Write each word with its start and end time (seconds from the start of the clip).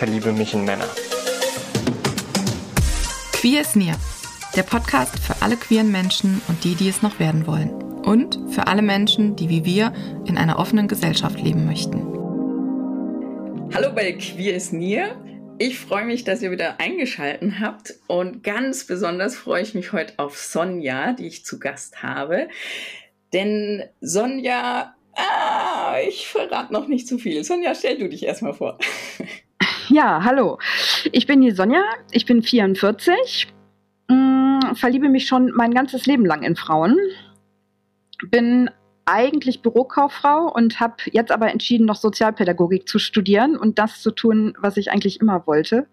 verliebe 0.00 0.32
mich 0.32 0.54
in 0.54 0.64
Männer. 0.64 0.88
Queer 3.34 3.60
ist 3.60 3.76
Near, 3.76 3.98
der 4.56 4.62
Podcast 4.62 5.18
für 5.18 5.42
alle 5.42 5.58
queeren 5.58 5.92
Menschen 5.92 6.40
und 6.48 6.64
die, 6.64 6.74
die 6.74 6.88
es 6.88 7.02
noch 7.02 7.20
werden 7.20 7.46
wollen. 7.46 7.70
Und 8.02 8.38
für 8.48 8.66
alle 8.66 8.80
Menschen, 8.80 9.36
die 9.36 9.50
wie 9.50 9.66
wir 9.66 9.92
in 10.24 10.38
einer 10.38 10.58
offenen 10.58 10.88
Gesellschaft 10.88 11.38
leben 11.38 11.66
möchten. 11.66 11.98
Hallo 13.74 13.92
bei 13.94 14.12
Queer 14.12 14.56
is 14.56 14.72
Near. 14.72 15.22
Ich 15.58 15.78
freue 15.78 16.06
mich, 16.06 16.24
dass 16.24 16.40
ihr 16.40 16.50
wieder 16.50 16.80
eingeschaltet 16.80 17.60
habt 17.60 17.92
und 18.06 18.42
ganz 18.42 18.86
besonders 18.86 19.36
freue 19.36 19.60
ich 19.62 19.74
mich 19.74 19.92
heute 19.92 20.14
auf 20.16 20.38
Sonja, 20.38 21.12
die 21.12 21.26
ich 21.26 21.44
zu 21.44 21.58
Gast 21.58 22.02
habe. 22.02 22.48
Denn 23.34 23.82
Sonja, 24.00 24.94
ah, 25.14 25.96
ich 26.08 26.26
verrate 26.26 26.72
noch 26.72 26.88
nicht 26.88 27.06
zu 27.06 27.18
viel. 27.18 27.44
Sonja, 27.44 27.74
stell 27.74 27.98
du 27.98 28.08
dich 28.08 28.24
erstmal 28.24 28.54
vor. 28.54 28.78
Ja, 29.90 30.22
hallo. 30.22 30.58
Ich 31.10 31.26
bin 31.26 31.40
die 31.40 31.50
Sonja, 31.50 31.82
ich 32.12 32.24
bin 32.24 32.44
44, 32.44 33.48
mh, 34.06 34.14
mm, 34.14 34.76
verliebe 34.76 35.08
mich 35.08 35.26
schon 35.26 35.50
mein 35.52 35.74
ganzes 35.74 36.06
Leben 36.06 36.24
lang 36.24 36.44
in 36.44 36.54
Frauen, 36.54 36.96
bin 38.30 38.70
eigentlich 39.04 39.62
Bürokauffrau 39.62 40.52
und 40.54 40.78
habe 40.78 40.94
jetzt 41.10 41.32
aber 41.32 41.50
entschieden, 41.50 41.86
noch 41.86 41.96
Sozialpädagogik 41.96 42.86
zu 42.88 43.00
studieren 43.00 43.56
und 43.56 43.80
das 43.80 44.00
zu 44.00 44.12
tun, 44.12 44.56
was 44.60 44.76
ich 44.76 44.92
eigentlich 44.92 45.20
immer 45.20 45.44
wollte. 45.48 45.88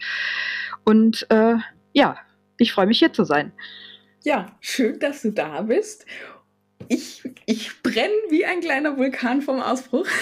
Und 0.85 1.25
äh, 1.31 1.55
ja, 1.93 2.17
ich 2.59 2.73
freue 2.73 2.85
mich 2.85 2.99
hier 2.99 3.13
zu 3.13 3.23
sein. 3.23 3.51
Ja, 4.23 4.57
schön, 4.59 4.99
dass 4.99 5.23
du 5.23 5.31
da 5.31 5.63
bist. 5.63 6.05
Ich, 6.89 7.23
ich 7.45 7.81
brenne 7.83 8.13
wie 8.29 8.45
ein 8.45 8.61
kleiner 8.61 8.97
Vulkan 8.97 9.41
vom 9.41 9.59
Ausbruch. 9.59 10.07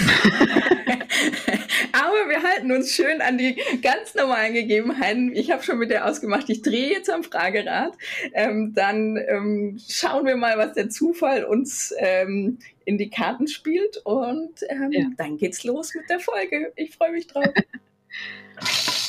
Aber 1.91 2.29
wir 2.29 2.43
halten 2.43 2.71
uns 2.71 2.91
schön 2.91 3.21
an 3.21 3.37
die 3.37 3.55
ganz 3.81 4.15
normalen 4.15 4.53
Gegebenheiten. 4.53 5.33
Ich 5.33 5.51
habe 5.51 5.63
schon 5.63 5.77
mit 5.77 5.91
dir 5.91 6.05
ausgemacht, 6.05 6.49
ich 6.49 6.61
drehe 6.61 6.91
jetzt 6.91 7.09
am 7.09 7.23
Fragerad. 7.23 7.93
Ähm, 8.33 8.73
dann 8.73 9.17
ähm, 9.17 9.79
schauen 9.87 10.25
wir 10.25 10.35
mal, 10.35 10.57
was 10.57 10.73
der 10.73 10.89
Zufall 10.89 11.45
uns 11.45 11.93
ähm, 11.97 12.59
in 12.83 12.97
die 12.97 13.09
Karten 13.09 13.47
spielt. 13.47 13.97
Und 14.03 14.61
ähm, 14.69 14.91
ja. 14.91 15.05
dann 15.17 15.37
geht's 15.37 15.63
los 15.63 15.93
mit 15.95 16.09
der 16.09 16.19
Folge. 16.19 16.73
Ich 16.75 16.95
freue 16.95 17.11
mich 17.11 17.27
drauf. 17.27 17.45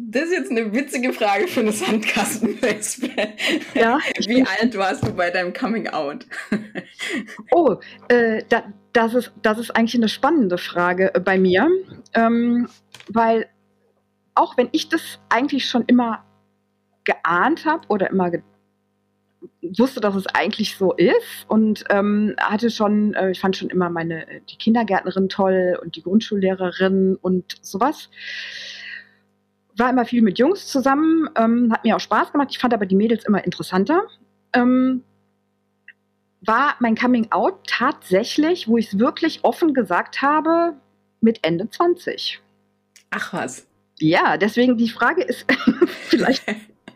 Das 0.00 0.24
ist 0.26 0.32
jetzt 0.32 0.50
eine 0.52 0.72
witzige 0.72 1.12
Frage 1.12 1.48
für 1.48 1.58
eine 1.58 1.72
Sandkastenwespe. 1.72 3.10
Ja, 3.74 3.98
Wie 4.26 4.44
alt 4.44 4.78
warst 4.78 5.04
du 5.04 5.12
bei 5.12 5.28
deinem 5.30 5.52
Coming 5.52 5.88
Out? 5.88 6.24
oh, 7.50 7.76
äh, 8.06 8.44
da, 8.48 8.72
das, 8.92 9.14
ist, 9.14 9.32
das 9.42 9.58
ist 9.58 9.72
eigentlich 9.72 9.96
eine 9.96 10.08
spannende 10.08 10.56
Frage 10.56 11.12
äh, 11.16 11.20
bei 11.20 11.36
mir, 11.36 11.68
ähm, 12.14 12.68
weil 13.08 13.48
auch 14.36 14.56
wenn 14.56 14.68
ich 14.70 14.88
das 14.88 15.18
eigentlich 15.30 15.68
schon 15.68 15.82
immer 15.86 16.24
geahnt 17.02 17.64
habe 17.64 17.88
oder 17.88 18.08
immer 18.08 18.30
wusste, 19.62 20.00
dass 20.00 20.14
es 20.14 20.26
eigentlich 20.28 20.76
so 20.76 20.92
ist 20.92 21.44
und 21.48 21.84
ähm, 21.90 22.36
hatte 22.38 22.70
schon, 22.70 23.14
äh, 23.14 23.32
ich 23.32 23.40
fand 23.40 23.56
schon 23.56 23.70
immer 23.70 23.90
meine 23.90 24.28
äh, 24.28 24.40
die 24.48 24.56
Kindergärtnerin 24.56 25.28
toll 25.28 25.76
und 25.82 25.96
die 25.96 26.02
Grundschullehrerin 26.02 27.16
und 27.20 27.56
sowas 27.62 28.10
war 29.78 29.90
immer 29.90 30.04
viel 30.04 30.22
mit 30.22 30.38
Jungs 30.38 30.66
zusammen, 30.66 31.28
ähm, 31.36 31.72
hat 31.72 31.84
mir 31.84 31.96
auch 31.96 32.00
Spaß 32.00 32.32
gemacht. 32.32 32.48
Ich 32.50 32.58
fand 32.58 32.74
aber 32.74 32.86
die 32.86 32.96
Mädels 32.96 33.24
immer 33.24 33.44
interessanter. 33.44 34.02
Ähm, 34.52 35.04
war 36.40 36.76
mein 36.78 36.96
Coming 36.96 37.30
Out 37.32 37.66
tatsächlich, 37.66 38.68
wo 38.68 38.78
ich 38.78 38.92
es 38.92 38.98
wirklich 38.98 39.44
offen 39.44 39.74
gesagt 39.74 40.22
habe, 40.22 40.74
mit 41.20 41.40
Ende 41.42 41.68
20. 41.68 42.40
Ach 43.10 43.32
was. 43.32 43.66
Ja, 43.98 44.36
deswegen 44.36 44.76
die 44.76 44.88
Frage 44.88 45.22
ist 45.22 45.44
vielleicht 46.08 46.44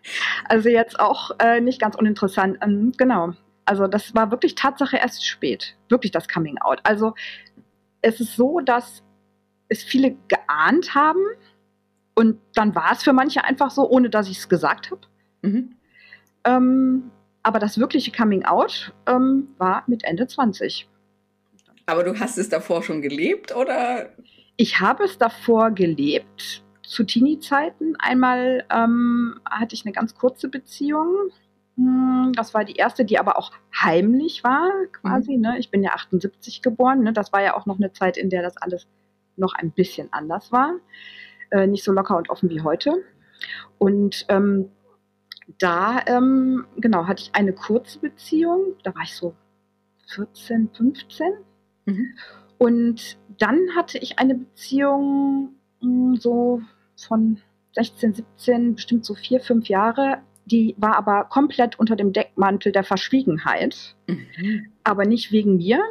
also 0.49 0.69
jetzt 0.69 0.99
auch 0.99 1.33
äh, 1.39 1.61
nicht 1.61 1.81
ganz 1.81 1.97
uninteressant. 1.97 2.59
Ähm, 2.63 2.93
genau. 2.97 3.35
Also 3.65 3.87
das 3.87 4.15
war 4.15 4.31
wirklich 4.31 4.55
Tatsache 4.55 4.97
erst 4.97 5.27
spät. 5.27 5.77
Wirklich 5.89 6.13
das 6.13 6.29
Coming 6.29 6.59
Out. 6.59 6.81
Also 6.85 7.15
es 8.01 8.21
ist 8.21 8.37
so, 8.37 8.61
dass 8.61 9.03
es 9.69 9.83
viele 9.83 10.17
geahnt 10.29 10.95
haben, 10.95 11.21
und 12.15 12.39
dann 12.55 12.75
war 12.75 12.93
es 12.93 13.03
für 13.03 13.13
manche 13.13 13.45
einfach 13.45 13.71
so, 13.71 13.89
ohne 13.89 14.11
dass 14.11 14.29
ich 14.29 14.39
es 14.39 14.49
gesagt 14.49 14.91
habe. 14.91 15.01
Mhm. 15.43 15.77
Ähm, 16.45 17.11
aber 17.43 17.59
das 17.59 17.79
wirkliche 17.79 18.13
Coming 18.13 18.45
Out 18.45 18.93
ähm, 19.07 19.49
war 19.59 19.85
mit 19.87 20.05
Ende 20.05 20.27
20. 20.27 20.89
Aber 21.87 22.05
du 22.05 22.19
hast 22.19 22.39
es 22.39 22.49
davor 22.49 22.83
schon 22.83 23.03
gelebt, 23.03 23.55
oder? 23.55 24.11
Ich 24.57 24.81
habe 24.81 25.05
es 25.05 25.19
davor 25.19 25.71
gelebt, 25.71 26.63
zu 26.83 27.05
Teenie-Zeiten. 27.05 27.97
Einmal 27.99 28.65
ähm, 28.71 29.41
hatte 29.49 29.75
ich 29.75 29.85
eine 29.85 29.93
ganz 29.93 30.15
kurze 30.15 30.49
Beziehung. 30.49 31.31
Hm, 31.77 32.33
das 32.37 32.55
war 32.55 32.65
die 32.65 32.77
erste, 32.77 33.05
die 33.05 33.19
aber 33.19 33.39
auch 33.39 33.51
heimlich 33.75 34.45
war, 34.45 34.71
quasi. 34.93 35.37
Mhm. 35.37 35.41
Ne? 35.41 35.59
Ich 35.59 35.71
bin 35.71 35.83
ja 35.83 35.93
78 35.93 36.63
geboren. 36.63 37.03
Ne? 37.03 37.13
Das 37.13 37.33
war 37.33 37.43
ja 37.43 37.57
auch 37.57 37.67
noch 37.67 37.77
eine 37.77 37.93
Zeit, 37.93 38.17
in 38.17 38.31
der 38.31 38.43
das 38.43 38.57
alles 38.59 38.87
noch 39.37 39.55
ein 39.55 39.71
bisschen 39.71 40.13
anders 40.13 40.53
war 40.53 40.75
äh, 41.53 41.67
nicht 41.67 41.85
so 41.85 41.93
locker 41.93 42.17
und 42.17 42.31
offen 42.31 42.51
wie 42.51 42.63
heute. 42.63 42.93
Und 43.79 44.25
ähm, 44.29 44.71
da, 45.59 46.01
ähm, 46.07 46.67
genau, 46.77 47.07
hatte 47.07 47.23
ich 47.23 47.35
eine 47.35 47.53
kurze 47.53 47.99
Beziehung, 47.99 48.75
da 48.83 48.95
war 48.95 49.03
ich 49.03 49.15
so 49.15 49.35
14, 50.15 50.71
15. 50.73 51.27
Mhm. 51.85 52.15
Und 52.59 53.19
dann 53.39 53.59
hatte 53.77 53.99
ich 53.99 54.19
eine 54.19 54.35
Beziehung 54.35 55.55
mh, 55.81 56.13
hm, 56.13 56.17
so 56.17 56.63
von 56.97 57.39
16, 57.75 58.15
17, 58.15 58.75
bestimmt 58.75 59.05
so 59.05 59.15
vier, 59.15 59.41
fünf 59.41 59.69
Jahre. 59.69 60.19
Die 60.45 60.75
war 60.79 60.97
aber 60.97 61.25
komplett 61.25 61.79
unter 61.79 61.97
dem 61.97 62.13
Deckmantel 62.13 62.73
der 62.73 62.85
Verschwiegenheit. 62.85 63.97
Mhm. 64.07 64.67
Aber 64.85 65.05
nicht 65.05 65.33
wegen 65.33 65.57
mir, 65.57 65.83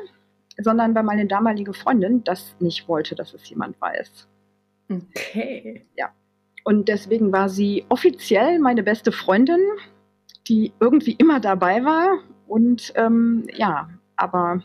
sondern 0.57 0.95
weil 0.95 1.03
meine 1.03 1.25
damalige 1.25 1.73
Freundin 1.73 2.23
das 2.23 2.55
nicht 2.59 2.87
wollte, 2.87 3.15
dass 3.15 3.33
es 3.33 3.49
jemand 3.49 3.79
weiß. 3.81 4.27
Okay. 4.91 5.85
Ja. 5.97 6.09
Und 6.63 6.87
deswegen 6.87 7.31
war 7.31 7.49
sie 7.49 7.85
offiziell 7.89 8.59
meine 8.59 8.83
beste 8.83 9.11
Freundin, 9.11 9.59
die 10.47 10.73
irgendwie 10.79 11.13
immer 11.13 11.39
dabei 11.39 11.83
war. 11.83 12.19
Und 12.47 12.93
ähm, 12.95 13.47
ja, 13.53 13.89
aber 14.15 14.63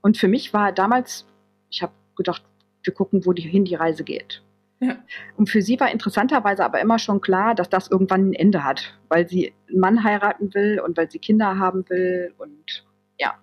und 0.00 0.16
für 0.18 0.28
mich 0.28 0.52
war 0.52 0.72
damals, 0.72 1.26
ich 1.70 1.82
habe 1.82 1.92
gedacht, 2.16 2.44
wir 2.82 2.92
gucken, 2.92 3.24
wohin 3.24 3.64
die 3.64 3.74
Reise 3.74 4.04
geht. 4.04 4.42
Ja. 4.80 4.98
Und 5.36 5.48
für 5.48 5.62
sie 5.62 5.80
war 5.80 5.90
interessanterweise 5.90 6.64
aber 6.64 6.80
immer 6.80 6.98
schon 6.98 7.20
klar, 7.20 7.54
dass 7.54 7.70
das 7.70 7.90
irgendwann 7.90 8.30
ein 8.30 8.34
Ende 8.34 8.64
hat, 8.64 8.98
weil 9.08 9.28
sie 9.28 9.54
einen 9.68 9.80
Mann 9.80 10.04
heiraten 10.04 10.52
will 10.52 10.80
und 10.80 10.96
weil 10.96 11.10
sie 11.10 11.18
Kinder 11.18 11.58
haben 11.58 11.88
will 11.88 12.34
und 12.38 12.84
ja. 13.18 13.34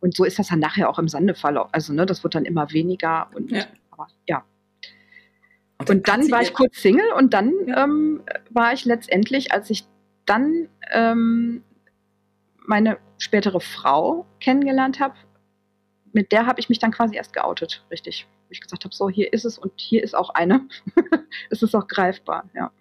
Und 0.00 0.14
so 0.14 0.24
ist 0.24 0.38
das 0.38 0.48
dann 0.48 0.60
nachher 0.60 0.88
auch 0.88 0.98
im 0.98 1.08
Sande 1.08 1.34
verlaufen. 1.34 1.70
Also, 1.72 1.92
ne, 1.92 2.06
das 2.06 2.22
wird 2.22 2.34
dann 2.34 2.44
immer 2.44 2.70
weniger 2.72 3.28
und 3.34 3.50
ja. 3.50 3.64
aber 3.90 4.06
ja. 4.26 4.44
Und, 5.78 5.90
und 5.90 6.08
dann 6.08 6.30
war 6.30 6.42
ich 6.42 6.54
kurz 6.54 6.80
Single 6.80 7.12
und 7.12 7.34
dann 7.34 7.52
ja. 7.66 7.84
ähm, 7.84 8.22
war 8.50 8.72
ich 8.72 8.84
letztendlich, 8.84 9.52
als 9.52 9.68
ich 9.70 9.84
dann 10.24 10.68
ähm, 10.90 11.62
meine 12.66 12.98
spätere 13.18 13.60
Frau 13.60 14.26
kennengelernt 14.40 15.00
habe, 15.00 15.14
mit 16.12 16.32
der 16.32 16.46
habe 16.46 16.60
ich 16.60 16.68
mich 16.68 16.78
dann 16.78 16.92
quasi 16.92 17.16
erst 17.16 17.32
geoutet, 17.32 17.84
richtig. 17.90 18.26
Wo 18.48 18.52
ich 18.52 18.60
gesagt 18.60 18.84
habe, 18.84 18.94
so 18.94 19.10
hier 19.10 19.32
ist 19.32 19.44
es 19.44 19.58
und 19.58 19.72
hier 19.76 20.02
ist 20.02 20.14
auch 20.14 20.30
eine. 20.30 20.66
es 21.50 21.62
ist 21.62 21.74
auch 21.74 21.86
greifbar, 21.86 22.48
ja. 22.54 22.72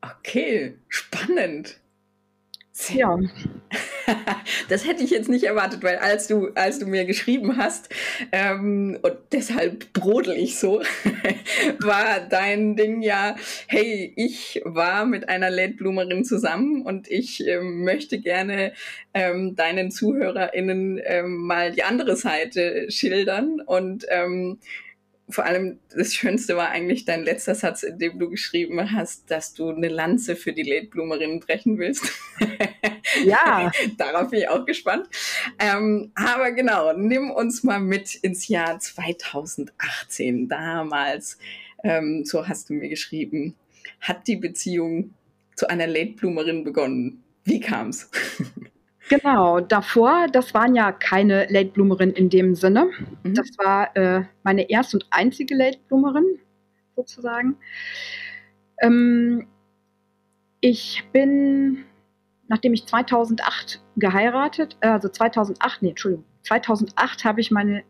Okay, 0.00 0.78
spannend. 0.88 1.80
Ja. 2.92 3.18
das 4.68 4.86
hätte 4.86 5.04
ich 5.04 5.10
jetzt 5.10 5.28
nicht 5.28 5.44
erwartet, 5.44 5.82
weil 5.84 5.96
als 5.96 6.26
du, 6.26 6.48
als 6.54 6.80
du 6.80 6.86
mir 6.86 7.04
geschrieben 7.04 7.56
hast, 7.56 7.88
ähm, 8.32 8.98
und 9.00 9.16
deshalb 9.32 9.92
brodel 9.92 10.36
ich 10.36 10.58
so, 10.58 10.82
war 11.78 12.20
dein 12.28 12.74
Ding 12.74 13.00
ja, 13.02 13.36
hey, 13.68 14.12
ich 14.16 14.60
war 14.64 15.06
mit 15.06 15.28
einer 15.28 15.50
Late 15.50 15.74
Bloomerin 15.74 16.24
zusammen 16.24 16.82
und 16.82 17.08
ich 17.08 17.46
ähm, 17.46 17.84
möchte 17.84 18.18
gerne 18.18 18.72
ähm, 19.14 19.54
deinen 19.54 19.92
ZuhörerInnen 19.92 21.00
ähm, 21.04 21.36
mal 21.36 21.70
die 21.70 21.84
andere 21.84 22.16
Seite 22.16 22.90
schildern 22.90 23.60
und 23.60 24.04
ähm, 24.08 24.58
vor 25.28 25.44
allem 25.44 25.78
das 25.94 26.14
Schönste 26.14 26.56
war 26.56 26.68
eigentlich 26.68 27.04
dein 27.04 27.24
letzter 27.24 27.54
Satz, 27.54 27.82
in 27.82 27.98
dem 27.98 28.18
du 28.18 28.28
geschrieben 28.28 28.92
hast, 28.92 29.30
dass 29.30 29.54
du 29.54 29.70
eine 29.70 29.88
Lanze 29.88 30.36
für 30.36 30.52
die 30.52 30.62
Late-Bloomerinnen 30.62 31.40
brechen 31.40 31.78
willst. 31.78 32.04
Ja. 33.22 33.70
Darauf 33.98 34.30
bin 34.30 34.40
ich 34.40 34.48
auch 34.48 34.64
gespannt. 34.64 35.08
Ähm, 35.58 36.12
aber 36.14 36.52
genau, 36.52 36.92
nimm 36.94 37.30
uns 37.30 37.62
mal 37.62 37.80
mit 37.80 38.14
ins 38.16 38.48
Jahr 38.48 38.78
2018. 38.78 40.48
Damals, 40.48 41.38
ähm, 41.82 42.24
so 42.24 42.48
hast 42.48 42.70
du 42.70 42.74
mir 42.74 42.88
geschrieben, 42.88 43.54
hat 44.00 44.26
die 44.26 44.36
Beziehung 44.36 45.14
zu 45.54 45.68
einer 45.68 45.86
Late-Bloomerin 45.86 46.64
begonnen. 46.64 47.22
Wie 47.44 47.60
kam's? 47.60 48.10
Genau, 49.08 49.60
davor, 49.60 50.26
das 50.32 50.54
waren 50.54 50.74
ja 50.74 50.92
keine 50.92 51.46
Late 51.50 51.70
Bloomerin 51.70 52.12
in 52.12 52.30
dem 52.30 52.54
Sinne. 52.54 52.90
Mhm. 53.22 53.34
Das 53.34 53.50
war 53.58 53.94
äh, 53.96 54.24
meine 54.42 54.70
erste 54.70 54.96
und 54.96 55.06
einzige 55.10 55.54
Late 55.54 55.78
Bloomerin, 55.88 56.38
sozusagen. 56.96 57.56
Ähm, 58.80 59.46
ich 60.60 61.04
bin, 61.12 61.84
nachdem 62.48 62.72
ich 62.72 62.86
2008 62.86 63.82
geheiratet, 63.96 64.76
äh, 64.80 64.88
also 64.88 65.08
2008, 65.08 65.82
nee, 65.82 65.90
Entschuldigung, 65.90 66.24
2008 66.42 67.24
habe 67.24 67.40
ich 67.40 67.50
meine 67.50 67.84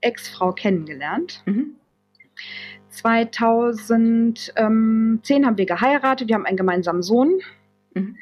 Ex-Frau 0.00 0.52
kennengelernt. 0.52 1.42
Mhm. 1.46 1.76
2010 2.90 5.46
haben 5.46 5.58
wir 5.58 5.66
geheiratet, 5.66 6.28
wir 6.28 6.34
haben 6.34 6.46
einen 6.46 6.56
gemeinsamen 6.56 7.02
Sohn. 7.02 7.40
Mhm. 7.94 8.16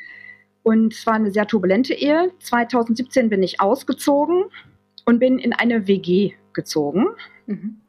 Und 0.67 0.95
es 0.95 1.07
war 1.07 1.15
eine 1.15 1.31
sehr 1.31 1.47
turbulente 1.47 1.95
Ehe. 1.95 2.33
2017 2.41 3.31
bin 3.31 3.41
ich 3.41 3.61
ausgezogen 3.61 4.47
und 5.05 5.21
bin 5.21 5.39
in 5.39 5.53
eine 5.53 5.87
WG 5.87 6.33
gezogen. 6.55 7.07
Mhm. 7.47 7.83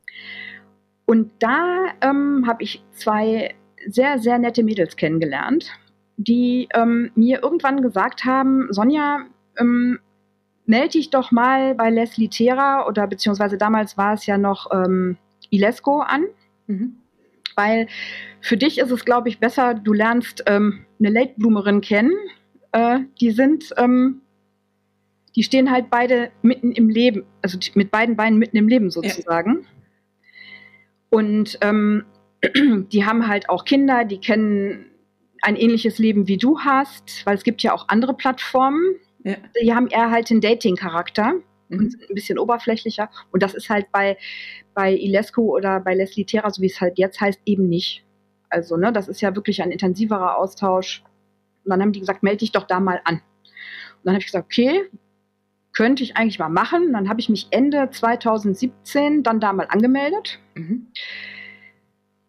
Und 1.08 1.32
da 1.40 1.88
ähm, 2.02 2.46
habe 2.46 2.62
ich 2.62 2.84
zwei 2.92 3.56
sehr, 3.88 4.20
sehr 4.20 4.38
nette 4.38 4.62
Mädels 4.62 4.96
kennengelernt, 4.96 5.72
die 6.18 6.70
ähm, 6.76 7.10
mir 7.16 7.42
irgendwann 7.42 7.82
gesagt 7.82 8.26
haben, 8.26 8.68
Sonja, 8.70 9.26
ähm, 9.58 9.98
melde 10.68 10.90
dich 10.90 11.10
doch 11.10 11.32
mal 11.32 11.74
bei 11.74 11.90
Leslie 11.90 12.30
Terra 12.30 12.86
oder 12.88 13.08
beziehungsweise 13.08 13.58
damals 13.58 13.98
war 13.98 14.14
es 14.14 14.28
ja 14.28 14.38
noch 14.38 14.70
ähm, 14.72 15.18
Ilesco 15.50 16.02
an. 16.02 16.26
Mhm. 16.68 16.98
Weil 17.56 17.88
für 18.40 18.56
dich 18.56 18.78
ist 18.78 18.92
es, 18.92 19.04
glaube 19.04 19.30
ich, 19.30 19.40
besser, 19.40 19.74
du 19.74 19.94
lernst 19.94 20.44
ähm, 20.46 20.86
eine 21.00 21.10
Late-Bloomerin 21.10 21.82
kennen, 21.82 22.14
äh, 22.72 23.00
die 23.20 23.32
sind, 23.32 23.74
ähm, 23.78 24.22
die 25.36 25.44
stehen 25.44 25.72
halt 25.72 25.90
beide 25.90 26.32
mitten 26.42 26.72
im 26.72 26.90
Leben, 26.90 27.26
also 27.42 27.58
mit 27.76 27.92
beiden 27.92 28.16
Beinen 28.16 28.40
mitten 28.40 28.58
im 28.58 28.68
Leben 28.68 28.90
sozusagen. 28.90 29.62
Ja. 29.62 29.68
Und 31.10 31.58
ähm, 31.62 32.06
die 32.92 33.06
haben 33.06 33.28
halt 33.28 33.50
auch 33.50 33.66
Kinder, 33.66 34.06
die 34.06 34.20
kennen 34.20 34.86
ein 35.42 35.56
ähnliches 35.56 36.00
Leben 36.00 36.28
wie 36.28 36.38
du 36.38 36.60
hast, 36.60 37.26
weil 37.26 37.36
es 37.36 37.44
gibt 37.44 37.62
ja 37.62 37.74
auch 37.74 37.88
andere 37.90 38.14
Plattformen. 38.14 38.96
Ja. 39.24 39.36
Die 39.62 39.74
haben 39.74 39.88
eher 39.88 40.12
halt 40.12 40.30
den 40.30 40.42
Dating-Charakter 40.42 41.34
mhm. 41.70 41.80
und 41.80 41.92
sind 41.92 42.10
ein 42.10 42.16
bisschen 42.16 42.40
oberflächlicher. 42.40 43.10
Und 43.32 43.44
das 43.44 43.54
ist 43.54 43.70
halt 43.70 43.92
bei, 43.92 44.18
bei 44.74 44.94
Ilesco 44.94 45.44
oder 45.56 45.80
bei 45.80 45.94
Leslie 45.94 46.26
Terra, 46.26 46.50
so 46.50 46.62
wie 46.62 46.68
es 46.68 46.82
halt 46.82 46.98
jetzt 46.98 47.22
heißt, 47.22 47.42
eben 47.46 47.70
nicht. 47.70 48.04
Also, 48.50 48.78
ne, 48.78 48.94
das 48.94 49.08
ist 49.08 49.22
ja 49.22 49.36
wirklich 49.36 49.62
ein 49.62 49.72
intensiverer 49.72 50.38
Austausch. 50.38 51.04
Und 51.68 51.72
dann 51.72 51.82
haben 51.82 51.92
die 51.92 52.00
gesagt, 52.00 52.24
melde 52.24 52.38
dich 52.38 52.54
doch 52.54 52.66
da 52.66 52.80
mal 52.80 53.02
an. 53.04 53.16
Und 53.16 54.06
dann 54.06 54.14
habe 54.14 54.22
ich 54.22 54.28
gesagt, 54.28 54.46
okay, 54.46 54.90
könnte 55.74 56.02
ich 56.02 56.16
eigentlich 56.16 56.40
mal 56.40 56.48
machen. 56.48 56.88
Und 56.88 56.94
dann 56.94 57.10
habe 57.10 57.20
ich 57.20 57.28
mich 57.28 57.48
Ende 57.52 57.90
2017 57.92 59.22
dann 59.22 59.42
da 59.42 59.52
mal 59.52 59.68
angemeldet 59.70 60.40
mhm. 60.56 60.88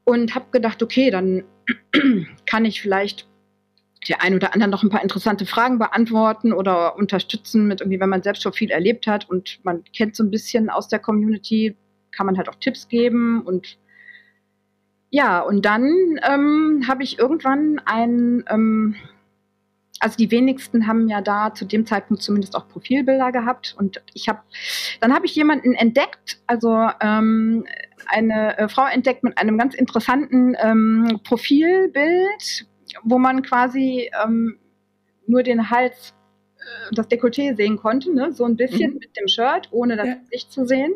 und 0.04 0.34
habe 0.34 0.46
gedacht, 0.50 0.82
okay, 0.82 1.10
dann 1.10 1.44
kann 2.46 2.64
ich 2.64 2.82
vielleicht 2.82 3.28
der 4.08 4.22
ein 4.22 4.34
oder 4.34 4.54
anderen 4.54 4.70
noch 4.70 4.82
ein 4.82 4.90
paar 4.90 5.02
interessante 5.02 5.46
Fragen 5.46 5.78
beantworten 5.78 6.52
oder 6.52 6.96
unterstützen 6.96 7.68
mit 7.68 7.80
irgendwie, 7.80 8.00
wenn 8.00 8.08
man 8.08 8.24
selbst 8.24 8.42
schon 8.42 8.52
viel 8.52 8.70
erlebt 8.70 9.06
hat 9.06 9.30
und 9.30 9.60
man 9.62 9.84
kennt 9.96 10.16
so 10.16 10.24
ein 10.24 10.30
bisschen 10.30 10.70
aus 10.70 10.88
der 10.88 10.98
Community, 10.98 11.76
kann 12.10 12.26
man 12.26 12.36
halt 12.36 12.48
auch 12.48 12.56
Tipps 12.56 12.88
geben 12.88 13.42
und 13.42 13.78
ja, 15.10 15.40
und 15.40 15.64
dann 15.64 16.20
ähm, 16.28 16.84
habe 16.86 17.02
ich 17.02 17.18
irgendwann 17.18 17.80
ein 17.86 18.44
ähm, 18.50 18.94
also 20.00 20.16
die 20.16 20.30
wenigsten 20.30 20.86
haben 20.86 21.08
ja 21.08 21.20
da 21.20 21.52
zu 21.54 21.64
dem 21.64 21.86
Zeitpunkt 21.86 22.22
zumindest 22.22 22.54
auch 22.54 22.68
Profilbilder 22.68 23.32
gehabt. 23.32 23.74
Und 23.78 24.02
ich 24.14 24.28
habe, 24.28 24.40
dann 25.00 25.14
habe 25.14 25.26
ich 25.26 25.34
jemanden 25.34 25.74
entdeckt, 25.74 26.40
also 26.46 26.88
ähm, 27.00 27.66
eine 28.06 28.58
äh, 28.58 28.68
Frau 28.68 28.86
entdeckt 28.86 29.24
mit 29.24 29.38
einem 29.38 29.58
ganz 29.58 29.74
interessanten 29.74 30.56
ähm, 30.60 31.20
Profilbild, 31.24 32.66
wo 33.02 33.18
man 33.18 33.42
quasi 33.42 34.10
ähm, 34.24 34.58
nur 35.26 35.42
den 35.42 35.70
Hals, 35.70 36.14
äh, 36.58 36.94
das 36.94 37.08
Dekolleté 37.08 37.56
sehen 37.56 37.76
konnte, 37.76 38.14
ne? 38.14 38.32
so 38.32 38.44
ein 38.44 38.56
bisschen 38.56 38.92
mhm. 38.92 38.98
mit 38.98 39.16
dem 39.16 39.28
Shirt, 39.28 39.68
ohne 39.72 39.96
das 39.96 40.06
ja. 40.06 40.14
Gesicht 40.14 40.52
zu 40.52 40.66
sehen. 40.66 40.94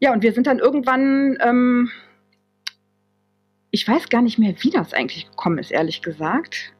Ja, 0.00 0.12
und 0.12 0.22
wir 0.22 0.32
sind 0.32 0.46
dann 0.46 0.58
irgendwann 0.58 1.38
ähm, 1.40 1.90
ich 3.76 3.86
weiß 3.86 4.08
gar 4.08 4.22
nicht 4.22 4.38
mehr, 4.38 4.54
wie 4.60 4.70
das 4.70 4.94
eigentlich 4.94 5.28
gekommen 5.28 5.58
ist, 5.58 5.70
ehrlich 5.70 6.00
gesagt. 6.00 6.72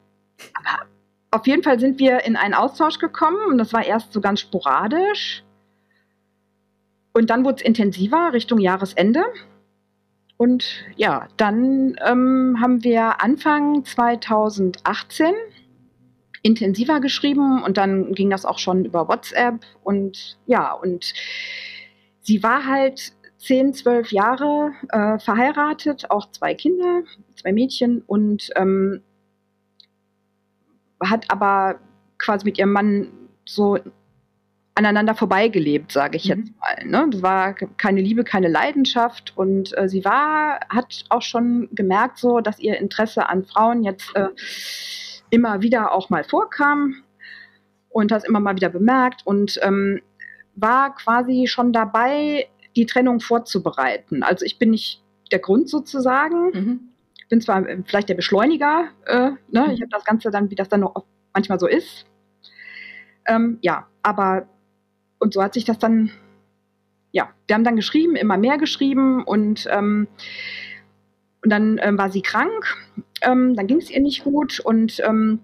Aber 0.53 0.85
auf 1.31 1.47
jeden 1.47 1.63
Fall 1.63 1.79
sind 1.79 1.99
wir 1.99 2.23
in 2.25 2.35
einen 2.35 2.53
Austausch 2.53 2.99
gekommen 2.99 3.37
und 3.47 3.57
das 3.57 3.73
war 3.73 3.85
erst 3.85 4.13
so 4.13 4.21
ganz 4.21 4.39
sporadisch. 4.39 5.43
Und 7.13 7.29
dann 7.29 7.43
wurde 7.43 7.57
es 7.57 7.61
intensiver 7.63 8.31
Richtung 8.33 8.59
Jahresende. 8.59 9.23
Und 10.37 10.85
ja, 10.95 11.27
dann 11.37 11.95
ähm, 12.05 12.57
haben 12.61 12.83
wir 12.83 13.23
Anfang 13.23 13.83
2018 13.83 15.33
intensiver 16.43 17.01
geschrieben 17.01 17.63
und 17.63 17.77
dann 17.77 18.13
ging 18.13 18.29
das 18.29 18.45
auch 18.45 18.59
schon 18.59 18.85
über 18.85 19.07
WhatsApp 19.07 19.65
und 19.83 20.37
ja, 20.45 20.71
und 20.71 21.13
sie 22.21 22.43
war 22.43 22.65
halt 22.65 23.13
zehn, 23.37 23.73
zwölf 23.73 24.11
Jahre 24.11 24.71
äh, 24.89 25.19
verheiratet, 25.19 26.09
auch 26.09 26.29
zwei 26.31 26.53
Kinder, 26.53 27.03
zwei 27.35 27.51
Mädchen 27.51 28.03
und 28.05 28.49
ähm, 28.55 29.01
hat 31.03 31.29
aber 31.29 31.79
quasi 32.17 32.45
mit 32.45 32.57
ihrem 32.57 32.71
Mann 32.71 33.07
so 33.45 33.79
aneinander 34.75 35.15
vorbeigelebt, 35.15 35.91
sage 35.91 36.17
ich 36.17 36.25
mhm. 36.25 36.29
jetzt 36.29 36.51
mal. 36.59 36.85
Ne? 36.85 37.07
Das 37.11 37.21
war 37.21 37.53
keine 37.53 38.01
Liebe, 38.01 38.23
keine 38.23 38.47
Leidenschaft 38.47 39.33
und 39.35 39.75
äh, 39.77 39.89
sie 39.89 40.05
war, 40.05 40.59
hat 40.69 41.05
auch 41.09 41.23
schon 41.23 41.69
gemerkt, 41.71 42.19
so, 42.19 42.39
dass 42.39 42.59
ihr 42.59 42.77
Interesse 42.77 43.27
an 43.27 43.43
Frauen 43.43 43.83
jetzt 43.83 44.15
äh, 44.15 44.29
immer 45.31 45.61
wieder 45.61 45.93
auch 45.93 46.09
mal 46.09 46.23
vorkam 46.23 46.95
und 47.89 48.11
das 48.11 48.23
immer 48.23 48.39
mal 48.39 48.55
wieder 48.55 48.69
bemerkt 48.69 49.25
und 49.25 49.59
ähm, 49.63 50.01
war 50.55 50.93
quasi 50.95 51.47
schon 51.47 51.73
dabei, 51.73 52.47
die 52.75 52.85
Trennung 52.85 53.19
vorzubereiten. 53.19 54.21
Also 54.21 54.45
ich 54.45 54.59
bin 54.59 54.69
nicht 54.69 55.01
der 55.31 55.39
Grund 55.39 55.69
sozusagen. 55.69 56.51
Mhm 56.51 56.86
bin 57.29 57.41
zwar 57.41 57.65
vielleicht 57.85 58.09
der 58.09 58.15
Beschleuniger, 58.15 58.89
äh, 59.05 59.31
ne? 59.49 59.73
ich 59.73 59.81
habe 59.81 59.89
das 59.89 60.05
Ganze 60.05 60.31
dann, 60.31 60.49
wie 60.49 60.55
das 60.55 60.69
dann 60.69 60.81
noch 60.81 61.05
manchmal 61.33 61.59
so 61.59 61.67
ist. 61.67 62.05
Ähm, 63.27 63.59
ja, 63.61 63.87
aber 64.01 64.47
und 65.19 65.33
so 65.33 65.43
hat 65.43 65.53
sich 65.53 65.65
das 65.65 65.79
dann, 65.79 66.11
ja, 67.11 67.29
wir 67.47 67.55
haben 67.55 67.63
dann 67.63 67.75
geschrieben, 67.75 68.15
immer 68.15 68.37
mehr 68.37 68.57
geschrieben 68.57 69.23
und, 69.23 69.67
ähm, 69.69 70.07
und 71.43 71.49
dann 71.49 71.79
ähm, 71.81 71.97
war 71.97 72.11
sie 72.11 72.21
krank, 72.21 72.77
ähm, 73.21 73.55
dann 73.55 73.67
ging 73.67 73.77
es 73.77 73.89
ihr 73.89 74.01
nicht 74.01 74.23
gut 74.23 74.59
und 74.59 75.01
ähm, 75.05 75.39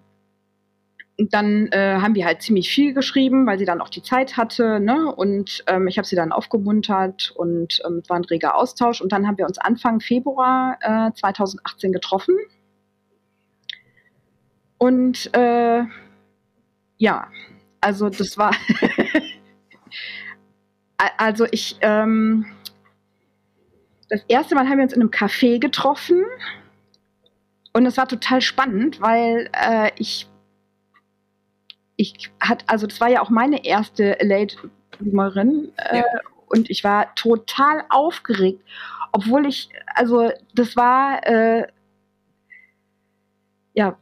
dann 1.17 1.67
äh, 1.67 2.00
haben 2.01 2.15
wir 2.15 2.25
halt 2.25 2.41
ziemlich 2.41 2.72
viel 2.72 2.93
geschrieben, 2.93 3.46
weil 3.46 3.60
sie 3.60 3.65
dann 3.65 3.82
auch 3.82 3.89
die 3.89 4.01
Zeit 4.01 4.36
hatte. 4.36 4.79
Ne? 4.79 5.13
Und 5.13 5.63
ähm, 5.67 5.88
ich 5.88 5.98
habe 5.98 6.08
sie 6.08 6.15
dann 6.15 6.32
aufgemuntert 6.32 7.32
und 7.36 7.82
ähm, 7.86 8.00
es 8.01 8.10
war 8.10 8.17
ein 8.17 8.25
reger 8.25 8.55
Austausch. 8.55 9.00
Und 9.00 9.12
dann 9.12 9.27
haben 9.27 9.38
wir 9.38 9.46
uns 9.46 9.60
Anfang 9.60 10.00
Februar 10.00 10.77
äh, 10.82 11.12
2018 11.13 11.91
getroffen. 11.91 12.36
Und 14.79 15.34
äh, 15.36 15.84
ja, 16.98 17.27
also 17.79 18.10
das 18.10 18.38
war. 18.38 18.55
also 21.17 21.46
ich. 21.51 21.77
Ähm, 21.82 22.46
das 24.10 24.24
erste 24.27 24.55
Mal 24.55 24.67
haben 24.67 24.77
wir 24.77 24.84
uns 24.84 24.93
in 24.93 25.01
einem 25.01 25.12
Café 25.12 25.60
getroffen. 25.60 26.24
Und 27.72 27.86
es 27.86 27.98
war 27.98 28.08
total 28.08 28.41
spannend, 28.41 29.01
weil 29.01 29.50
äh, 29.53 29.89
ich 29.98 30.27
ich 31.95 32.31
hat, 32.39 32.63
also 32.67 32.88
das 32.88 33.00
war 33.00 33.09
ja 33.09 33.21
auch 33.21 33.29
meine 33.29 33.65
erste 33.65 34.17
Late 34.21 34.57
Bloomerin 34.91 35.71
äh, 35.77 35.97
ja. 35.97 36.05
und 36.47 36.69
ich 36.69 36.83
war 36.83 37.13
total 37.15 37.83
aufgeregt, 37.89 38.62
obwohl 39.12 39.45
ich, 39.45 39.69
also 39.95 40.31
das 40.53 40.75
war 40.75 41.25
äh, 41.27 41.67
ja 43.73 43.97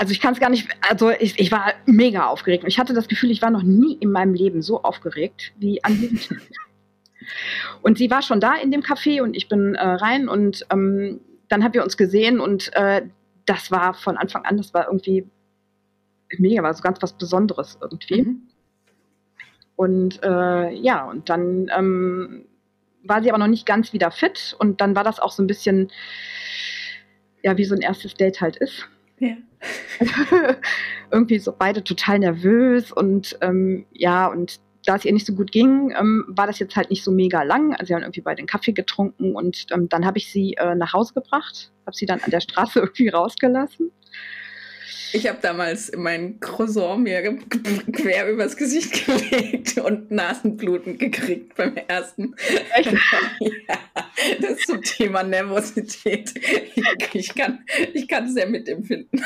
also 0.00 0.12
ich 0.12 0.20
kann 0.20 0.32
es 0.32 0.40
gar 0.40 0.48
nicht, 0.48 0.66
also 0.88 1.10
ich, 1.10 1.38
ich, 1.38 1.52
war 1.52 1.74
mega 1.84 2.26
aufgeregt. 2.26 2.64
Ich 2.66 2.78
hatte 2.78 2.94
das 2.94 3.06
Gefühl, 3.06 3.30
ich 3.30 3.42
war 3.42 3.50
noch 3.50 3.62
nie 3.62 3.98
in 4.00 4.10
meinem 4.10 4.32
Leben 4.32 4.62
so 4.62 4.82
aufgeregt 4.82 5.52
wie 5.58 5.84
an 5.84 6.00
diesem 6.00 6.18
Tag. 6.18 6.38
Und 7.82 7.98
sie 7.98 8.10
war 8.10 8.22
schon 8.22 8.40
da 8.40 8.54
in 8.54 8.70
dem 8.70 8.80
Café 8.80 9.22
und 9.22 9.36
ich 9.36 9.48
bin 9.48 9.74
äh, 9.74 9.86
rein 9.86 10.28
und 10.28 10.66
ähm, 10.72 11.20
dann 11.48 11.62
haben 11.62 11.74
wir 11.74 11.82
uns 11.82 11.96
gesehen 11.96 12.40
und 12.40 12.74
äh, 12.74 13.02
das 13.50 13.72
war 13.72 13.94
von 13.94 14.16
Anfang 14.16 14.44
an, 14.44 14.58
das 14.58 14.72
war 14.72 14.86
irgendwie 14.86 15.28
mega, 16.38 16.62
war 16.62 16.72
so 16.72 16.82
ganz 16.82 17.02
was 17.02 17.12
Besonderes 17.12 17.76
irgendwie. 17.80 18.22
Mhm. 18.22 18.42
Und 19.74 20.22
äh, 20.22 20.72
ja, 20.72 21.04
und 21.04 21.28
dann 21.28 21.68
ähm, 21.76 22.46
war 23.02 23.22
sie 23.22 23.28
aber 23.28 23.38
noch 23.38 23.48
nicht 23.48 23.66
ganz 23.66 23.92
wieder 23.92 24.12
fit 24.12 24.54
und 24.60 24.80
dann 24.80 24.94
war 24.94 25.02
das 25.02 25.18
auch 25.18 25.32
so 25.32 25.42
ein 25.42 25.48
bisschen, 25.48 25.90
ja, 27.42 27.56
wie 27.56 27.64
so 27.64 27.74
ein 27.74 27.80
erstes 27.80 28.14
Date 28.14 28.40
halt 28.40 28.56
ist. 28.56 28.88
Ja. 29.18 29.36
irgendwie 31.10 31.40
so 31.40 31.52
beide 31.52 31.82
total 31.82 32.20
nervös 32.20 32.92
und 32.92 33.36
ähm, 33.40 33.84
ja, 33.90 34.28
und 34.28 34.60
da 34.90 34.96
es 34.96 35.04
ihr 35.04 35.12
nicht 35.12 35.26
so 35.26 35.34
gut 35.34 35.52
ging, 35.52 35.94
ähm, 35.96 36.24
war 36.26 36.48
das 36.48 36.58
jetzt 36.58 36.74
halt 36.74 36.90
nicht 36.90 37.04
so 37.04 37.12
mega 37.12 37.44
lang. 37.44 37.74
Also 37.74 37.86
sie 37.86 37.94
haben 37.94 38.02
irgendwie 38.02 38.22
beide 38.22 38.38
einen 38.38 38.48
Kaffee 38.48 38.72
getrunken 38.72 39.36
und 39.36 39.66
ähm, 39.70 39.88
dann 39.88 40.04
habe 40.04 40.18
ich 40.18 40.32
sie 40.32 40.54
äh, 40.54 40.74
nach 40.74 40.92
Hause 40.92 41.14
gebracht, 41.14 41.70
habe 41.86 41.96
sie 41.96 42.06
dann 42.06 42.20
an 42.20 42.30
der 42.30 42.40
Straße 42.40 42.78
irgendwie 42.80 43.08
rausgelassen 43.08 43.92
ich 45.12 45.26
habe 45.26 45.38
damals 45.42 45.90
mein 45.96 46.38
Croissant 46.40 47.02
mir 47.02 47.38
quer 47.92 48.30
übers 48.30 48.56
Gesicht 48.56 49.06
gelegt 49.06 49.78
und 49.78 50.10
Nasenbluten 50.10 50.98
gekriegt 50.98 51.56
beim 51.56 51.76
ersten. 51.88 52.34
Echt? 52.74 52.92
ja, 53.40 53.78
das 54.40 54.50
ist 54.52 54.66
zum 54.66 54.82
Thema 54.82 55.22
Nervosität. 55.22 56.32
Ich, 56.74 57.14
ich, 57.14 57.34
kann, 57.34 57.64
ich 57.92 58.06
kann 58.06 58.32
sehr 58.32 58.48
mitempfinden. 58.48 59.24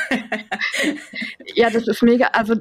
ja, 1.53 1.69
das 1.69 1.87
ist 1.87 2.01
mega. 2.01 2.27
Also 2.27 2.55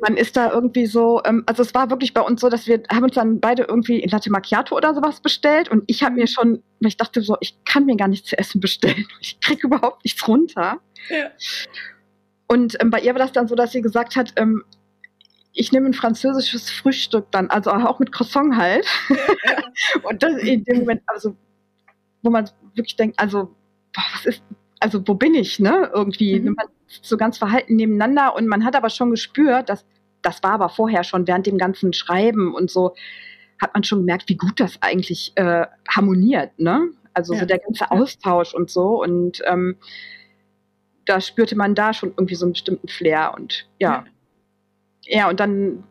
man 0.00 0.16
ist 0.16 0.36
da 0.36 0.52
irgendwie 0.52 0.86
so, 0.86 1.20
ähm, 1.24 1.44
also 1.46 1.62
es 1.62 1.74
war 1.74 1.90
wirklich 1.90 2.14
bei 2.14 2.20
uns 2.20 2.40
so, 2.40 2.48
dass 2.48 2.66
wir 2.66 2.82
haben 2.90 3.04
uns 3.04 3.14
dann 3.14 3.40
beide 3.40 3.64
irgendwie 3.64 4.00
Latte 4.10 4.30
Macchiato 4.30 4.76
oder 4.76 4.94
sowas 4.94 5.20
bestellt 5.20 5.68
und 5.68 5.84
ich 5.86 6.02
habe 6.02 6.16
mir 6.16 6.26
schon, 6.26 6.62
ich 6.80 6.96
dachte 6.96 7.22
so, 7.22 7.36
ich 7.40 7.56
kann 7.64 7.86
mir 7.86 7.96
gar 7.96 8.08
nichts 8.08 8.28
zu 8.28 8.38
essen 8.38 8.60
bestellen. 8.60 9.06
Ich 9.20 9.40
kriege 9.40 9.66
überhaupt 9.66 10.04
nichts 10.04 10.26
runter. 10.26 10.80
Ja. 11.08 11.30
Und 12.46 12.76
ähm, 12.80 12.90
bei 12.90 13.00
ihr 13.00 13.14
war 13.14 13.18
das 13.18 13.32
dann 13.32 13.48
so, 13.48 13.54
dass 13.54 13.72
sie 13.72 13.82
gesagt 13.82 14.16
hat, 14.16 14.32
ähm, 14.36 14.64
ich 15.52 15.72
nehme 15.72 15.86
ein 15.86 15.94
französisches 15.94 16.70
Frühstück 16.70 17.30
dann, 17.30 17.50
also 17.50 17.70
auch 17.70 17.98
mit 17.98 18.12
Croissant 18.12 18.56
halt. 18.56 18.86
Ja. 19.08 19.62
und 20.02 20.22
das 20.22 20.34
in 20.42 20.64
dem 20.64 20.80
Moment, 20.80 21.02
also 21.06 21.36
wo 22.22 22.30
man 22.30 22.48
wirklich 22.74 22.96
denkt, 22.96 23.18
also 23.18 23.54
boah, 23.92 24.04
was 24.14 24.26
ist, 24.26 24.42
also 24.80 25.06
wo 25.06 25.14
bin 25.14 25.34
ich, 25.34 25.58
ne? 25.58 25.90
Irgendwie, 25.92 26.40
mhm. 26.40 26.54
man 26.54 26.66
so 26.88 27.16
ganz 27.16 27.38
verhalten 27.38 27.76
nebeneinander 27.76 28.34
und 28.34 28.46
man 28.46 28.64
hat 28.64 28.74
aber 28.74 28.90
schon 28.90 29.10
gespürt, 29.10 29.68
dass 29.68 29.84
das 30.22 30.42
war 30.42 30.52
aber 30.52 30.68
vorher 30.68 31.04
schon 31.04 31.26
während 31.26 31.46
dem 31.46 31.58
ganzen 31.58 31.92
Schreiben 31.92 32.54
und 32.54 32.70
so 32.70 32.94
hat 33.60 33.74
man 33.74 33.84
schon 33.84 34.00
gemerkt, 34.00 34.28
wie 34.28 34.36
gut 34.36 34.60
das 34.60 34.80
eigentlich 34.82 35.32
äh, 35.36 35.66
harmoniert, 35.88 36.58
ne? 36.58 36.90
Also 37.14 37.34
ja. 37.34 37.40
so 37.40 37.46
der 37.46 37.58
ganze 37.58 37.90
Austausch 37.90 38.54
und 38.54 38.70
so 38.70 39.02
und 39.02 39.42
ähm, 39.46 39.76
da 41.04 41.20
spürte 41.20 41.56
man 41.56 41.74
da 41.74 41.92
schon 41.92 42.10
irgendwie 42.10 42.34
so 42.34 42.44
einen 42.44 42.52
bestimmten 42.52 42.88
Flair 42.88 43.34
und 43.34 43.66
ja. 43.78 44.04
Ja, 45.02 45.18
ja 45.18 45.28
und 45.28 45.40
dann 45.40 45.84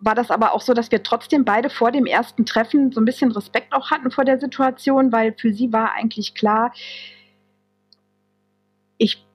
war 0.00 0.14
das 0.14 0.30
aber 0.30 0.52
auch 0.52 0.60
so, 0.60 0.74
dass 0.74 0.92
wir 0.92 1.02
trotzdem 1.02 1.44
beide 1.44 1.70
vor 1.70 1.90
dem 1.90 2.06
ersten 2.06 2.46
Treffen 2.46 2.92
so 2.92 3.00
ein 3.00 3.04
bisschen 3.04 3.32
Respekt 3.32 3.72
auch 3.72 3.90
hatten 3.90 4.10
vor 4.10 4.24
der 4.24 4.38
Situation, 4.38 5.10
weil 5.10 5.34
für 5.36 5.52
sie 5.52 5.72
war 5.72 5.92
eigentlich 5.92 6.34
klar, 6.34 6.72
ich 8.96 9.27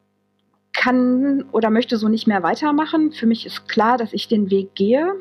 kann 0.73 1.43
oder 1.51 1.69
möchte 1.69 1.97
so 1.97 2.09
nicht 2.09 2.27
mehr 2.27 2.43
weitermachen. 2.43 3.11
Für 3.11 3.25
mich 3.25 3.45
ist 3.45 3.69
klar, 3.69 3.97
dass 3.97 4.11
ich 4.13 4.27
den 4.27 4.49
Weg 4.49 4.75
gehe. 4.75 5.13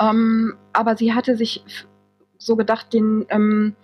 Ähm, 0.00 0.54
aber 0.72 0.96
sie 0.96 1.14
hatte 1.14 1.36
sich 1.36 1.64
so 2.38 2.56
gedacht, 2.56 2.92
den, 2.92 3.24
ähm, 3.30 3.74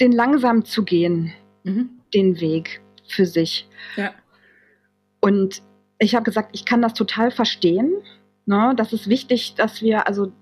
den 0.00 0.12
langsam 0.12 0.64
zu 0.64 0.84
gehen, 0.84 1.32
mhm. 1.62 1.90
den 2.14 2.40
Weg 2.40 2.80
für 3.06 3.26
sich. 3.26 3.68
Ja. 3.96 4.12
Und 5.20 5.62
ich 5.98 6.14
habe 6.14 6.24
gesagt, 6.24 6.50
ich 6.52 6.64
kann 6.64 6.82
das 6.82 6.94
total 6.94 7.30
verstehen. 7.30 7.92
Ne? 8.46 8.72
Das 8.76 8.92
ist 8.92 9.08
wichtig, 9.08 9.54
dass 9.54 9.82
wir, 9.82 10.06
also, 10.06 10.32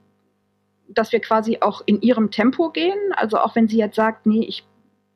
dass 0.88 1.12
wir 1.12 1.21
quasi 1.21 1.59
auch 1.61 1.83
in 1.85 2.00
ihrem 2.00 2.30
Tempo 2.30 2.71
gehen. 2.71 2.99
Also 3.16 3.38
auch 3.38 3.57
wenn 3.57 3.68
sie 3.68 3.78
jetzt 3.78 3.97
sagt, 3.97 4.25
nee, 4.25 4.45
ich 4.45 4.64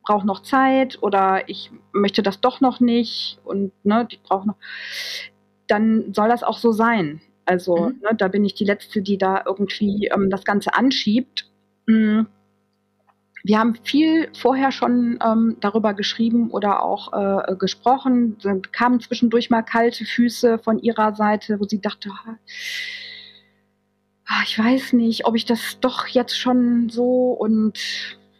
brauche 0.02 0.26
noch 0.26 0.42
Zeit 0.42 1.02
oder 1.02 1.48
ich 1.48 1.70
möchte 1.92 2.22
das 2.22 2.40
doch 2.40 2.60
noch 2.60 2.80
nicht 2.80 3.38
und 3.44 3.72
ne, 3.84 4.06
ich 4.10 4.22
brauche 4.22 4.48
noch, 4.48 4.56
dann 5.68 6.12
soll 6.12 6.28
das 6.28 6.42
auch 6.42 6.58
so 6.58 6.72
sein. 6.72 7.20
Also 7.44 7.76
mhm. 7.76 8.00
ne, 8.02 8.16
da 8.16 8.28
bin 8.28 8.44
ich 8.44 8.54
die 8.54 8.64
Letzte, 8.64 9.02
die 9.02 9.18
da 9.18 9.42
irgendwie 9.46 10.10
ähm, 10.12 10.30
das 10.30 10.44
Ganze 10.44 10.74
anschiebt. 10.74 11.50
Mhm 11.86 12.26
wir 13.44 13.58
haben 13.58 13.74
viel 13.82 14.28
vorher 14.34 14.70
schon 14.70 15.18
ähm, 15.24 15.56
darüber 15.60 15.94
geschrieben 15.94 16.50
oder 16.50 16.82
auch 16.82 17.12
äh, 17.12 17.56
gesprochen. 17.56 18.38
Dann 18.42 18.62
kamen 18.62 19.00
zwischendurch 19.00 19.50
mal 19.50 19.62
kalte 19.62 20.04
Füße 20.04 20.58
von 20.58 20.78
ihrer 20.78 21.14
Seite, 21.14 21.58
wo 21.58 21.64
sie 21.64 21.80
dachte, 21.80 22.10
ah, 24.26 24.42
ich 24.44 24.58
weiß 24.58 24.92
nicht, 24.92 25.26
ob 25.26 25.34
ich 25.34 25.44
das 25.44 25.80
doch 25.80 26.06
jetzt 26.06 26.38
schon 26.38 26.88
so 26.88 27.32
und 27.32 27.78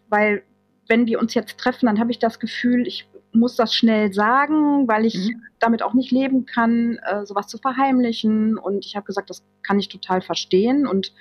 weil 0.08 0.44
wenn 0.92 1.06
wir 1.06 1.18
uns 1.18 1.32
jetzt 1.32 1.56
treffen, 1.56 1.86
dann 1.86 1.98
habe 1.98 2.10
ich 2.10 2.18
das 2.18 2.38
Gefühl, 2.38 2.86
ich 2.86 3.08
muss 3.32 3.56
das 3.56 3.74
schnell 3.74 4.12
sagen, 4.12 4.86
weil 4.86 5.06
ich 5.06 5.14
mhm. 5.14 5.42
damit 5.58 5.82
auch 5.82 5.94
nicht 5.94 6.10
leben 6.10 6.44
kann, 6.44 6.98
äh, 7.06 7.24
sowas 7.24 7.46
zu 7.46 7.56
verheimlichen. 7.56 8.58
Und 8.58 8.84
ich 8.84 8.94
habe 8.94 9.06
gesagt, 9.06 9.30
das 9.30 9.42
kann 9.62 9.78
ich 9.78 9.88
total 9.88 10.20
verstehen. 10.20 10.86
Und 10.86 11.14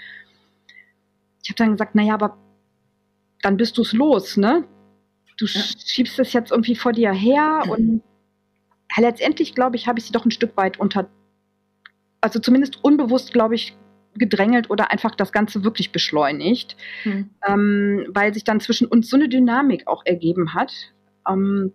ich 1.42 1.50
habe 1.50 1.56
dann 1.56 1.72
gesagt, 1.72 1.96
naja, 1.96 2.16
aber 2.16 2.38
dann 3.42 3.56
bist 3.56 3.78
du 3.78 3.84
es 3.84 3.94
los, 3.94 4.36
ne? 4.36 4.66
Du 5.38 5.46
ja. 5.46 5.62
schiebst 5.62 6.20
es 6.20 6.34
jetzt 6.34 6.52
irgendwie 6.52 6.76
vor 6.76 6.92
dir 6.92 7.14
her 7.14 7.62
mhm. 7.64 7.72
und 7.72 8.04
letztendlich, 8.98 9.56
glaube 9.56 9.78
ich, 9.78 9.88
habe 9.88 10.00
ich 10.00 10.06
sie 10.06 10.12
doch 10.12 10.26
ein 10.26 10.32
Stück 10.32 10.58
weit 10.58 10.82
unter, 10.82 11.10
also 12.20 12.40
zumindest 12.40 12.84
unbewusst, 12.84 13.32
glaube 13.32 13.56
ich, 13.56 13.78
gedrängelt 14.16 14.70
oder 14.70 14.92
einfach 14.92 15.16
das 15.16 15.32
Ganze 15.32 15.64
wirklich 15.64 15.92
beschleunigt, 15.92 16.76
mhm. 17.06 17.30
ähm, 17.48 18.08
weil 18.10 18.34
sich 18.34 18.44
dann 18.44 18.60
zwischen 18.60 18.88
uns 18.88 19.10
so 19.10 19.16
eine 19.16 19.30
Dynamik 19.30 19.88
auch 19.88 20.06
ergeben 20.06 20.54
hat. 20.54 20.74
Ähm, 21.28 21.74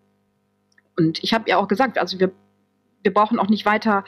und 0.96 1.22
ich 1.22 1.32
habe 1.32 1.48
ja 1.48 1.56
auch 1.58 1.68
gesagt, 1.68 1.98
also 1.98 2.20
wir, 2.20 2.32
wir 3.02 3.12
brauchen 3.12 3.38
auch 3.38 3.48
nicht 3.48 3.64
weiter, 3.64 4.04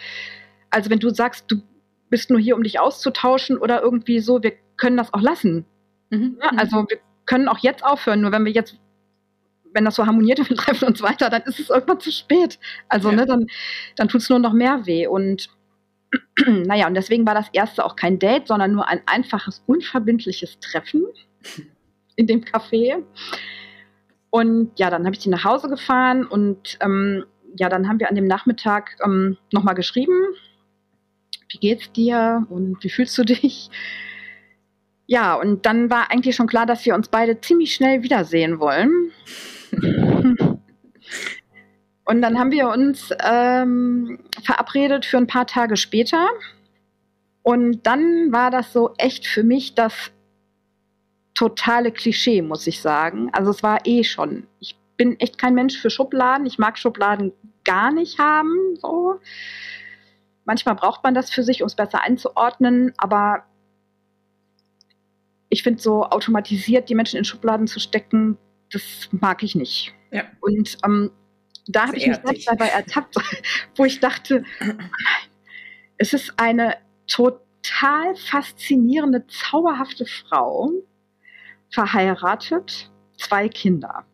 also 0.71 0.91
wenn 0.91 0.99
du 0.99 1.11
sagst, 1.11 1.47
du 1.49 1.63
bist 2.11 2.31
nur 2.31 2.39
hier, 2.39 2.57
um 2.57 2.63
dich 2.63 2.81
auszutauschen 2.81 3.59
oder 3.59 3.83
irgendwie 3.83 4.21
so, 4.21 4.43
wir 4.43 4.53
können 4.77 4.97
das 4.97 5.13
auch 5.13 5.21
lassen. 5.21 5.65
Mhm. 6.11 6.39
Ja, 6.43 6.51
also 6.57 6.87
wir 6.89 6.99
können 7.27 7.49
auch 7.49 7.59
jetzt 7.59 7.85
aufhören, 7.85 8.21
nur 8.21 8.33
wenn 8.33 8.45
wir 8.45 8.53
jetzt, 8.53 8.79
wenn 9.73 9.85
das 9.85 9.95
so 9.95 10.07
harmoniert 10.07 10.39
und 10.41 10.49
wir 10.51 10.57
treffen 10.57 10.89
uns 10.89 11.03
weiter, 11.03 11.31
dann 11.31 11.43
ist 11.43 11.61
es 11.61 11.71
irgendwann 11.71 12.01
zu 12.01 12.11
spät. 12.11 12.59
Also, 12.89 13.11
ja. 13.11 13.17
ne, 13.17 13.27
dann, 13.27 13.47
dann 13.97 14.09
tut 14.09 14.23
es 14.23 14.31
nur 14.31 14.39
noch 14.39 14.53
mehr 14.53 14.87
weh. 14.87 15.07
Und 15.07 15.51
naja, 16.47 16.87
und 16.87 16.95
deswegen 16.95 17.27
war 17.27 17.35
das 17.35 17.49
erste 17.53 17.85
auch 17.85 17.97
kein 17.97 18.19
Date, 18.19 18.49
sondern 18.49 18.73
nur 18.73 18.89
ein 18.89 19.03
einfaches, 19.07 19.63
unverbindliches 19.67 20.59
Treffen 20.61 21.05
in 22.17 22.27
dem 22.27 22.43
Café. 22.43 23.03
Und 24.31 24.79
ja, 24.79 24.91
dann 24.91 25.05
habe 25.05 25.15
ich 25.15 25.23
sie 25.23 25.31
nach 25.31 25.45
Hause 25.45 25.69
gefahren 25.69 26.27
und 26.27 26.79
ähm, 26.81 27.25
ja, 27.57 27.69
dann 27.69 27.89
haben 27.89 27.99
wir 27.99 28.09
an 28.09 28.15
dem 28.15 28.27
Nachmittag 28.27 28.97
ähm, 29.05 29.39
nochmal 29.53 29.75
geschrieben. 29.75 30.35
Wie 31.51 31.59
geht's 31.59 31.91
dir 31.93 32.47
und 32.51 32.83
wie 32.85 32.91
fühlst 32.91 33.17
du 33.17 33.25
dich? 33.25 33.71
Ja, 35.07 35.35
und 35.35 35.65
dann 35.65 35.89
war 35.89 36.11
eigentlich 36.11 36.37
schon 36.37 36.47
klar, 36.47 36.67
dass 36.67 36.85
wir 36.85 36.95
uns 36.95 37.09
beide 37.09 37.41
ziemlich 37.41 37.75
schnell 37.75 38.03
wiedersehen 38.03 38.61
wollen. 38.61 39.13
und 42.09 42.23
dann 42.23 42.39
haben 42.39 42.51
wir 42.53 42.71
uns 42.71 43.11
ähm, 43.23 44.19
verabredet 44.43 45.05
für 45.05 45.19
ein 45.19 45.27
paar 45.27 45.47
Tage 45.47 45.77
später. 45.77 46.27
Und 47.43 47.87
dann 47.87 48.33
war 48.33 48.51
das 48.51 48.73
so 48.73 48.95
echt 48.97 49.27
für 49.27 49.43
mich 49.43 49.75
das 49.75 50.11
totale 51.35 51.93
Klischee, 51.93 52.41
muss 52.41 52.67
ich 52.67 52.81
sagen. 52.81 53.29
Also 53.35 53.51
es 53.51 53.63
war 53.63 53.81
eh 53.85 54.05
schon. 54.05 54.47
Ich 54.59 54.75
bin 54.97 55.21
echt 55.21 55.37
kein 55.37 55.53
Mensch 55.53 55.77
für 55.77 55.91
Schubladen. 55.91 56.47
Ich 56.47 56.59
mag 56.59 56.79
Schubladen 56.79 57.35
gar 57.65 57.93
nicht 57.93 58.19
haben. 58.19 58.57
So. 58.81 59.21
Manchmal 60.47 60.77
braucht 60.77 61.05
man 61.05 61.13
das 61.13 61.31
für 61.31 61.43
sich, 61.43 61.61
um 61.61 61.67
es 61.67 61.75
besser 61.75 62.03
einzuordnen. 62.03 62.95
Aber 62.97 63.45
ich 65.51 65.63
finde, 65.63 65.83
so 65.83 66.05
automatisiert 66.05 66.89
die 66.89 66.95
Menschen 66.95 67.19
in 67.19 67.25
Schubladen 67.27 67.67
zu 67.67 67.81
stecken, 67.81 68.39
das 68.73 69.11
mag 69.11 69.43
ich 69.43 69.55
nicht. 69.55 69.93
Ja. 70.11 70.25
Und 70.41 70.79
ähm, 70.87 71.11
da 71.69 71.89
habe 71.89 71.97
ich 71.97 72.07
mich 72.07 72.19
selbst 72.25 72.49
dabei 72.49 72.69
ertappt, 72.69 73.17
wo 73.77 73.85
ich 73.85 74.01
dachte, 74.01 74.45
es 75.97 76.13
ist 76.13 76.35
eine 76.37 76.77
total 77.07 78.15
faszinierende, 78.17 79.27
zauberhafte 79.27 80.07
Frau, 80.07 80.73
verheiratet, 81.71 82.91
zwei 83.19 83.49
Kinder, 83.49 84.05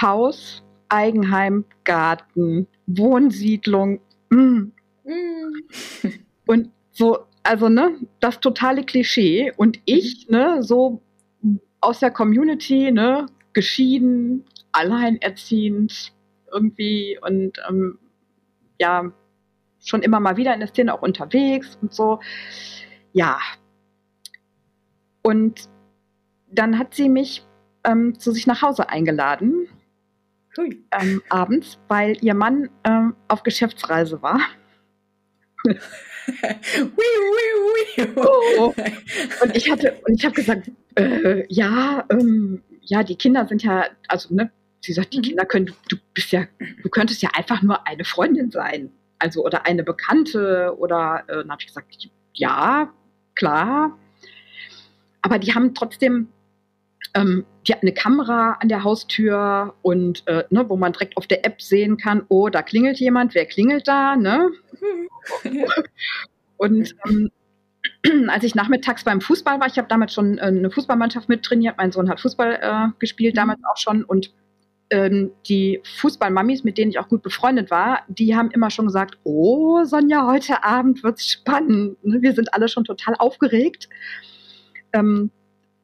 Haus, 0.00 0.62
Eigenheim, 0.88 1.64
Garten, 1.84 2.66
Wohnsiedlung. 2.86 4.00
Mm. 4.30 4.72
Mm. 5.04 5.64
Und 6.46 6.70
so, 6.90 7.18
also 7.42 7.68
ne, 7.68 7.96
das 8.20 8.40
totale 8.40 8.84
Klischee. 8.84 9.52
Und 9.56 9.78
ich, 9.84 10.28
ne, 10.28 10.62
so 10.62 11.02
aus 11.80 12.00
der 12.00 12.10
Community, 12.10 12.90
ne, 12.90 13.26
geschieden, 13.52 14.44
alleinerziehend 14.72 16.12
irgendwie 16.52 17.18
und 17.20 17.60
ähm, 17.68 17.98
ja, 18.78 19.12
schon 19.82 20.02
immer 20.02 20.20
mal 20.20 20.36
wieder 20.36 20.54
in 20.54 20.60
der 20.60 20.68
Szene 20.68 20.94
auch 20.94 21.02
unterwegs 21.02 21.78
und 21.80 21.92
so. 21.92 22.20
Ja. 23.12 23.38
Und 25.22 25.68
dann 26.50 26.78
hat 26.78 26.94
sie 26.94 27.08
mich 27.08 27.46
ähm, 27.84 28.18
zu 28.18 28.32
sich 28.32 28.46
nach 28.46 28.62
Hause 28.62 28.88
eingeladen. 28.88 29.68
Ähm, 30.90 31.22
abends, 31.28 31.78
weil 31.88 32.16
ihr 32.22 32.34
Mann 32.34 32.68
ähm, 32.84 33.14
auf 33.28 33.42
Geschäftsreise 33.42 34.20
war. 34.20 34.40
oh. 38.16 38.74
Und 39.42 39.56
ich 39.56 39.70
hatte, 39.70 40.00
und 40.06 40.14
ich 40.14 40.24
habe 40.24 40.34
gesagt, 40.34 40.70
äh, 40.96 41.44
ja, 41.48 42.04
ähm, 42.10 42.62
ja, 42.82 43.02
die 43.04 43.16
Kinder 43.16 43.46
sind 43.46 43.62
ja, 43.62 43.86
also 44.08 44.34
ne, 44.34 44.50
sie 44.80 44.92
sagt, 44.92 45.12
die 45.12 45.18
mhm. 45.18 45.22
Kinder 45.22 45.44
können, 45.44 45.72
du, 45.88 45.96
bist 46.14 46.32
ja, 46.32 46.46
du 46.82 46.88
könntest 46.88 47.22
ja 47.22 47.30
einfach 47.34 47.62
nur 47.62 47.86
eine 47.86 48.04
Freundin 48.04 48.50
sein, 48.50 48.90
also 49.18 49.44
oder 49.44 49.66
eine 49.66 49.82
Bekannte 49.82 50.74
oder, 50.78 51.24
äh, 51.28 51.36
dann 51.36 51.50
habe 51.50 51.60
ich 51.60 51.66
gesagt, 51.66 52.08
ja, 52.34 52.92
klar, 53.34 53.98
aber 55.22 55.38
die 55.38 55.54
haben 55.54 55.74
trotzdem 55.74 56.28
ähm, 57.14 57.44
die 57.66 57.72
hat 57.72 57.82
eine 57.82 57.92
Kamera 57.92 58.56
an 58.60 58.68
der 58.68 58.84
Haustür 58.84 59.74
und 59.82 60.26
äh, 60.26 60.44
ne, 60.50 60.68
wo 60.68 60.76
man 60.76 60.92
direkt 60.92 61.16
auf 61.16 61.26
der 61.26 61.44
App 61.44 61.60
sehen 61.60 61.96
kann, 61.96 62.24
oh, 62.28 62.48
da 62.48 62.62
klingelt 62.62 62.98
jemand, 62.98 63.34
wer 63.34 63.46
klingelt 63.46 63.88
da, 63.88 64.16
ne? 64.16 64.50
und 66.56 66.94
ähm, 67.06 67.30
als 68.28 68.44
ich 68.44 68.54
nachmittags 68.54 69.04
beim 69.04 69.20
Fußball 69.20 69.60
war, 69.60 69.66
ich 69.66 69.78
habe 69.78 69.88
damals 69.88 70.14
schon 70.14 70.38
äh, 70.38 70.42
eine 70.42 70.70
Fußballmannschaft 70.70 71.28
mittrainiert, 71.28 71.76
mein 71.76 71.92
Sohn 71.92 72.08
hat 72.08 72.20
Fußball 72.20 72.58
äh, 72.62 72.88
gespielt, 72.98 73.36
damals 73.36 73.60
auch 73.70 73.76
schon 73.76 74.04
und 74.04 74.32
ähm, 74.90 75.32
die 75.48 75.80
Fußballmamis, 75.98 76.64
mit 76.64 76.76
denen 76.76 76.90
ich 76.90 76.98
auch 76.98 77.08
gut 77.08 77.22
befreundet 77.22 77.70
war, 77.70 78.00
die 78.08 78.36
haben 78.36 78.50
immer 78.50 78.70
schon 78.70 78.86
gesagt, 78.86 79.18
oh 79.24 79.84
Sonja, 79.84 80.26
heute 80.26 80.64
Abend 80.64 81.02
wird's 81.02 81.28
spannend. 81.28 82.04
Ne? 82.04 82.22
Wir 82.22 82.32
sind 82.34 82.52
alle 82.54 82.68
schon 82.68 82.84
total 82.84 83.14
aufgeregt, 83.18 83.88
ähm, 84.92 85.30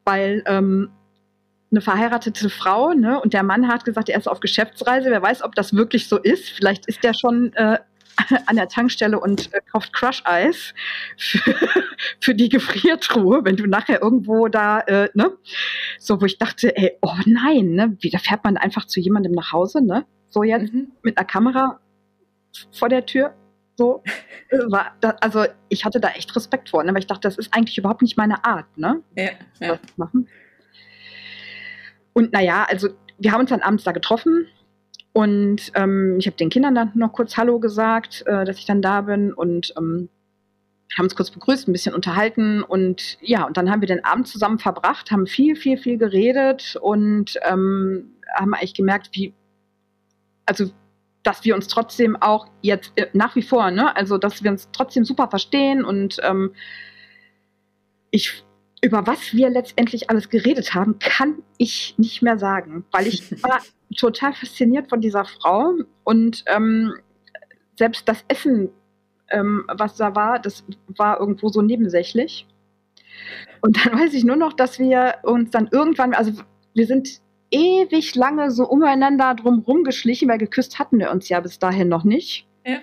weil 0.05 0.43
ähm, 0.47 0.91
eine 1.71 1.81
verheiratete 1.81 2.49
Frau, 2.49 2.93
ne? 2.93 3.21
Und 3.21 3.33
der 3.33 3.43
Mann 3.43 3.69
hat 3.69 3.85
gesagt, 3.85 4.09
er 4.09 4.19
ist 4.19 4.29
auf 4.29 4.41
Geschäftsreise. 4.41 5.11
Wer 5.11 5.23
weiß, 5.23 5.43
ob 5.43 5.55
das 5.55 5.75
wirklich 5.75 6.09
so 6.09 6.17
ist. 6.17 6.49
Vielleicht 6.51 6.87
ist 6.87 7.03
der 7.03 7.13
schon 7.13 7.53
äh, 7.55 7.79
an 8.47 8.57
der 8.57 8.69
Tankstelle 8.69 9.19
und 9.19 9.53
äh, 9.53 9.61
kauft 9.71 9.93
Crush-Eis 9.93 10.75
für, 11.17 11.55
für, 12.21 12.35
die 12.35 12.49
Gefriertruhe, 12.49 13.45
wenn 13.45 13.57
du 13.57 13.67
nachher 13.67 14.03
irgendwo 14.03 14.49
da, 14.49 14.81
äh, 14.81 15.09
ne? 15.15 15.33
So, 15.99 16.21
wo 16.21 16.25
ich 16.25 16.39
dachte, 16.39 16.77
ey, 16.77 16.97
oh 17.03 17.15
nein, 17.27 17.71
ne? 17.73 17.97
Wie, 18.01 18.11
da 18.11 18.19
fährt 18.19 18.45
man 18.45 18.57
einfach 18.57 18.87
zu 18.87 19.01
jemandem 19.01 19.33
nach 19.33 19.53
Hause, 19.53 19.83
ne? 19.83 20.07
So 20.29 20.43
jetzt 20.43 20.73
mhm. 20.73 20.93
mit 21.03 21.19
einer 21.19 21.27
Kamera 21.27 21.81
vor 22.73 22.89
der 22.89 23.07
Tür. 23.07 23.35
So, 23.77 24.03
äh, 24.51 24.59
war 24.71 24.97
da, 25.01 25.11
also 25.21 25.45
ich 25.69 25.85
hatte 25.85 26.01
da 26.01 26.09
echt 26.11 26.35
Respekt 26.35 26.71
vor, 26.71 26.83
ne? 26.83 26.93
weil 26.93 27.01
ich 27.01 27.07
dachte, 27.07 27.29
das 27.29 27.37
ist 27.39 27.53
eigentlich 27.55 27.79
überhaupt 27.79 28.03
nicht 28.03 28.17
meine 28.17 28.45
Art, 28.45 28.67
ne? 28.77 29.03
Ja, 29.15 29.31
ja. 29.61 29.77
Das 29.77 29.81
machen. 29.97 30.29
Und 32.13 32.33
naja, 32.33 32.67
also 32.69 32.89
wir 33.19 33.33
haben 33.33 33.41
uns 33.41 33.51
dann 33.51 33.61
abends 33.61 33.85
da 33.85 33.93
getroffen 33.93 34.49
und 35.17 35.73
ähm, 35.73 36.17
ich 36.19 36.27
habe 36.27 36.37
den 36.37 36.51
Kindern 36.51 36.75
dann 36.75 36.93
noch 36.95 37.15
kurz 37.15 37.39
Hallo 37.39 37.59
gesagt, 37.59 38.23
äh, 38.27 38.45
dass 38.45 38.59
ich 38.59 38.67
dann 38.67 38.83
da 38.83 39.01
bin 39.01 39.33
und 39.33 39.73
ähm, 39.79 40.11
haben 40.95 41.07
uns 41.07 41.17
kurz 41.17 41.31
begrüßt, 41.31 41.67
ein 41.67 41.73
bisschen 41.73 41.95
unterhalten 41.95 42.63
und 42.63 43.17
ja, 43.23 43.47
und 43.47 43.57
dann 43.57 43.71
haben 43.71 43.81
wir 43.81 43.89
den 43.89 44.05
Abend 44.05 44.29
zusammen 44.29 44.59
verbracht, 44.59 45.11
haben 45.11 45.27
viel, 45.27 45.57
viel, 45.57 45.79
viel 45.79 45.97
geredet 45.97 46.77
und 46.83 47.39
ähm, 47.49 48.11
haben 48.39 48.53
eigentlich 48.53 48.75
gemerkt, 48.75 49.09
wie, 49.13 49.33
also 50.45 50.71
dass 51.23 51.47
wir 51.47 51.55
uns 51.55 51.69
trotzdem 51.69 52.21
auch 52.21 52.49
jetzt 52.61 52.93
äh, 52.97 53.07
nach 53.15 53.37
wie 53.37 53.43
vor, 53.43 53.71
ne, 53.71 53.97
also 53.97 54.19
dass 54.19 54.45
wir 54.45 54.51
uns 54.51 54.69
trotzdem 54.71 55.07
super 55.07 55.31
verstehen 55.31 55.83
und 55.83 56.19
ähm, 56.25 56.53
ich 58.11 58.45
über 58.87 59.05
was 59.05 59.35
wir 59.35 59.51
letztendlich 59.51 60.11
alles 60.11 60.29
geredet 60.29 60.73
haben, 60.73 61.01
kann 61.01 61.43
ich 61.59 61.95
nicht 61.99 62.23
mehr 62.23 62.39
sagen, 62.39 62.85
weil 62.93 63.09
ich 63.09 63.33
war 63.43 63.61
total 63.97 64.33
fasziniert 64.33 64.89
von 64.89 65.01
dieser 65.01 65.25
Frau 65.25 65.75
und 66.05 66.45
ähm, 66.47 66.95
selbst 67.77 68.09
das 68.09 68.25
Essen, 68.29 68.71
ähm, 69.29 69.65
was 69.67 69.97
da 69.97 70.15
war, 70.15 70.39
das 70.39 70.63
war 70.87 71.19
irgendwo 71.19 71.49
so 71.49 71.63
nebensächlich. 71.63 72.47
Und 73.61 73.85
dann 73.85 73.99
weiß 73.99 74.15
ich 74.15 74.23
nur 74.23 74.37
noch, 74.37 74.53
dass 74.53 74.79
wir 74.79 75.17
uns 75.25 75.51
dann 75.51 75.69
irgendwann, 75.73 76.15
also 76.15 76.31
wir 76.75 76.87
sind 76.87 77.21
ewig 77.51 78.15
lange 78.15 78.53
so 78.53 78.69
umeinander 78.69 79.35
drumherum 79.35 79.83
geschlichen, 79.83 80.29
weil 80.29 80.39
geküsst 80.39 80.79
hatten 80.79 81.01
wir 81.01 81.11
uns 81.11 81.29
ja 81.29 81.41
bis 81.41 81.59
dahin 81.59 81.89
noch 81.89 82.05
nicht. 82.05 82.47
Ja. 82.65 82.79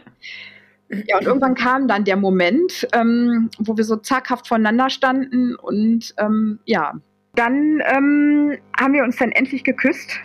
Ja, 1.07 1.17
und 1.17 1.25
irgendwann 1.25 1.55
kam 1.55 1.87
dann 1.87 2.03
der 2.03 2.17
Moment, 2.17 2.87
ähm, 2.93 3.49
wo 3.59 3.77
wir 3.77 3.83
so 3.83 3.97
zaghaft 3.97 4.47
voneinander 4.47 4.89
standen 4.89 5.55
und 5.55 6.13
ähm, 6.17 6.59
ja, 6.65 6.93
dann 7.35 7.81
ähm, 7.85 8.57
haben 8.79 8.93
wir 8.93 9.03
uns 9.03 9.17
dann 9.17 9.31
endlich 9.31 9.63
geküsst. 9.63 10.19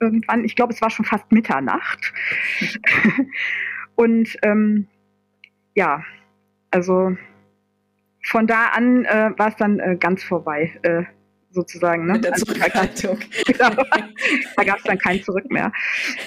Irgendwann, 0.00 0.44
ich 0.44 0.54
glaube, 0.54 0.72
es 0.72 0.80
war 0.80 0.90
schon 0.90 1.04
fast 1.04 1.30
Mitternacht. 1.32 2.12
und 3.96 4.36
ähm, 4.42 4.86
ja, 5.74 6.04
also 6.70 7.16
von 8.22 8.46
da 8.46 8.66
an 8.68 9.04
äh, 9.04 9.30
war 9.36 9.48
es 9.48 9.56
dann 9.56 9.78
äh, 9.80 9.96
ganz 9.98 10.22
vorbei, 10.22 10.72
äh, 10.82 11.04
sozusagen. 11.50 12.06
Ne? 12.06 12.14
Mit 12.14 12.24
der 12.24 12.32
also, 12.34 12.46
Zurückhaltung. 12.46 13.18
genau, 13.46 13.70
da 14.56 14.64
gab 14.64 14.78
es 14.78 14.84
dann 14.84 14.98
kein 14.98 15.22
Zurück 15.22 15.50
mehr. 15.50 15.72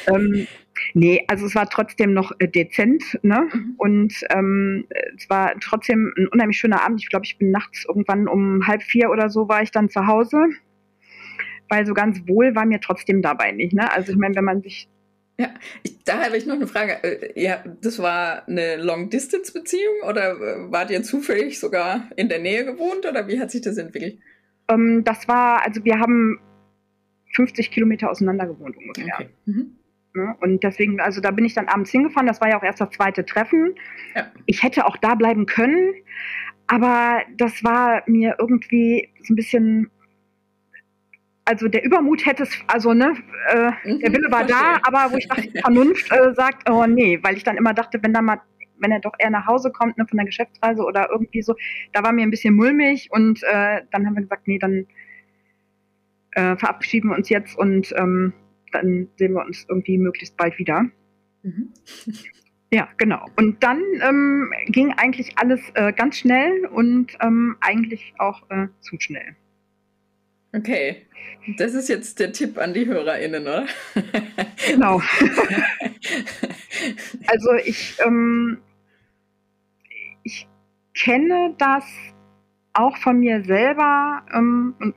Ähm, 0.08 0.48
Nee, 0.94 1.24
also 1.28 1.46
es 1.46 1.56
war 1.56 1.70
trotzdem 1.70 2.14
noch 2.14 2.32
äh, 2.40 2.48
dezent, 2.48 3.20
ne? 3.22 3.48
Mhm. 3.52 3.74
Und 3.78 4.14
ähm, 4.30 4.88
es 5.16 5.30
war 5.30 5.54
trotzdem 5.60 6.14
ein 6.18 6.28
unheimlich 6.28 6.58
schöner 6.58 6.84
Abend. 6.84 7.02
Ich 7.02 7.10
glaube, 7.10 7.26
ich 7.26 7.38
bin 7.38 7.52
nachts 7.52 7.86
irgendwann 7.88 8.28
um 8.28 8.66
halb 8.68 8.84
vier 8.84 9.10
oder 9.10 9.30
so 9.30 9.48
war 9.48 9.62
ich 9.62 9.72
dann 9.72 9.90
zu 9.90 10.08
Hause. 10.08 10.38
Weil 11.70 11.86
so 11.86 11.94
ganz 11.94 12.28
wohl 12.28 12.56
war 12.56 12.66
mir 12.66 12.80
trotzdem 12.80 13.22
dabei 13.22 13.52
nicht. 13.52 13.74
Ne? 13.74 13.92
Also 13.92 14.12
ich 14.12 14.18
meine, 14.18 14.36
wenn 14.36 14.46
man 14.46 14.62
sich 14.62 14.90
ja, 15.40 15.54
ich, 15.84 16.04
da 16.04 16.26
habe 16.26 16.36
ich 16.36 16.46
noch 16.46 16.56
eine 16.56 16.68
Frage. 16.68 17.02
Äh, 17.02 17.42
ja, 17.42 17.64
das 17.82 18.00
war 18.00 18.46
eine 18.50 18.76
Long-Distance-Beziehung 18.76 20.02
oder 20.06 20.32
äh, 20.32 20.70
wart 20.70 20.92
ihr 20.92 21.02
zufällig 21.02 21.62
sogar 21.62 22.10
in 22.18 22.28
der 22.28 22.40
Nähe 22.40 22.66
gewohnt 22.66 23.06
oder 23.06 23.26
wie 23.30 23.40
hat 23.40 23.50
sich 23.50 23.62
das 23.62 23.78
entwickelt? 23.78 24.20
Ähm, 24.68 25.06
das 25.06 25.30
war, 25.30 25.66
also 25.66 25.86
wir 25.86 26.00
haben 26.00 26.42
50 27.36 27.72
Kilometer 27.72 28.10
auseinander 28.10 28.48
gewohnt 28.48 28.76
ungefähr. 28.76 29.14
Okay. 29.14 29.30
Mhm. 29.46 29.79
Ne? 30.14 30.36
Und 30.42 30.64
deswegen, 30.64 31.00
also 31.00 31.22
da 31.22 31.32
bin 31.32 31.46
ich 31.46 31.54
dann 31.54 31.68
abends 31.68 31.92
hingefahren. 31.92 32.28
Das 32.28 32.42
war 32.42 32.50
ja 32.50 32.58
auch 32.58 32.64
erst 32.64 32.82
das 32.82 32.90
zweite 32.92 33.26
Treffen. 33.26 33.76
Ja. 34.16 34.32
Ich 34.46 34.64
hätte 34.64 34.86
auch 34.86 34.98
da 34.98 35.16
bleiben 35.16 35.46
können, 35.46 35.94
aber 36.68 37.22
das 37.38 37.64
war 37.64 38.04
mir 38.08 38.36
irgendwie 38.40 39.10
so 39.24 39.34
ein 39.34 39.36
bisschen. 39.36 39.92
Also 41.46 41.68
der 41.68 41.84
Übermut 41.84 42.28
hätte 42.28 42.44
es, 42.44 42.52
also 42.68 42.94
ne, 42.94 43.16
äh, 43.48 43.72
mhm, 43.84 44.00
der 44.02 44.14
Wille 44.14 44.32
war 44.32 44.46
da, 44.46 44.80
aber 44.84 45.12
wo 45.12 45.18
ich 45.18 45.28
dachte, 45.28 45.48
die 45.48 45.60
Vernunft 45.62 46.12
äh, 46.12 46.32
sagt, 46.36 46.70
oh 46.70 46.86
nee, 46.86 47.18
weil 47.24 47.38
ich 47.38 47.44
dann 47.44 47.58
immer 47.58 47.74
dachte, 47.74 47.98
wenn 48.04 48.14
da 48.14 48.22
mal 48.22 48.40
wenn 48.82 48.92
er 48.92 49.00
doch 49.00 49.14
eher 49.20 49.30
nach 49.30 49.46
Hause 49.46 49.72
kommt, 49.72 49.98
ne, 49.98 50.06
von 50.08 50.18
der 50.18 50.26
Geschäftsreise 50.26 50.84
oder 50.84 51.10
irgendwie 51.12 51.42
so, 51.42 51.56
da 51.92 52.04
war 52.04 52.12
mir 52.12 52.24
ein 52.24 52.32
bisschen 52.32 52.56
mulmig 52.56 53.10
und 53.12 53.44
äh, 53.44 53.82
dann 53.92 54.06
haben 54.06 54.16
wir 54.16 54.22
gesagt, 54.22 54.48
nee, 54.48 54.60
dann 54.60 54.86
äh, 56.32 56.56
verabschieden 56.56 57.10
wir 57.10 57.18
uns 57.18 57.30
jetzt 57.30 57.58
und 57.58 57.94
ähm, 57.98 58.34
dann 58.72 59.10
sehen 59.18 59.34
wir 59.34 59.46
uns 59.46 59.66
irgendwie 59.68 59.98
möglichst 59.98 60.38
bald 60.38 60.58
wieder. 60.58 60.86
Mhm. 61.44 61.74
Ja, 62.72 62.88
genau. 62.98 63.26
Und 63.36 63.64
dann 63.64 63.82
ähm, 64.02 64.54
ging 64.68 64.94
eigentlich 64.96 65.40
alles 65.40 65.60
äh, 65.74 65.92
ganz 65.92 66.20
schnell 66.20 66.68
und 66.68 67.18
ähm, 67.20 67.58
eigentlich 67.62 68.14
auch 68.20 68.48
äh, 68.52 68.68
zu 68.80 68.96
schnell. 69.00 69.36
Okay, 70.56 71.08
das 71.58 71.74
ist 71.74 71.90
jetzt 71.90 72.20
der 72.20 72.32
Tipp 72.32 72.60
an 72.60 72.74
die 72.74 72.86
HörerInnen, 72.86 73.42
oder? 73.42 73.66
genau. 74.68 74.98
also 77.28 77.54
ich, 77.66 77.98
ähm, 78.06 78.60
ich 80.24 80.48
kenne 80.94 81.56
das 81.58 81.86
auch 82.74 82.98
von 82.98 83.20
mir 83.20 83.44
selber 83.44 84.26
ähm, 84.34 84.76
und 84.80 84.96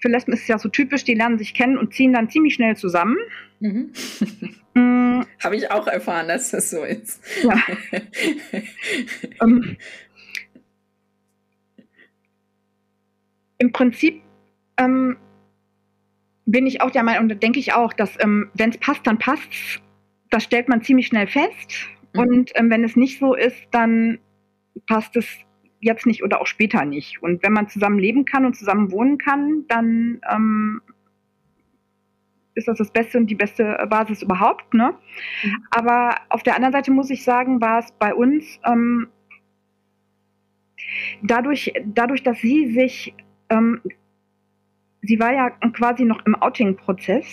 für 0.00 0.08
Lesben 0.08 0.32
ist 0.32 0.42
es 0.42 0.48
ja 0.48 0.58
so 0.58 0.68
typisch, 0.68 1.04
die 1.04 1.14
lernen 1.14 1.38
sich 1.38 1.54
kennen 1.54 1.76
und 1.76 1.94
ziehen 1.94 2.12
dann 2.12 2.30
ziemlich 2.30 2.54
schnell 2.54 2.76
zusammen. 2.76 3.16
Mhm. 3.60 3.92
Mm. 4.74 5.22
Habe 5.42 5.56
ich 5.56 5.70
auch 5.70 5.86
erfahren, 5.86 6.28
dass 6.28 6.50
das 6.50 6.70
so 6.70 6.84
ist. 6.84 7.20
Ja. 7.42 7.56
ähm, 9.42 9.76
Im 13.58 13.72
Prinzip 13.72 14.22
ähm, 14.76 15.16
bin 16.46 16.66
ich 16.66 16.80
auch 16.80 16.90
der 16.90 17.02
Meinung, 17.02 17.24
und 17.24 17.28
da 17.30 17.34
denke 17.34 17.58
ich 17.58 17.72
auch, 17.72 17.92
dass 17.92 18.14
ähm, 18.20 18.50
wenn 18.54 18.70
es 18.70 18.78
passt, 18.78 19.06
dann 19.06 19.18
passt 19.18 19.80
Das 20.30 20.44
stellt 20.44 20.68
man 20.68 20.82
ziemlich 20.82 21.08
schnell 21.08 21.26
fest. 21.26 21.88
Mhm. 22.12 22.20
Und 22.20 22.50
ähm, 22.54 22.70
wenn 22.70 22.84
es 22.84 22.94
nicht 22.94 23.18
so 23.18 23.34
ist, 23.34 23.56
dann 23.72 24.18
passt 24.86 25.16
es 25.16 25.26
jetzt 25.80 26.06
nicht 26.06 26.22
oder 26.22 26.40
auch 26.40 26.46
später 26.46 26.84
nicht. 26.84 27.22
Und 27.22 27.42
wenn 27.42 27.52
man 27.52 27.68
zusammen 27.68 27.98
leben 27.98 28.24
kann 28.24 28.44
und 28.44 28.56
zusammen 28.56 28.90
wohnen 28.90 29.18
kann, 29.18 29.64
dann 29.68 30.20
ähm, 30.30 30.80
ist 32.54 32.68
das 32.68 32.78
das 32.78 32.90
Beste 32.90 33.18
und 33.18 33.26
die 33.28 33.34
beste 33.34 33.86
Basis 33.88 34.22
überhaupt. 34.22 34.74
Ne? 34.74 34.94
Mhm. 35.42 35.64
Aber 35.70 36.16
auf 36.28 36.42
der 36.42 36.56
anderen 36.56 36.72
Seite 36.72 36.90
muss 36.90 37.10
ich 37.10 37.24
sagen, 37.24 37.60
war 37.60 37.78
es 37.78 37.92
bei 37.92 38.14
uns 38.14 38.58
ähm, 38.64 39.08
dadurch, 41.22 41.72
dadurch, 41.84 42.22
dass 42.22 42.38
sie 42.38 42.72
sich, 42.72 43.14
ähm, 43.48 43.80
sie 45.02 45.18
war 45.20 45.32
ja 45.32 45.50
quasi 45.72 46.04
noch 46.04 46.24
im 46.26 46.34
Outing-Prozess. 46.34 47.26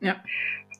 Ja. 0.00 0.16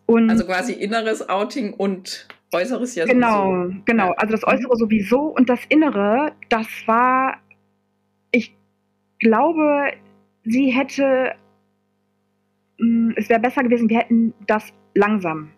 Und 0.06 0.30
also 0.30 0.44
quasi 0.44 0.72
inneres 0.72 1.28
Outing 1.28 1.72
und 1.72 2.28
äußeres 2.52 2.94
ja 2.94 3.06
genau, 3.06 3.50
sowieso. 3.50 3.68
Genau, 3.68 3.82
genau. 3.84 4.12
Also 4.16 4.32
das 4.32 4.46
Äußere 4.46 4.76
sowieso 4.76 5.20
und 5.22 5.48
das 5.48 5.60
Innere, 5.68 6.32
das 6.48 6.66
war, 6.86 7.38
ich 8.30 8.54
glaube, 9.18 9.92
sie 10.44 10.70
hätte 10.70 11.34
Mm, 12.82 13.10
es 13.16 13.28
wäre 13.28 13.40
besser 13.40 13.62
gewesen, 13.62 13.88
wir 13.88 13.98
hätten 13.98 14.34
das 14.46 14.72
langsam, 14.94 15.50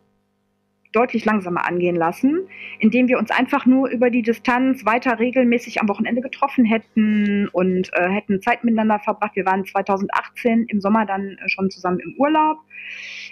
deutlich 0.95 1.25
langsamer 1.25 1.67
angehen 1.67 1.97
lassen, 1.97 2.49
indem 2.79 3.09
wir 3.09 3.19
uns 3.19 3.31
einfach 3.31 3.67
nur 3.67 3.89
über 3.89 4.11
die 4.11 4.23
Distanz 4.23 4.85
weiter 4.85 5.19
regelmäßig 5.19 5.81
am 5.81 5.89
Wochenende 5.89 6.23
getroffen 6.23 6.65
hätten 6.65 7.49
und 7.49 7.91
äh, 7.95 8.09
hätten 8.09 8.41
Zeit 8.41 8.65
miteinander 8.65 8.99
verbracht. 9.01 9.35
Wir 9.35 9.45
waren 9.45 9.65
2018 9.65 10.67
im 10.69 10.81
Sommer 10.81 11.07
dann 11.07 11.39
äh, 11.45 11.49
schon 11.49 11.71
zusammen 11.71 12.01
im 12.01 12.15
Urlaub. 12.19 12.59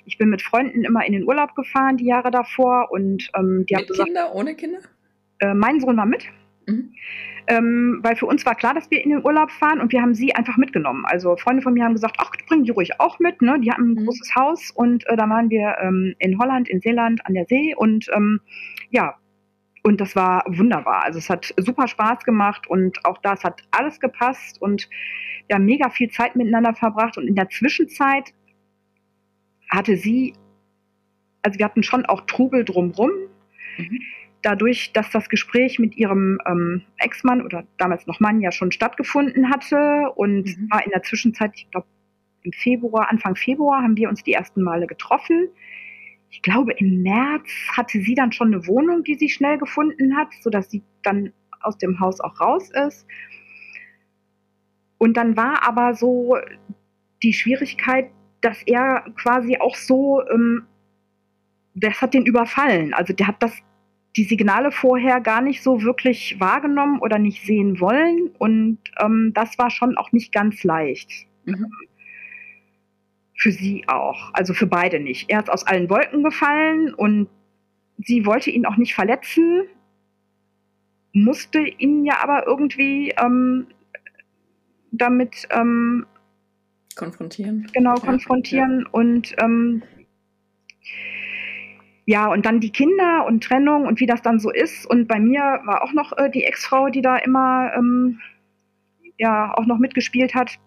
Ich 0.04 0.18
bin 0.18 0.28
mit 0.28 0.42
Freunden 0.42 0.84
immer 0.84 1.06
in 1.06 1.12
den 1.12 1.24
Urlaub 1.24 1.54
gefahren 1.54 1.96
die 1.96 2.06
Jahre 2.06 2.30
davor 2.30 2.90
und 2.90 3.30
ähm, 3.36 3.64
die 3.68 3.74
mit 3.74 3.82
haben 3.82 3.86
gesagt, 3.86 4.06
Kinder, 4.08 4.34
ohne 4.34 4.54
Kinder? 4.54 4.78
Äh, 5.38 5.54
mein 5.54 5.80
Sohn 5.80 5.96
war 5.96 6.06
mit. 6.06 6.26
Mhm 6.72 6.94
ähm, 7.46 8.00
weil 8.02 8.16
für 8.16 8.26
uns 8.26 8.46
war 8.46 8.54
klar, 8.54 8.74
dass 8.74 8.90
wir 8.90 9.02
in 9.02 9.10
den 9.10 9.24
Urlaub 9.24 9.50
fahren 9.50 9.80
und 9.80 9.92
wir 9.92 10.00
haben 10.00 10.14
sie 10.14 10.34
einfach 10.34 10.56
mitgenommen. 10.56 11.04
Also 11.06 11.36
Freunde 11.36 11.62
von 11.62 11.74
mir 11.74 11.84
haben 11.84 11.94
gesagt, 11.94 12.16
ach, 12.18 12.30
bringen 12.46 12.64
die 12.64 12.70
ruhig 12.70 13.00
auch 13.00 13.18
mit. 13.18 13.42
Ne? 13.42 13.58
Die 13.60 13.70
hatten 13.70 13.92
ein 13.92 13.94
mhm. 13.94 14.04
großes 14.06 14.34
Haus 14.36 14.70
und 14.70 15.06
äh, 15.08 15.16
da 15.16 15.28
waren 15.28 15.50
wir 15.50 15.76
ähm, 15.80 16.14
in 16.18 16.38
Holland, 16.38 16.68
in 16.68 16.80
Seeland 16.80 17.24
an 17.26 17.34
der 17.34 17.46
See 17.46 17.74
und 17.74 18.08
ähm, 18.14 18.40
ja, 18.90 19.16
und 19.82 20.00
das 20.00 20.14
war 20.14 20.44
wunderbar. 20.46 21.04
Also 21.04 21.18
es 21.18 21.28
hat 21.28 21.52
super 21.56 21.88
Spaß 21.88 22.24
gemacht 22.24 22.68
und 22.68 23.04
auch 23.04 23.18
das 23.18 23.42
hat 23.42 23.62
alles 23.72 23.98
gepasst 23.98 24.62
und 24.62 24.88
wir 25.48 25.56
haben 25.56 25.64
mega 25.64 25.90
viel 25.90 26.10
Zeit 26.10 26.36
miteinander 26.36 26.74
verbracht 26.74 27.18
und 27.18 27.26
in 27.26 27.34
der 27.34 27.48
Zwischenzeit 27.48 28.32
hatte 29.68 29.96
sie, 29.96 30.34
also 31.42 31.58
wir 31.58 31.64
hatten 31.64 31.82
schon 31.82 32.06
auch 32.06 32.20
Trubel 32.26 32.64
drumrum. 32.64 33.10
Mhm 33.76 34.00
dadurch, 34.42 34.92
dass 34.92 35.10
das 35.10 35.28
Gespräch 35.28 35.78
mit 35.78 35.96
ihrem 35.96 36.38
ähm, 36.46 36.82
Ex-Mann 36.98 37.42
oder 37.42 37.64
damals 37.78 38.06
noch 38.06 38.20
Mann 38.20 38.40
ja 38.40 38.52
schon 38.52 38.72
stattgefunden 38.72 39.50
hatte 39.50 40.10
und 40.14 40.44
mhm. 40.44 40.68
war 40.70 40.84
in 40.84 40.90
der 40.90 41.02
Zwischenzeit, 41.02 41.52
ich 41.54 41.70
glaube 41.70 41.86
im 42.42 42.52
Februar, 42.52 43.08
Anfang 43.08 43.36
Februar 43.36 43.82
haben 43.82 43.96
wir 43.96 44.08
uns 44.08 44.24
die 44.24 44.32
ersten 44.32 44.62
Male 44.62 44.86
getroffen. 44.88 45.48
Ich 46.30 46.42
glaube, 46.42 46.72
im 46.72 47.02
März 47.02 47.48
hatte 47.76 48.00
sie 48.00 48.14
dann 48.14 48.32
schon 48.32 48.48
eine 48.48 48.66
Wohnung, 48.66 49.04
die 49.04 49.14
sie 49.14 49.28
schnell 49.28 49.58
gefunden 49.58 50.16
hat, 50.16 50.28
sodass 50.40 50.70
sie 50.70 50.82
dann 51.02 51.32
aus 51.60 51.78
dem 51.78 52.00
Haus 52.00 52.20
auch 52.20 52.40
raus 52.40 52.70
ist. 52.70 53.06
Und 54.98 55.16
dann 55.16 55.36
war 55.36 55.66
aber 55.66 55.94
so 55.94 56.36
die 57.22 57.32
Schwierigkeit, 57.32 58.10
dass 58.40 58.62
er 58.64 59.04
quasi 59.16 59.58
auch 59.58 59.76
so, 59.76 60.22
ähm, 60.28 60.66
das 61.74 62.00
hat 62.00 62.14
den 62.14 62.26
überfallen. 62.26 62.92
Also 62.94 63.12
der 63.12 63.28
hat 63.28 63.42
das 63.42 63.52
die 64.16 64.24
Signale 64.24 64.72
vorher 64.72 65.20
gar 65.20 65.40
nicht 65.40 65.62
so 65.62 65.82
wirklich 65.82 66.38
wahrgenommen 66.38 67.00
oder 67.00 67.18
nicht 67.18 67.46
sehen 67.46 67.80
wollen. 67.80 68.30
Und 68.38 68.78
ähm, 69.00 69.32
das 69.34 69.58
war 69.58 69.70
schon 69.70 69.96
auch 69.96 70.12
nicht 70.12 70.32
ganz 70.32 70.64
leicht. 70.64 71.10
Mhm. 71.44 71.72
Für 73.34 73.52
sie 73.52 73.84
auch. 73.88 74.32
Also 74.34 74.54
für 74.54 74.66
beide 74.66 75.00
nicht. 75.00 75.30
Er 75.30 75.40
ist 75.40 75.50
aus 75.50 75.66
allen 75.66 75.88
Wolken 75.88 76.22
gefallen 76.22 76.94
und 76.94 77.28
sie 77.98 78.26
wollte 78.26 78.50
ihn 78.50 78.66
auch 78.66 78.76
nicht 78.76 78.94
verletzen, 78.94 79.62
musste 81.12 81.58
ihn 81.60 82.04
ja 82.04 82.22
aber 82.22 82.46
irgendwie 82.46 83.12
ähm, 83.18 83.66
damit 84.90 85.48
ähm, 85.50 86.06
konfrontieren. 86.94 87.68
Genau, 87.72 87.94
konfrontieren. 87.94 88.80
Ja. 88.80 88.88
Und 88.92 89.34
ähm, 89.38 89.82
ja, 92.04 92.26
und 92.26 92.46
dann 92.46 92.60
die 92.60 92.72
Kinder 92.72 93.26
und 93.26 93.44
Trennung 93.44 93.86
und 93.86 94.00
wie 94.00 94.06
das 94.06 94.22
dann 94.22 94.40
so 94.40 94.50
ist. 94.50 94.86
Und 94.86 95.06
bei 95.06 95.20
mir 95.20 95.40
war 95.64 95.82
auch 95.82 95.92
noch 95.92 96.16
äh, 96.16 96.30
die 96.30 96.44
Ex-Frau, 96.44 96.88
die 96.88 97.02
da 97.02 97.16
immer 97.16 97.72
ähm, 97.76 98.20
ja 99.18 99.54
auch 99.54 99.66
noch 99.66 99.78
mitgespielt 99.78 100.34
hat. 100.34 100.58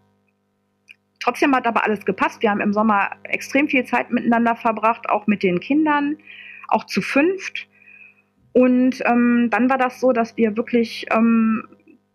Trotzdem 1.20 1.56
hat 1.56 1.68
aber 1.68 1.84
alles 1.84 2.06
gepasst. 2.06 2.42
Wir 2.42 2.52
haben 2.52 2.62
im 2.62 2.72
Sommer 2.72 3.10
extrem 3.24 3.68
viel 3.68 3.84
Zeit 3.86 4.12
miteinander 4.12 4.56
verbracht, 4.56 5.10
auch 5.10 5.28
mit 5.28 5.44
den 5.44 5.60
Kindern, 5.60 6.18
auch 6.68 6.86
zu 6.86 7.02
fünft. 7.02 7.68
Und 8.54 9.02
ähm, 9.06 9.50
dann 9.52 9.70
war 9.70 9.78
das 9.78 10.00
so, 10.00 10.14
dass 10.14 10.38
wir 10.38 10.56
wirklich 10.56 11.06
ähm, 11.12 11.68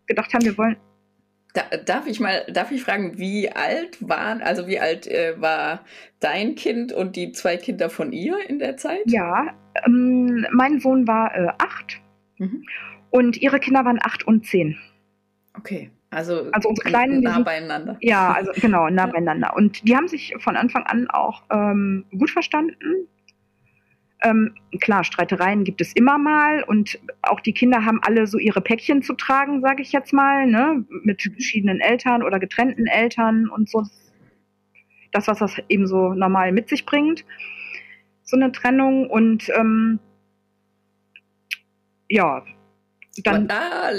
gedacht 0.07 0.33
haben, 0.33 0.45
wir 0.45 0.57
wollen 0.57 0.77
da, 1.55 1.63
darf 1.85 2.07
ich 2.07 2.21
mal, 2.21 2.45
darf 2.49 2.71
ich 2.71 2.83
fragen, 2.83 3.19
wie 3.19 3.51
alt 3.51 3.97
waren, 4.01 4.43
also 4.43 4.67
wie 4.67 4.79
alt 4.79 5.07
äh, 5.07 5.41
war 5.41 5.85
dein 6.21 6.55
Kind 6.55 6.93
und 6.93 7.17
die 7.17 7.33
zwei 7.33 7.57
Kinder 7.57 7.91
von 7.91 8.13
ihr 8.13 8.37
in 8.49 8.59
der 8.59 8.77
Zeit? 8.77 9.03
Ja, 9.07 9.55
ähm, 9.87 10.47
mein 10.53 10.81
Sohn 10.81 11.07
war 11.07 11.35
äh, 11.35 11.49
acht 11.59 12.01
mhm. 12.39 12.65
und 13.11 13.37
ihre 13.37 13.59
Kinder 13.59 13.85
waren 13.85 13.99
acht 14.03 14.27
und 14.27 14.47
zehn. 14.47 14.79
Okay, 15.59 15.91
also, 16.11 16.51
also 16.53 16.69
unsere 16.69 16.89
kleinen 16.89 17.21
nah 17.21 17.41
beieinander. 17.41 17.97
Ja, 18.01 18.33
also 18.33 18.53
genau, 18.55 18.89
nah 18.89 19.07
beieinander. 19.07 19.55
Und 19.55 19.87
die 19.87 19.97
haben 19.97 20.09
sich 20.09 20.35
von 20.39 20.57
Anfang 20.57 20.85
an 20.85 21.09
auch 21.09 21.43
ähm, 21.51 22.05
gut 22.17 22.31
verstanden. 22.31 23.09
Ähm, 24.23 24.55
klar, 24.81 25.05
Streitereien 25.05 25.65
gibt 25.65 25.81
es 25.81 25.95
immer 25.95 26.19
mal 26.19 26.63
und 26.63 26.99
auch 27.23 27.41
die 27.41 27.55
Kinder 27.55 27.85
haben 27.85 28.01
alle 28.03 28.27
so 28.27 28.39
ihre 28.39 28.61
Päckchen 28.61 29.03
zu 29.03 29.15
tragen, 29.15 29.63
sage 29.63 29.83
ich 29.83 29.93
jetzt 29.93 30.13
mal, 30.13 30.47
ne? 30.47 30.85
mit 31.05 31.23
verschiedenen 31.23 31.81
Eltern 31.81 32.23
oder 32.23 32.39
getrennten 32.39 32.87
Eltern 32.87 33.49
und 33.49 33.71
so. 33.71 33.85
Das, 35.13 35.27
was 35.27 35.39
das 35.39 35.57
eben 35.69 35.87
so 35.87 36.13
normal 36.13 36.53
mit 36.53 36.69
sich 36.69 36.85
bringt, 36.87 37.25
so 38.23 38.37
eine 38.37 38.53
Trennung 38.53 39.09
und 39.09 39.49
ähm, 39.59 39.99
ja, 42.09 42.45
dann 43.25 43.49
da, 43.49 43.91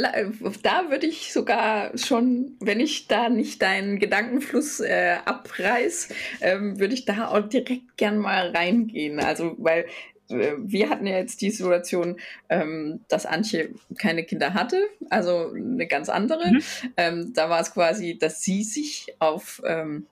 da 0.63 0.89
würde 0.89 1.05
ich 1.05 1.33
sogar 1.33 1.97
schon, 1.97 2.55
wenn 2.59 2.79
ich 2.79 3.07
da 3.07 3.29
nicht 3.29 3.61
deinen 3.61 3.99
Gedankenfluss 3.99 4.79
äh, 4.79 5.17
abreiß, 5.25 6.09
ähm, 6.41 6.79
würde 6.79 6.93
ich 6.93 7.05
da 7.05 7.27
auch 7.27 7.47
direkt 7.47 7.97
gern 7.97 8.17
mal 8.17 8.51
reingehen. 8.51 9.19
Also, 9.19 9.55
weil 9.59 9.85
wir 10.31 10.89
hatten 10.89 11.07
ja 11.07 11.17
jetzt 11.17 11.41
die 11.41 11.51
Situation, 11.51 12.17
ähm, 12.49 13.01
dass 13.07 13.25
Antje 13.25 13.69
keine 13.99 14.23
Kinder 14.23 14.53
hatte, 14.53 14.81
also 15.09 15.51
eine 15.51 15.87
ganz 15.87 16.09
andere. 16.09 16.51
Mhm. 16.51 16.63
Ähm, 16.97 17.33
da 17.33 17.49
war 17.49 17.61
es 17.61 17.73
quasi, 17.73 18.17
dass 18.17 18.41
sie 18.41 18.63
sich 18.63 19.13
auf 19.19 19.61
ähm, 19.65 20.07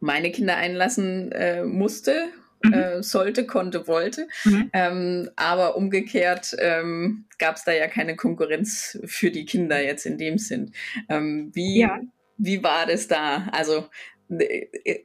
meine 0.00 0.32
Kinder 0.32 0.56
einlassen 0.56 1.32
äh, 1.32 1.64
musste, 1.64 2.28
mhm. 2.62 2.72
äh, 2.72 3.02
sollte, 3.02 3.46
konnte, 3.46 3.86
wollte. 3.86 4.28
Mhm. 4.44 4.70
Ähm, 4.72 5.30
aber 5.36 5.76
umgekehrt 5.76 6.54
ähm, 6.58 7.26
gab 7.38 7.56
es 7.56 7.64
da 7.64 7.72
ja 7.72 7.86
keine 7.88 8.16
Konkurrenz 8.16 8.98
für 9.04 9.30
die 9.30 9.44
Kinder 9.44 9.82
jetzt 9.82 10.06
in 10.06 10.18
dem 10.18 10.38
Sinn. 10.38 10.72
Ähm, 11.08 11.50
wie, 11.54 11.80
ja. 11.80 12.00
wie 12.36 12.62
war 12.62 12.86
das 12.86 13.08
da? 13.08 13.48
Also 13.52 13.78
äh, 13.78 13.82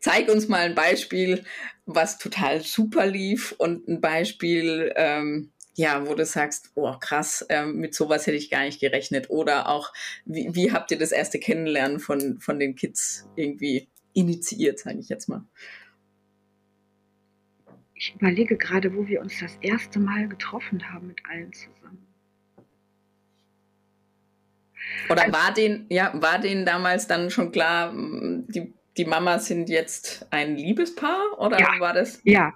zeig 0.01 0.29
uns 0.29 0.47
mal 0.47 0.61
ein 0.61 0.75
Beispiel, 0.75 1.43
was 1.85 2.17
total 2.17 2.61
super 2.61 3.05
lief 3.05 3.53
und 3.57 3.87
ein 3.87 4.01
Beispiel, 4.01 4.93
ähm, 4.95 5.51
ja, 5.75 6.07
wo 6.07 6.15
du 6.15 6.25
sagst, 6.25 6.71
oh 6.75 6.93
krass, 6.99 7.45
ähm, 7.49 7.77
mit 7.77 7.93
sowas 7.93 8.25
hätte 8.25 8.37
ich 8.37 8.49
gar 8.49 8.63
nicht 8.63 8.79
gerechnet. 8.79 9.29
Oder 9.29 9.69
auch, 9.69 9.93
wie, 10.25 10.49
wie 10.53 10.71
habt 10.71 10.91
ihr 10.91 10.97
das 10.97 11.11
erste 11.11 11.39
Kennenlernen 11.39 11.99
von, 11.99 12.39
von 12.39 12.59
den 12.59 12.75
Kids 12.75 13.27
irgendwie 13.35 13.87
initiiert, 14.13 14.79
sage 14.79 14.99
ich 14.99 15.09
jetzt 15.09 15.29
mal? 15.29 15.45
Ich 17.93 18.15
überlege 18.15 18.57
gerade, 18.57 18.95
wo 18.95 19.07
wir 19.07 19.21
uns 19.21 19.39
das 19.39 19.57
erste 19.61 19.99
Mal 19.99 20.27
getroffen 20.27 20.91
haben 20.91 21.07
mit 21.07 21.19
allen 21.29 21.53
zusammen. 21.53 22.07
Oder 25.09 25.23
also, 25.23 25.33
war 25.33 25.53
den, 25.53 25.85
ja, 25.89 26.11
war 26.15 26.39
denen 26.39 26.65
damals 26.65 27.07
dann 27.07 27.29
schon 27.29 27.51
klar, 27.51 27.93
die 27.93 28.73
die 28.97 29.05
Mamas 29.05 29.45
sind 29.45 29.69
jetzt 29.69 30.27
ein 30.31 30.55
Liebespaar 30.55 31.39
oder 31.39 31.59
Ja. 31.59 31.79
war 31.79 31.93
das? 31.93 32.21
Ja, 32.23 32.53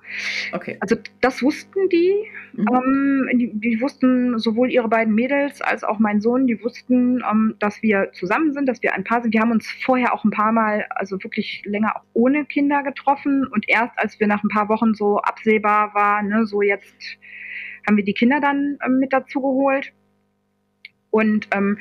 Okay. 0.51 0.77
also 0.79 0.95
das 1.21 1.41
wussten 1.43 1.89
die. 1.89 2.13
Mhm. 2.53 2.67
Ähm, 2.73 3.29
die, 3.37 3.51
die 3.53 3.81
wussten 3.81 4.37
sowohl 4.39 4.71
ihre 4.71 4.89
beiden 4.89 5.13
Mädels 5.13 5.61
als 5.61 5.83
auch 5.83 5.99
mein 5.99 6.19
Sohn, 6.19 6.47
die 6.47 6.61
wussten, 6.63 7.23
ähm, 7.29 7.55
dass 7.59 7.81
wir 7.81 8.11
zusammen 8.13 8.53
sind, 8.53 8.67
dass 8.67 8.81
wir 8.81 8.93
ein 8.93 9.03
Paar 9.03 9.21
sind. 9.21 9.33
Wir 9.33 9.41
haben 9.41 9.51
uns 9.51 9.69
vorher 9.85 10.13
auch 10.13 10.23
ein 10.25 10.31
paar 10.31 10.51
Mal, 10.51 10.85
also 10.89 11.21
wirklich 11.23 11.61
länger 11.65 11.95
auch 11.95 12.03
ohne 12.13 12.45
Kinder 12.45 12.83
getroffen. 12.83 13.45
Und 13.47 13.69
erst 13.69 13.97
als 13.97 14.19
wir 14.19 14.27
nach 14.27 14.43
ein 14.43 14.49
paar 14.49 14.67
Wochen 14.69 14.93
so 14.93 15.17
absehbar 15.19 15.93
war, 15.93 16.23
ne, 16.23 16.45
so 16.45 16.61
jetzt 16.61 16.95
haben 17.87 17.97
wir 17.97 18.03
die 18.03 18.13
Kinder 18.13 18.39
dann 18.41 18.77
ähm, 18.85 18.99
mit 18.99 19.13
dazu 19.13 19.41
geholt. 19.41 19.93
Und 21.09 21.47
ähm, 21.53 21.77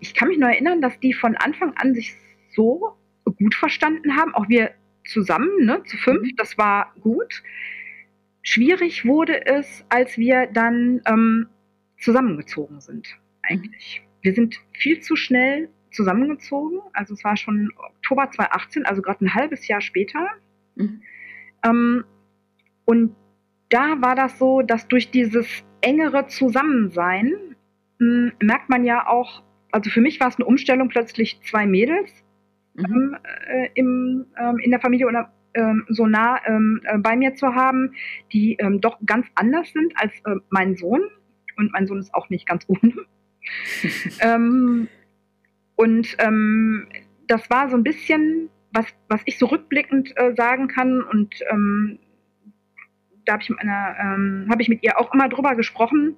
ich 0.00 0.14
kann 0.14 0.28
mich 0.28 0.38
nur 0.38 0.50
erinnern, 0.50 0.80
dass 0.80 0.98
die 1.00 1.12
von 1.12 1.34
Anfang 1.36 1.74
an 1.76 1.94
sich 1.94 2.14
so 2.54 2.96
gut 3.32 3.54
verstanden 3.54 4.16
haben, 4.16 4.34
auch 4.34 4.48
wir 4.48 4.72
zusammen, 5.04 5.64
ne, 5.64 5.82
zu 5.84 5.96
fünf, 5.96 6.28
das 6.36 6.58
war 6.58 6.92
gut. 7.00 7.42
Schwierig 8.42 9.04
wurde 9.04 9.46
es, 9.46 9.84
als 9.88 10.18
wir 10.18 10.46
dann 10.46 11.00
ähm, 11.06 11.48
zusammengezogen 11.98 12.80
sind, 12.80 13.16
eigentlich. 13.42 14.02
Wir 14.22 14.34
sind 14.34 14.56
viel 14.72 15.00
zu 15.00 15.16
schnell 15.16 15.68
zusammengezogen, 15.92 16.80
also 16.92 17.14
es 17.14 17.24
war 17.24 17.36
schon 17.36 17.70
Oktober 17.76 18.30
2018, 18.30 18.84
also 18.84 19.02
gerade 19.02 19.24
ein 19.24 19.34
halbes 19.34 19.66
Jahr 19.66 19.80
später. 19.80 20.28
Mhm. 20.74 21.02
Ähm, 21.64 22.04
und 22.84 23.16
da 23.68 24.00
war 24.00 24.14
das 24.14 24.38
so, 24.38 24.62
dass 24.62 24.88
durch 24.88 25.10
dieses 25.10 25.64
engere 25.80 26.26
Zusammensein 26.26 27.32
mh, 27.98 28.32
merkt 28.40 28.68
man 28.68 28.84
ja 28.84 29.08
auch, 29.08 29.42
also 29.72 29.90
für 29.90 30.00
mich 30.00 30.20
war 30.20 30.28
es 30.28 30.36
eine 30.36 30.44
Umstellung, 30.44 30.88
plötzlich 30.88 31.40
zwei 31.42 31.66
Mädels 31.66 32.24
Mhm. 32.76 33.16
äh, 33.48 33.68
im, 33.74 34.26
ähm, 34.38 34.58
in 34.58 34.70
der 34.70 34.80
Familie 34.80 35.06
oder 35.06 35.32
ähm, 35.54 35.84
so 35.88 36.06
nah 36.06 36.40
ähm, 36.46 36.80
äh, 36.84 36.98
bei 36.98 37.16
mir 37.16 37.34
zu 37.34 37.54
haben, 37.54 37.94
die 38.32 38.56
ähm, 38.60 38.80
doch 38.80 38.98
ganz 39.04 39.26
anders 39.34 39.72
sind 39.72 39.92
als 39.96 40.12
äh, 40.24 40.36
mein 40.50 40.76
Sohn. 40.76 41.02
Und 41.56 41.72
mein 41.72 41.86
Sohn 41.86 41.98
ist 41.98 42.14
auch 42.14 42.28
nicht 42.28 42.46
ganz 42.46 42.64
ohne. 42.68 42.92
ähm, 44.20 44.88
und 45.76 46.16
ähm, 46.18 46.86
das 47.26 47.48
war 47.48 47.68
so 47.70 47.76
ein 47.76 47.82
bisschen, 47.82 48.50
was, 48.72 48.86
was 49.08 49.22
ich 49.24 49.38
so 49.38 49.46
rückblickend 49.46 50.12
äh, 50.16 50.34
sagen 50.36 50.68
kann. 50.68 51.02
Und 51.02 51.34
ähm, 51.50 51.98
da 53.24 53.34
habe 53.34 53.42
ich, 53.42 53.50
mit 53.50 53.60
einer, 53.60 53.96
ähm, 53.98 54.46
hab 54.50 54.60
ich 54.60 54.68
mit 54.68 54.82
ihr 54.82 54.98
auch 54.98 55.12
immer 55.14 55.28
drüber 55.28 55.54
gesprochen. 55.54 56.16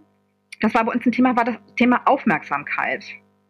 Das 0.61 0.75
war 0.75 0.85
bei 0.85 0.92
uns 0.92 1.07
ein 1.07 1.12
Thema, 1.12 1.37
war 1.37 1.44
das 1.44 1.57
Thema 1.77 2.03
Aufmerksamkeit. 2.07 3.05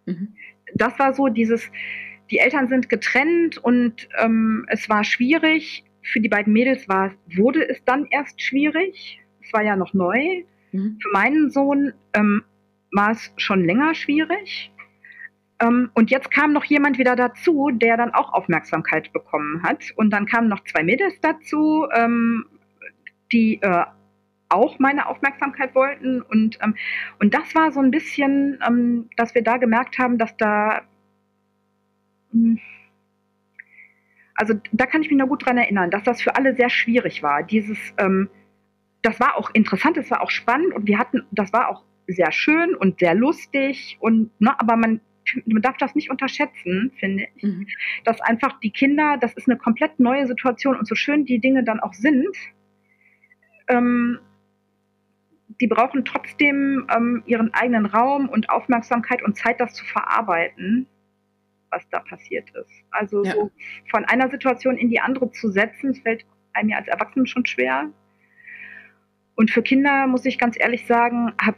Mhm. 0.04 0.34
Das 0.74 0.98
war 0.98 1.14
so 1.14 1.28
dieses, 1.28 1.70
die 2.30 2.38
Eltern 2.38 2.68
sind 2.68 2.88
getrennt 2.88 3.58
und 3.58 4.08
ähm, 4.18 4.66
es 4.68 4.88
war 4.88 5.04
schwierig. 5.04 5.84
Für 6.02 6.20
die 6.20 6.28
beiden 6.28 6.52
Mädels 6.52 6.88
war, 6.88 7.12
wurde 7.36 7.68
es 7.68 7.84
dann 7.84 8.06
erst 8.10 8.40
schwierig. 8.40 9.20
Es 9.42 9.52
war 9.52 9.62
ja 9.62 9.76
noch 9.76 9.94
neu. 9.94 10.44
Mhm. 10.72 10.98
Für 11.00 11.08
meinen 11.12 11.50
Sohn 11.50 11.92
ähm, 12.14 12.42
war 12.92 13.10
es 13.10 13.32
schon 13.36 13.64
länger 13.64 13.94
schwierig. 13.94 14.72
Ähm, 15.60 15.90
und 15.94 16.10
jetzt 16.10 16.30
kam 16.30 16.52
noch 16.52 16.64
jemand 16.64 16.98
wieder 16.98 17.16
dazu, 17.16 17.70
der 17.72 17.96
dann 17.96 18.14
auch 18.14 18.32
Aufmerksamkeit 18.32 19.12
bekommen 19.12 19.62
hat. 19.62 19.92
Und 19.96 20.10
dann 20.10 20.26
kamen 20.26 20.48
noch 20.48 20.64
zwei 20.64 20.82
Mädels 20.82 21.14
dazu, 21.20 21.86
ähm, 21.94 22.44
die 23.32 23.60
äh, 23.60 23.84
auch 24.48 24.78
meine 24.78 25.06
Aufmerksamkeit 25.06 25.74
wollten. 25.74 26.22
Und, 26.22 26.58
ähm, 26.62 26.74
und 27.20 27.34
das 27.34 27.54
war 27.54 27.72
so 27.72 27.80
ein 27.80 27.90
bisschen, 27.90 28.58
ähm, 28.66 29.10
dass 29.16 29.34
wir 29.34 29.42
da 29.42 29.56
gemerkt 29.56 29.98
haben, 29.98 30.18
dass 30.18 30.36
da. 30.36 30.82
Also 34.34 34.54
da 34.72 34.86
kann 34.86 35.02
ich 35.02 35.10
mich 35.10 35.18
noch 35.18 35.28
gut 35.28 35.44
dran 35.44 35.58
erinnern, 35.58 35.90
dass 35.90 36.04
das 36.04 36.22
für 36.22 36.36
alle 36.36 36.54
sehr 36.54 36.70
schwierig 36.70 37.22
war. 37.22 37.42
Dieses, 37.42 37.78
ähm, 37.98 38.28
das 39.02 39.18
war 39.18 39.36
auch 39.36 39.50
interessant, 39.52 39.96
es 39.96 40.10
war 40.10 40.22
auch 40.22 40.30
spannend 40.30 40.74
und 40.74 40.86
wir 40.86 40.98
hatten, 40.98 41.24
das 41.32 41.52
war 41.52 41.68
auch 41.68 41.84
sehr 42.06 42.32
schön 42.32 42.74
und 42.74 43.00
sehr 43.00 43.14
lustig 43.14 43.98
und 44.00 44.30
ne, 44.40 44.58
aber 44.60 44.76
man, 44.76 45.00
man 45.44 45.62
darf 45.62 45.76
das 45.76 45.94
nicht 45.94 46.10
unterschätzen, 46.10 46.92
finde 46.98 47.26
ich, 47.34 47.42
Mhm. 47.42 47.66
dass 48.04 48.20
einfach 48.20 48.60
die 48.60 48.70
Kinder, 48.70 49.18
das 49.20 49.34
ist 49.34 49.48
eine 49.48 49.58
komplett 49.58 50.00
neue 50.00 50.26
Situation 50.26 50.76
und 50.76 50.86
so 50.86 50.94
schön 50.94 51.24
die 51.24 51.38
Dinge 51.38 51.64
dann 51.64 51.80
auch 51.80 51.92
sind, 51.92 52.34
ähm, 53.68 54.18
die 55.60 55.66
brauchen 55.66 56.04
trotzdem 56.04 56.86
ähm, 56.94 57.22
ihren 57.26 57.52
eigenen 57.52 57.86
Raum 57.86 58.28
und 58.28 58.48
Aufmerksamkeit 58.50 59.22
und 59.22 59.36
Zeit, 59.36 59.60
das 59.60 59.74
zu 59.74 59.84
verarbeiten, 59.84 60.86
was 61.70 61.88
da 61.90 62.00
passiert 62.00 62.48
ist. 62.50 62.70
Also 62.90 63.24
Ja. 63.24 63.32
so 63.32 63.50
von 63.90 64.04
einer 64.04 64.28
Situation 64.30 64.76
in 64.76 64.90
die 64.90 65.00
andere 65.00 65.30
zu 65.32 65.50
setzen, 65.50 65.88
das 65.88 65.98
fällt 66.00 66.24
einem 66.54 66.70
ja 66.70 66.78
als 66.78 66.88
Erwachsenen 66.88 67.26
schon 67.26 67.44
schwer. 67.46 67.90
Und 69.34 69.50
für 69.50 69.62
Kinder, 69.62 70.06
muss 70.06 70.24
ich 70.24 70.38
ganz 70.38 70.56
ehrlich 70.58 70.86
sagen, 70.86 71.32
habe 71.40 71.56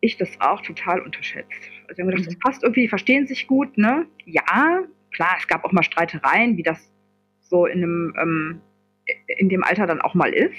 ich 0.00 0.18
das 0.18 0.38
auch 0.40 0.60
total 0.60 1.00
unterschätzt. 1.00 1.70
Also 1.88 1.92
ich 1.94 2.00
habe 2.00 2.10
gedacht, 2.10 2.20
Mhm. 2.22 2.24
das 2.26 2.38
passt 2.38 2.62
irgendwie, 2.62 2.82
die 2.82 2.88
verstehen 2.88 3.26
sich 3.26 3.46
gut, 3.46 3.78
ne? 3.78 4.06
Ja, 4.26 4.82
klar, 5.12 5.36
es 5.38 5.48
gab 5.48 5.64
auch 5.64 5.72
mal 5.72 5.82
Streitereien, 5.82 6.56
wie 6.58 6.62
das 6.62 6.92
so 7.40 7.66
in 7.66 7.82
einem 7.82 8.14
ähm, 8.20 8.60
in 9.38 9.48
dem 9.48 9.62
Alter 9.64 9.86
dann 9.86 10.00
auch 10.00 10.14
mal 10.14 10.32
ist. 10.32 10.56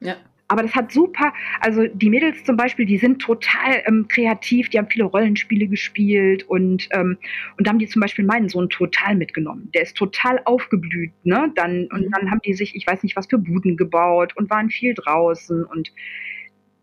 Ja. 0.00 0.16
Aber 0.48 0.62
das 0.62 0.74
hat 0.76 0.92
super, 0.92 1.32
also 1.60 1.88
die 1.88 2.08
Mädels 2.08 2.44
zum 2.44 2.56
Beispiel, 2.56 2.86
die 2.86 2.98
sind 2.98 3.20
total 3.20 3.82
ähm, 3.84 4.06
kreativ, 4.06 4.68
die 4.68 4.78
haben 4.78 4.88
viele 4.88 5.04
Rollenspiele 5.04 5.66
gespielt 5.66 6.44
und, 6.44 6.88
ähm, 6.92 7.18
und 7.58 7.66
da 7.66 7.70
haben 7.70 7.80
die 7.80 7.88
zum 7.88 8.00
Beispiel 8.00 8.24
meinen 8.24 8.48
Sohn 8.48 8.68
total 8.68 9.16
mitgenommen. 9.16 9.70
Der 9.74 9.82
ist 9.82 9.96
total 9.96 10.40
aufgeblüht, 10.44 11.12
ne? 11.24 11.50
Dann, 11.56 11.88
und 11.92 12.06
Mhm. 12.06 12.10
dann 12.12 12.30
haben 12.30 12.40
die 12.44 12.54
sich, 12.54 12.76
ich 12.76 12.86
weiß 12.86 13.02
nicht, 13.02 13.16
was 13.16 13.26
für 13.26 13.38
Buden 13.38 13.76
gebaut 13.76 14.36
und 14.36 14.48
waren 14.48 14.70
viel 14.70 14.94
draußen 14.94 15.64
und 15.64 15.92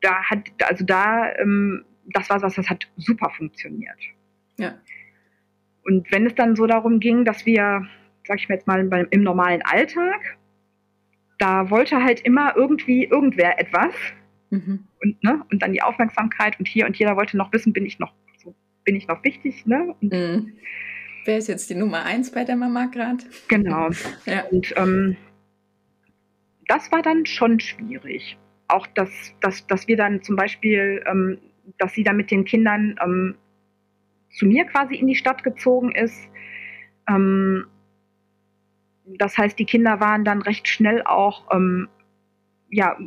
da 0.02 0.22
hat, 0.24 0.40
also 0.68 0.84
da, 0.84 1.34
ähm, 1.38 1.86
das 2.08 2.30
war 2.30 2.42
was, 2.42 2.56
das 2.56 2.70
hat 2.70 2.90
super 2.98 3.30
funktioniert. 3.30 3.98
Ja. 4.58 4.78
Und 5.86 6.12
wenn 6.12 6.26
es 6.26 6.36
dann 6.36 6.58
so 6.58 6.68
darum 6.68 7.00
ging, 7.00 7.24
dass 7.24 7.46
wir, 7.46 7.88
sag 8.28 8.40
ich 8.40 8.50
mir 8.50 8.56
jetzt 8.56 8.68
mal, 8.68 8.84
beim, 8.84 9.08
im 9.10 9.24
normalen 9.24 9.62
Alltag, 9.62 10.38
da 11.44 11.70
wollte 11.70 12.02
halt 12.02 12.22
immer 12.22 12.56
irgendwie 12.56 13.04
irgendwer 13.04 13.60
etwas 13.60 13.94
Mhm. 14.50 14.86
und, 15.02 15.24
ne, 15.24 15.44
und 15.52 15.62
dann 15.64 15.74
die 15.74 15.82
Aufmerksamkeit 15.82 16.58
und 16.60 16.68
hier 16.68 16.86
und 16.86 16.96
jeder 16.96 17.18
wollte 17.18 17.36
noch 17.36 17.52
wissen, 17.52 17.74
bin 17.74 17.86
ich 17.88 17.98
noch, 18.00 18.14
so, 18.38 18.54
bin 18.86 18.96
ich 18.96 19.08
noch 19.08 19.24
wichtig, 19.24 19.66
ne? 19.66 19.94
Und 20.00 20.14
Mhm. 20.14 20.54
Wer 21.26 21.38
ist 21.38 21.48
jetzt 21.48 21.70
die 21.70 21.76
Nummer 21.76 22.04
eins 22.06 22.32
bei 22.32 22.44
der 22.44 22.56
Mama 22.56 22.86
gerade? 22.86 23.24
genau. 23.48 23.90
Ja. 24.26 24.44
Und 24.52 24.74
ähm, 24.78 25.18
das 26.68 26.92
war 26.92 27.02
dann 27.02 27.26
schon 27.26 27.60
schwierig. 27.60 28.38
Auch, 28.70 28.88
dass, 28.88 29.10
dass, 29.42 29.66
dass 29.68 29.88
wir 29.88 29.98
dann 29.98 30.22
zum 30.22 30.36
Beispiel, 30.36 31.04
ähm, 31.08 31.40
dass 31.78 31.94
sie 31.94 32.04
dann 32.04 32.16
mit 32.18 32.30
den 32.32 32.46
Kindern 32.46 32.96
ähm, 33.04 33.36
zu 34.38 34.46
mir 34.46 34.66
quasi 34.66 34.96
in 34.96 35.08
die 35.08 35.16
Stadt 35.16 35.44
gezogen 35.44 35.92
ist. 35.94 36.30
Ähm, 37.10 37.66
das 39.06 39.38
heißt, 39.38 39.58
die 39.60 39.66
Kinder 39.66 40.00
waren 40.00 40.24
dann 40.24 40.42
recht 40.42 40.68
schnell 40.68 41.04
auch 41.04 41.44
ähm, 41.52 41.90
ja, 42.70 42.98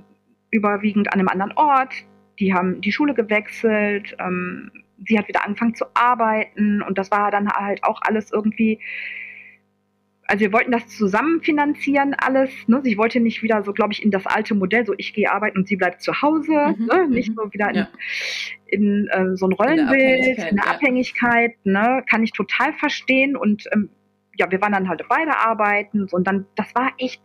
überwiegend 0.51 1.13
an 1.13 1.21
einem 1.21 1.29
anderen 1.29 1.53
Ort. 1.53 1.95
Die 2.39 2.53
haben 2.55 2.81
die 2.81 2.93
Schule 2.93 3.15
gewechselt. 3.15 4.17
Ähm, 4.19 4.71
sie 5.07 5.19
hat 5.19 5.29
wieder 5.29 5.45
angefangen 5.45 5.75
zu 5.75 5.87
arbeiten 5.95 6.83
und 6.83 6.99
das 6.99 7.11
war 7.11 7.31
dann 7.31 7.49
halt 7.49 7.83
auch 7.85 8.01
alles 8.03 8.33
irgendwie 8.33 8.81
also 10.29 10.41
wir 10.41 10.53
wollten 10.53 10.73
das 10.73 10.89
zusammen 10.89 11.41
finanzieren 11.41 12.15
alles. 12.15 12.51
Ne? 12.67 12.81
Sie 12.83 12.99
wollte 12.99 13.21
nicht 13.21 13.43
wieder 13.43 13.63
so, 13.63 13.73
glaube 13.73 13.93
ich, 13.93 14.03
in 14.03 14.11
das 14.11 14.27
alte 14.27 14.55
Modell, 14.55 14.85
so 14.85 14.95
ich 14.97 15.15
gehe 15.15 15.31
arbeiten 15.31 15.59
und 15.59 15.69
sie 15.69 15.77
bleibt 15.77 16.03
zu 16.03 16.21
Hause, 16.21 16.75
Mhm, 16.77 16.87
ne? 16.87 17.09
nicht 17.09 17.31
mhm. 17.31 17.35
so 17.35 17.53
wieder 17.53 17.71
in, 17.71 17.77
Ja. 17.77 17.89
in 18.67 19.09
äh, 19.09 19.37
so 19.37 19.47
ein 19.47 19.53
Rollenbild, 19.53 19.89
Abhängigkeit, 19.89 20.53
in 20.53 20.59
eine 20.59 20.67
ja. 20.67 20.73
Abhängigkeit, 20.73 21.53
ne? 21.65 22.05
kann 22.09 22.23
ich 22.23 22.33
total 22.33 22.73
verstehen. 22.73 23.37
Und 23.37 23.65
ähm, 23.73 23.91
ja, 24.39 24.51
wir 24.51 24.61
waren 24.61 24.73
dann 24.73 24.89
halt 24.89 25.03
beide 25.09 25.37
arbeiten 25.37 26.09
und 26.11 26.27
dann, 26.27 26.47
das 26.57 26.75
war 26.75 26.93
echt 26.99 27.23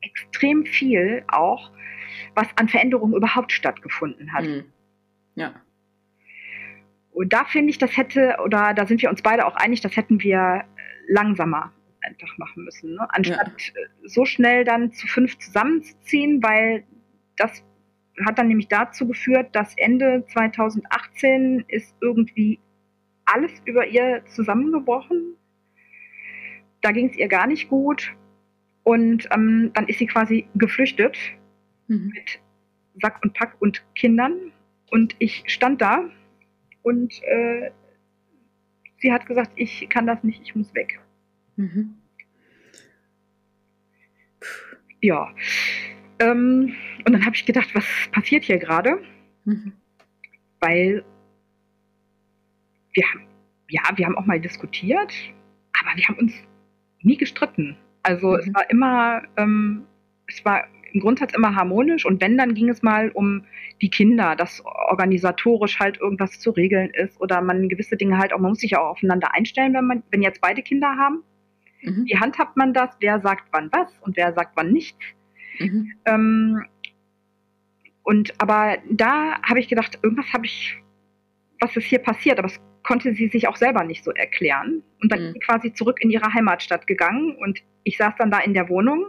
extrem 0.00 0.64
viel 0.66 1.24
auch, 1.28 1.70
was 2.34 2.48
an 2.56 2.68
Veränderungen 2.68 3.14
überhaupt 3.14 3.52
stattgefunden 3.52 4.32
hat. 4.32 4.44
Mhm. 4.44 4.64
Ja. 5.34 5.54
Und 7.12 7.32
da 7.32 7.44
finde 7.44 7.70
ich, 7.70 7.78
das 7.78 7.96
hätte, 7.96 8.36
oder 8.44 8.74
da 8.74 8.86
sind 8.86 9.00
wir 9.00 9.08
uns 9.08 9.22
beide 9.22 9.46
auch 9.46 9.56
einig, 9.56 9.80
das 9.80 9.96
hätten 9.96 10.20
wir 10.20 10.64
langsamer 11.08 11.72
einfach 12.02 12.36
machen 12.38 12.64
müssen. 12.64 12.94
Ne? 12.94 13.06
Anstatt 13.10 13.52
äh, 13.74 14.08
so 14.08 14.24
schnell 14.24 14.64
dann 14.64 14.92
zu 14.92 15.06
fünf 15.06 15.38
zusammenzuziehen, 15.38 16.42
weil 16.42 16.84
das 17.36 17.64
hat 18.26 18.38
dann 18.38 18.48
nämlich 18.48 18.68
dazu 18.68 19.06
geführt, 19.06 19.54
dass 19.56 19.74
Ende 19.76 20.24
2018 20.26 21.64
ist 21.68 21.94
irgendwie 22.00 22.60
alles 23.24 23.52
über 23.64 23.86
ihr 23.86 24.24
zusammengebrochen. 24.26 25.36
Da 26.84 26.92
ging 26.92 27.08
es 27.08 27.16
ihr 27.16 27.28
gar 27.28 27.46
nicht 27.46 27.68
gut. 27.68 28.14
Und 28.82 29.26
ähm, 29.32 29.70
dann 29.72 29.88
ist 29.88 29.98
sie 29.98 30.06
quasi 30.06 30.46
geflüchtet 30.54 31.16
Mhm. 31.88 32.12
mit 32.14 32.40
Sack 33.00 33.22
und 33.22 33.34
Pack 33.34 33.56
und 33.60 33.84
Kindern. 33.94 34.52
Und 34.90 35.16
ich 35.18 35.44
stand 35.46 35.80
da 35.80 36.08
und 36.82 37.22
äh, 37.24 37.70
sie 38.98 39.12
hat 39.12 39.26
gesagt, 39.26 39.52
ich 39.56 39.88
kann 39.88 40.06
das 40.06 40.22
nicht, 40.22 40.40
ich 40.42 40.54
muss 40.54 40.74
weg. 40.74 41.00
Mhm. 41.56 41.96
ja. 45.00 45.34
Ähm, 46.20 46.74
und 47.04 47.12
dann 47.12 47.24
habe 47.24 47.34
ich 47.34 47.44
gedacht, 47.44 47.74
was 47.74 47.84
passiert 48.12 48.44
hier 48.44 48.58
gerade? 48.58 49.02
Mhm. 49.44 49.72
Weil 50.60 51.04
wir 52.92 53.04
haben, 53.10 53.26
ja, 53.68 53.82
wir 53.96 54.06
haben 54.06 54.16
auch 54.16 54.26
mal 54.26 54.40
diskutiert, 54.40 55.12
aber 55.80 55.96
wir 55.96 56.06
haben 56.06 56.18
uns 56.18 56.32
nie 57.04 57.16
gestritten. 57.16 57.76
Also 58.02 58.32
mhm. 58.32 58.38
es 58.38 58.54
war 58.54 58.70
immer, 58.70 59.22
ähm, 59.36 59.84
es 60.26 60.44
war 60.44 60.64
im 60.92 61.00
Grundsatz 61.00 61.34
immer 61.34 61.54
harmonisch 61.56 62.06
und 62.06 62.20
wenn, 62.20 62.38
dann 62.38 62.54
ging 62.54 62.68
es 62.68 62.82
mal 62.82 63.10
um 63.10 63.44
die 63.82 63.90
Kinder, 63.90 64.36
dass 64.36 64.62
organisatorisch 64.64 65.80
halt 65.80 66.00
irgendwas 66.00 66.38
zu 66.38 66.50
regeln 66.50 66.90
ist 66.90 67.20
oder 67.20 67.40
man 67.40 67.68
gewisse 67.68 67.96
Dinge 67.96 68.18
halt 68.18 68.32
auch, 68.32 68.38
man 68.38 68.50
muss 68.50 68.60
sich 68.60 68.76
auch 68.76 68.90
aufeinander 68.90 69.34
einstellen, 69.34 69.74
wenn 69.74 69.86
man, 69.86 70.02
wenn 70.10 70.22
jetzt 70.22 70.40
beide 70.40 70.62
Kinder 70.62 70.96
haben. 70.96 71.24
Mhm. 71.82 72.04
Wie 72.06 72.16
handhabt 72.16 72.56
man 72.56 72.72
das? 72.72 72.90
Wer 73.00 73.20
sagt 73.20 73.48
wann 73.50 73.70
was 73.72 73.92
und 74.02 74.16
wer 74.16 74.32
sagt 74.34 74.56
wann 74.56 74.72
nichts? 74.72 75.04
Mhm. 75.58 75.92
Ähm, 76.04 76.64
und 78.04 78.32
aber 78.38 78.78
da 78.88 79.40
habe 79.42 79.58
ich 79.58 79.68
gedacht, 79.68 79.98
irgendwas 80.02 80.32
habe 80.32 80.46
ich, 80.46 80.76
was 81.60 81.76
ist 81.76 81.86
hier 81.86 81.98
passiert, 81.98 82.38
aber 82.38 82.48
es 82.48 82.60
konnte 82.84 83.14
sie 83.14 83.28
sich 83.28 83.48
auch 83.48 83.56
selber 83.56 83.82
nicht 83.82 84.04
so 84.04 84.12
erklären. 84.12 84.82
Und 85.02 85.10
dann 85.10 85.32
mhm. 85.32 85.40
quasi 85.40 85.72
zurück 85.72 85.98
in 86.00 86.10
ihre 86.10 86.32
Heimatstadt 86.32 86.86
gegangen 86.86 87.34
und 87.36 87.60
ich 87.82 87.96
saß 87.96 88.14
dann 88.18 88.30
da 88.30 88.38
in 88.38 88.54
der 88.54 88.68
Wohnung 88.68 89.06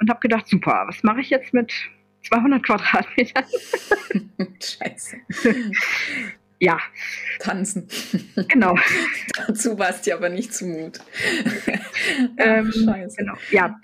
und 0.00 0.10
habe 0.10 0.20
gedacht, 0.20 0.46
super, 0.46 0.84
was 0.86 1.02
mache 1.02 1.20
ich 1.20 1.30
jetzt 1.30 1.54
mit 1.54 1.72
200 2.28 2.62
Quadratmetern? 2.62 3.44
Scheiße. 4.62 5.16
ja. 6.58 6.78
Tanzen. 7.38 7.88
Genau. 8.48 8.76
Dazu 9.46 9.78
war 9.78 9.90
es 9.90 10.02
dir 10.02 10.16
aber 10.16 10.28
nicht 10.28 10.52
zumut. 10.52 11.00
ähm, 12.38 12.72
Scheiße. 12.72 13.16
Genau, 13.18 13.34
ja. 13.50 13.78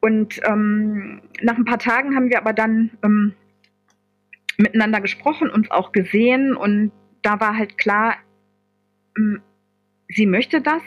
Und 0.00 0.40
ähm, 0.44 1.22
nach 1.40 1.56
ein 1.56 1.64
paar 1.64 1.78
Tagen 1.78 2.14
haben 2.14 2.28
wir 2.28 2.38
aber 2.38 2.52
dann 2.52 2.90
ähm, 3.02 3.34
miteinander 4.58 5.00
gesprochen, 5.00 5.48
uns 5.48 5.70
auch 5.70 5.92
gesehen 5.92 6.54
und 6.54 6.92
da 7.24 7.40
war 7.40 7.56
halt 7.56 7.76
klar, 7.78 8.16
ähm, 9.16 9.40
sie 10.08 10.26
möchte 10.26 10.60
das 10.60 10.82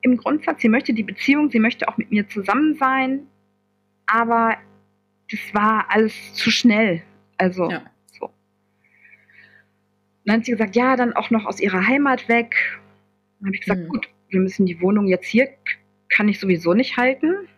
im 0.00 0.16
Grundsatz, 0.16 0.62
sie 0.62 0.68
möchte 0.68 0.92
die 0.92 1.04
Beziehung, 1.04 1.50
sie 1.50 1.60
möchte 1.60 1.86
auch 1.86 1.96
mit 1.96 2.10
mir 2.10 2.28
zusammen 2.28 2.74
sein, 2.74 3.26
aber 4.06 4.56
das 5.30 5.40
war 5.52 5.86
alles 5.90 6.34
zu 6.34 6.50
schnell. 6.50 7.02
Also 7.36 7.70
ja. 7.70 7.82
so. 8.18 8.30
Dann 10.24 10.38
hat 10.38 10.44
sie 10.44 10.52
gesagt, 10.52 10.76
ja, 10.76 10.96
dann 10.96 11.12
auch 11.12 11.30
noch 11.30 11.44
aus 11.46 11.60
ihrer 11.60 11.86
Heimat 11.86 12.28
weg. 12.28 12.56
Dann 13.38 13.48
habe 13.48 13.56
ich 13.56 13.62
gesagt, 13.62 13.82
mhm. 13.82 13.88
gut, 13.88 14.08
wir 14.28 14.40
müssen 14.40 14.66
die 14.66 14.80
Wohnung 14.80 15.06
jetzt 15.06 15.26
hier, 15.26 15.48
kann 16.08 16.28
ich 16.28 16.40
sowieso 16.40 16.74
nicht 16.74 16.96
halten. 16.96 17.48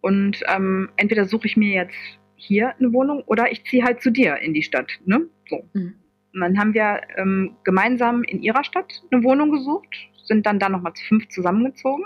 Und 0.00 0.42
ähm, 0.48 0.90
entweder 0.96 1.26
suche 1.26 1.46
ich 1.46 1.56
mir 1.56 1.74
jetzt 1.74 1.96
hier 2.36 2.74
eine 2.78 2.92
Wohnung 2.92 3.22
oder 3.22 3.50
ich 3.50 3.64
ziehe 3.64 3.84
halt 3.84 4.02
zu 4.02 4.10
dir 4.10 4.36
in 4.38 4.52
die 4.52 4.62
Stadt. 4.62 4.90
Ne? 5.06 5.26
So. 5.48 5.68
Mhm. 5.72 5.94
Dann 6.34 6.58
haben 6.58 6.74
wir 6.74 7.00
ähm, 7.16 7.56
gemeinsam 7.64 8.22
in 8.24 8.42
ihrer 8.42 8.64
Stadt 8.64 9.02
eine 9.10 9.22
Wohnung 9.22 9.50
gesucht, 9.50 9.94
sind 10.24 10.46
dann 10.46 10.58
da 10.58 10.68
nochmal 10.68 10.94
zu 10.94 11.04
fünf 11.04 11.28
zusammengezogen. 11.28 12.04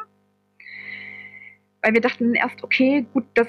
Weil 1.82 1.94
wir 1.94 2.00
dachten 2.00 2.34
erst, 2.34 2.62
okay, 2.62 3.06
gut, 3.12 3.24
das 3.34 3.48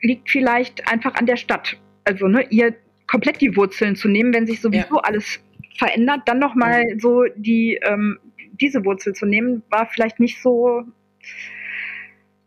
liegt 0.00 0.30
vielleicht 0.30 0.90
einfach 0.90 1.14
an 1.14 1.26
der 1.26 1.36
Stadt. 1.36 1.78
Also 2.04 2.28
ne, 2.28 2.46
ihr 2.50 2.74
komplett 3.06 3.40
die 3.40 3.56
Wurzeln 3.56 3.96
zu 3.96 4.08
nehmen, 4.08 4.32
wenn 4.32 4.46
sich 4.46 4.60
sowieso 4.60 4.96
ja. 4.96 5.02
alles 5.02 5.40
verändert, 5.76 6.22
dann 6.26 6.38
nochmal 6.38 6.84
mhm. 6.84 7.00
so 7.00 7.24
die 7.36 7.78
ähm, 7.82 8.18
diese 8.60 8.84
Wurzel 8.84 9.14
zu 9.14 9.26
nehmen, 9.26 9.62
war 9.68 9.86
vielleicht 9.86 10.20
nicht 10.20 10.40
so 10.40 10.84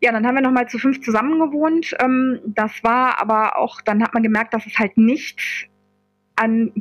ja, 0.00 0.12
dann 0.12 0.26
haben 0.26 0.36
wir 0.36 0.42
nochmal 0.42 0.68
zu 0.68 0.78
fünf 0.78 1.00
zusammen 1.00 1.40
gewohnt. 1.40 1.94
Ähm, 2.00 2.40
das 2.46 2.84
war 2.84 3.20
aber 3.20 3.56
auch, 3.58 3.80
dann 3.80 4.02
hat 4.02 4.14
man 4.14 4.22
gemerkt, 4.22 4.54
dass 4.54 4.64
es 4.66 4.78
halt 4.78 4.96
nicht 4.96 5.68
an 6.36 6.72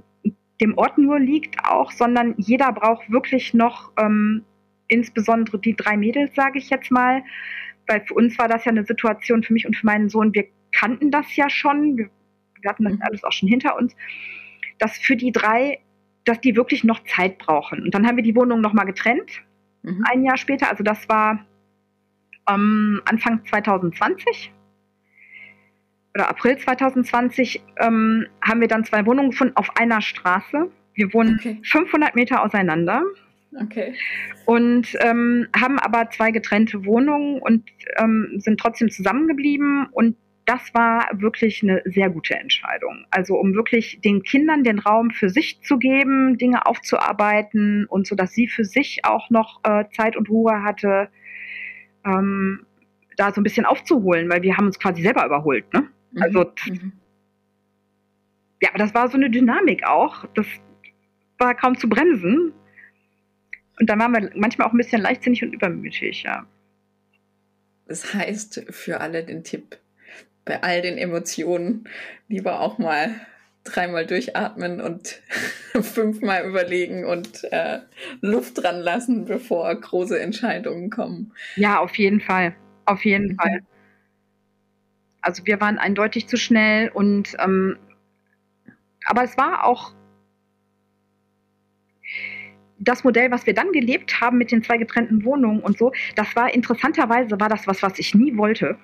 dem 0.61 0.77
Ort 0.77 0.97
nur 0.97 1.19
liegt 1.19 1.63
auch, 1.65 1.91
sondern 1.91 2.33
jeder 2.37 2.71
braucht 2.71 3.11
wirklich 3.11 3.53
noch, 3.53 3.91
ähm, 3.97 4.43
insbesondere 4.87 5.59
die 5.59 5.75
drei 5.75 5.97
Mädels, 5.97 6.33
sage 6.35 6.59
ich 6.59 6.69
jetzt 6.69 6.91
mal, 6.91 7.23
weil 7.87 8.01
für 8.05 8.13
uns 8.13 8.37
war 8.37 8.47
das 8.47 8.65
ja 8.65 8.71
eine 8.71 8.85
Situation, 8.85 9.43
für 9.43 9.53
mich 9.53 9.65
und 9.65 9.75
für 9.75 9.85
meinen 9.85 10.09
Sohn, 10.09 10.33
wir 10.33 10.45
kannten 10.71 11.11
das 11.11 11.35
ja 11.35 11.49
schon, 11.49 11.97
wir, 11.97 12.09
wir 12.61 12.69
hatten 12.69 12.85
das 12.85 12.93
mhm. 12.93 13.01
alles 13.01 13.23
auch 13.23 13.31
schon 13.31 13.49
hinter 13.49 13.77
uns, 13.77 13.95
dass 14.79 14.97
für 14.97 15.15
die 15.15 15.31
drei, 15.31 15.79
dass 16.25 16.39
die 16.41 16.55
wirklich 16.55 16.83
noch 16.83 17.03
Zeit 17.03 17.37
brauchen. 17.37 17.83
Und 17.83 17.93
dann 17.93 18.07
haben 18.07 18.17
wir 18.17 18.23
die 18.23 18.35
Wohnung 18.35 18.61
nochmal 18.61 18.85
getrennt, 18.85 19.43
mhm. 19.83 20.03
ein 20.11 20.23
Jahr 20.23 20.37
später, 20.37 20.69
also 20.69 20.83
das 20.83 21.07
war 21.09 21.45
ähm, 22.49 23.01
Anfang 23.05 23.45
2020 23.45 24.53
oder 26.17 26.29
April 26.31 26.57
2020 26.57 27.61
ähm, 27.77 28.25
haben 28.41 28.59
wir 28.59 28.67
dann 28.67 28.83
zwei 28.83 29.05
Wohnungen 29.05 29.29
gefunden 29.29 29.55
auf 29.55 29.77
einer 29.77 30.01
Straße. 30.01 30.71
Wir 30.95 31.13
wohnen 31.13 31.37
okay. 31.39 31.59
500 31.63 32.15
Meter 32.15 32.43
auseinander. 32.43 33.03
Okay. 33.61 33.93
Und 34.45 34.97
ähm, 35.01 35.47
haben 35.55 35.77
aber 35.77 36.09
zwei 36.09 36.31
getrennte 36.31 36.85
Wohnungen 36.85 37.39
und 37.39 37.69
ähm, 37.97 38.33
sind 38.37 38.59
trotzdem 38.59 38.89
zusammengeblieben. 38.89 39.89
Und 39.91 40.17
das 40.45 40.73
war 40.73 41.07
wirklich 41.13 41.61
eine 41.61 41.83
sehr 41.85 42.09
gute 42.09 42.33
Entscheidung. 42.33 43.05
Also 43.11 43.35
um 43.35 43.53
wirklich 43.53 43.99
den 44.03 44.23
Kindern 44.23 44.63
den 44.63 44.79
Raum 44.79 45.11
für 45.11 45.29
sich 45.29 45.61
zu 45.61 45.77
geben, 45.77 46.39
Dinge 46.39 46.65
aufzuarbeiten 46.65 47.85
und 47.85 48.07
so, 48.07 48.15
dass 48.15 48.31
sie 48.31 48.47
für 48.47 48.65
sich 48.65 49.01
auch 49.03 49.29
noch 49.29 49.59
äh, 49.63 49.85
Zeit 49.95 50.17
und 50.17 50.31
Ruhe 50.31 50.63
hatte, 50.63 51.09
ähm, 52.03 52.65
da 53.17 53.31
so 53.31 53.39
ein 53.39 53.43
bisschen 53.43 53.65
aufzuholen, 53.65 54.29
weil 54.29 54.41
wir 54.41 54.57
haben 54.57 54.65
uns 54.65 54.79
quasi 54.79 55.03
selber 55.03 55.23
überholt. 55.23 55.71
Ne? 55.73 55.89
Mhm. 56.11 56.21
Also 56.21 56.51
mhm. 56.67 56.93
ja, 58.61 58.69
aber 58.69 58.79
das 58.79 58.93
war 58.93 59.09
so 59.09 59.17
eine 59.17 59.29
Dynamik 59.29 59.85
auch. 59.85 60.25
Das 60.35 60.45
war 61.37 61.55
kaum 61.55 61.77
zu 61.77 61.87
bremsen. 61.89 62.53
Und 63.79 63.89
dann 63.89 63.99
waren 63.99 64.11
wir 64.11 64.31
manchmal 64.35 64.67
auch 64.67 64.73
ein 64.73 64.77
bisschen 64.77 65.01
leichtsinnig 65.01 65.43
und 65.43 65.53
übermütig, 65.53 66.23
ja. 66.23 66.47
Das 67.87 68.13
heißt 68.13 68.65
für 68.69 68.99
alle 69.01 69.23
den 69.23 69.43
Tipp, 69.43 69.77
bei 70.45 70.61
all 70.63 70.81
den 70.81 70.97
Emotionen 70.97 71.87
lieber 72.27 72.59
auch 72.59 72.79
mal 72.79 73.11
dreimal 73.63 74.05
durchatmen 74.05 74.81
und 74.81 75.21
fünfmal 75.81 76.47
überlegen 76.47 77.05
und 77.05 77.43
äh, 77.51 77.79
Luft 78.21 78.63
dran 78.63 78.79
lassen, 78.79 79.25
bevor 79.25 79.73
große 79.73 80.19
Entscheidungen 80.19 80.89
kommen. 80.89 81.33
Ja, 81.55 81.79
auf 81.79 81.97
jeden 81.97 82.21
Fall. 82.21 82.55
Auf 82.85 83.05
jeden 83.05 83.33
mhm. 83.33 83.35
Fall. 83.35 83.59
Also 85.27 85.45
wir 85.45 85.59
waren 85.59 85.77
eindeutig 85.77 86.27
zu 86.27 86.37
schnell 86.37 86.87
und 86.93 87.35
ähm, 87.39 87.77
aber 89.05 89.23
es 89.23 89.37
war 89.37 89.65
auch 89.65 89.91
das 92.79 93.03
Modell, 93.03 93.29
was 93.29 93.45
wir 93.45 93.53
dann 93.53 93.73
gelebt 93.73 94.21
haben 94.21 94.37
mit 94.37 94.53
den 94.53 94.63
zwei 94.63 94.77
getrennten 94.77 95.25
Wohnungen 95.25 95.59
und 95.59 95.77
so, 95.77 95.91
das 96.15 96.33
war 96.37 96.53
interessanterweise 96.53 97.37
war 97.41 97.49
das 97.49 97.67
was, 97.67 97.83
was 97.83 97.99
ich 97.99 98.15
nie 98.15 98.37
wollte. 98.37 98.77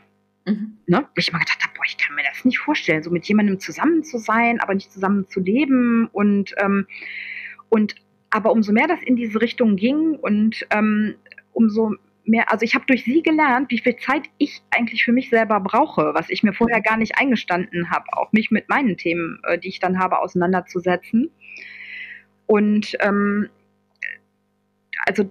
Mhm. 0.45 0.79
Ne? 0.85 1.07
Ich 1.15 1.29
immer 1.29 1.39
gedacht 1.39 1.63
habe, 1.63 1.73
boah, 1.77 1.85
ich 1.85 1.97
kann 1.97 2.13
mir 2.13 2.23
das 2.29 2.43
nicht 2.43 2.59
vorstellen, 2.59 3.03
so 3.03 3.09
mit 3.09 3.23
jemandem 3.25 3.57
zusammen 3.61 4.03
zu 4.03 4.17
sein, 4.17 4.59
aber 4.59 4.73
nicht 4.73 4.91
zusammen 4.91 5.25
zu 5.29 5.39
leben 5.39 6.09
und, 6.11 6.53
ähm, 6.57 6.87
und 7.69 7.95
aber 8.31 8.51
umso 8.51 8.73
mehr 8.73 8.87
das 8.87 9.01
in 9.01 9.15
diese 9.15 9.39
Richtung 9.39 9.77
ging 9.77 10.15
und 10.15 10.67
ähm, 10.71 11.15
umso 11.53 11.95
mehr, 12.25 12.51
also 12.51 12.63
ich 12.63 12.75
habe 12.75 12.85
durch 12.85 13.03
sie 13.03 13.21
gelernt, 13.21 13.69
wie 13.69 13.79
viel 13.79 13.95
Zeit 13.97 14.23
ich 14.37 14.61
eigentlich 14.71 15.03
für 15.03 15.11
mich 15.11 15.29
selber 15.29 15.59
brauche, 15.59 16.13
was 16.13 16.29
ich 16.29 16.43
mir 16.43 16.53
vorher 16.53 16.81
gar 16.81 16.97
nicht 16.97 17.17
eingestanden 17.17 17.89
habe, 17.89 18.05
auch 18.13 18.31
mich 18.31 18.51
mit 18.51 18.69
meinen 18.69 18.97
Themen, 18.97 19.39
äh, 19.43 19.57
die 19.57 19.69
ich 19.69 19.79
dann 19.79 19.99
habe, 19.99 20.19
auseinanderzusetzen. 20.19 21.31
Und 22.45 22.95
ähm, 22.99 23.49
also 25.05 25.29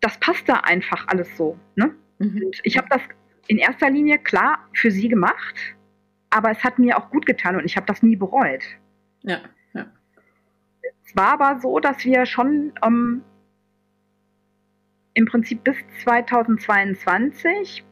das 0.00 0.18
passt 0.18 0.48
da 0.48 0.54
einfach 0.54 1.06
alles 1.08 1.36
so. 1.36 1.58
Ne? 1.76 1.94
Mhm. 2.18 2.50
Ich 2.64 2.76
habe 2.76 2.88
das 2.90 3.00
in 3.46 3.58
erster 3.58 3.90
Linie 3.90 4.18
klar 4.18 4.68
für 4.72 4.90
sie 4.90 5.08
gemacht, 5.08 5.54
aber 6.30 6.50
es 6.50 6.64
hat 6.64 6.78
mir 6.78 6.96
auch 6.96 7.10
gut 7.10 7.26
getan 7.26 7.56
und 7.56 7.64
ich 7.64 7.76
habe 7.76 7.86
das 7.86 8.02
nie 8.02 8.16
bereut. 8.16 8.62
Ja, 9.22 9.40
ja. 9.74 9.86
Es 11.04 11.16
war 11.16 11.40
aber 11.40 11.60
so, 11.60 11.78
dass 11.78 12.04
wir 12.04 12.26
schon 12.26 12.72
ähm, 12.84 13.22
im 15.14 15.26
Prinzip 15.26 15.64
bis 15.64 15.76
2022 16.02 17.84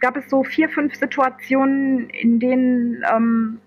gab 0.00 0.16
es 0.16 0.28
so 0.28 0.44
vier, 0.44 0.68
fünf 0.68 0.94
Situationen, 0.94 2.10
in 2.10 2.38
denen 2.38 3.04
ähm, 3.10 3.60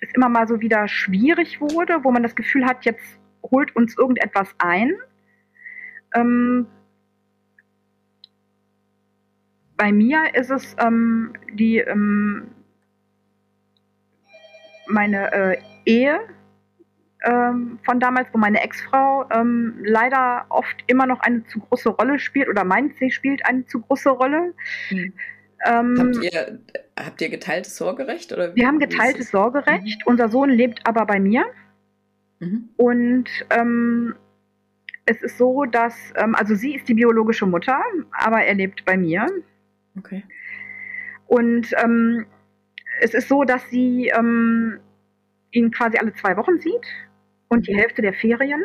es 0.00 0.12
immer 0.14 0.28
mal 0.28 0.46
so 0.46 0.60
wieder 0.60 0.88
schwierig 0.88 1.60
wurde, 1.60 2.04
wo 2.04 2.10
man 2.10 2.22
das 2.22 2.34
Gefühl 2.34 2.66
hat, 2.66 2.84
jetzt 2.84 3.18
holt 3.42 3.74
uns 3.76 3.96
irgendetwas 3.96 4.54
ein. 4.58 4.94
Ähm, 6.14 6.66
bei 9.76 9.92
mir 9.92 10.34
ist 10.34 10.50
es 10.50 10.76
ähm, 10.78 11.32
die 11.54 11.78
ähm, 11.78 12.48
meine 14.86 15.32
äh, 15.32 15.58
Ehe 15.86 16.20
ähm, 17.22 17.78
von 17.84 18.00
damals, 18.00 18.28
wo 18.32 18.38
meine 18.38 18.62
Ex-Frau 18.62 19.28
ähm, 19.30 19.78
leider 19.82 20.46
oft 20.48 20.84
immer 20.86 21.06
noch 21.06 21.20
eine 21.20 21.44
zu 21.46 21.60
große 21.60 21.90
Rolle 21.90 22.18
spielt 22.18 22.48
oder 22.48 22.64
meint, 22.64 22.96
sie 22.96 23.10
spielt 23.10 23.44
eine 23.44 23.66
zu 23.66 23.80
große 23.80 24.10
Rolle. 24.10 24.54
Mhm. 24.90 25.12
Ähm, 25.66 25.96
habt, 25.98 26.24
ihr, 26.24 26.58
habt 26.98 27.20
ihr 27.20 27.28
geteiltes 27.28 27.76
Sorgerecht? 27.76 28.32
Oder 28.32 28.54
wir 28.56 28.66
haben 28.66 28.78
geteiltes 28.78 29.30
Sorgerecht. 29.30 29.98
Mhm. 29.98 30.02
Unser 30.06 30.30
Sohn 30.30 30.48
lebt 30.48 30.80
aber 30.86 31.04
bei 31.04 31.20
mir. 31.20 31.44
Mhm. 32.38 32.70
Und 32.76 33.28
ähm, 33.50 34.14
es 35.04 35.20
ist 35.20 35.36
so, 35.36 35.66
dass, 35.66 35.94
ähm, 36.16 36.34
also 36.34 36.54
sie 36.54 36.76
ist 36.76 36.88
die 36.88 36.94
biologische 36.94 37.44
Mutter, 37.44 37.82
aber 38.12 38.42
er 38.42 38.54
lebt 38.54 38.86
bei 38.86 38.96
mir. 38.96 39.26
Okay. 39.98 40.24
Und 41.26 41.68
ähm, 41.84 42.24
es 43.00 43.12
ist 43.12 43.28
so, 43.28 43.44
dass 43.44 43.68
sie 43.68 44.10
ihn 45.52 45.70
quasi 45.70 45.98
alle 45.98 46.12
zwei 46.14 46.36
Wochen 46.36 46.58
sieht 46.58 46.86
und 47.50 47.66
die. 47.66 47.76
Hälfte 47.76 48.00
der 48.00 48.14
Ferien. 48.14 48.62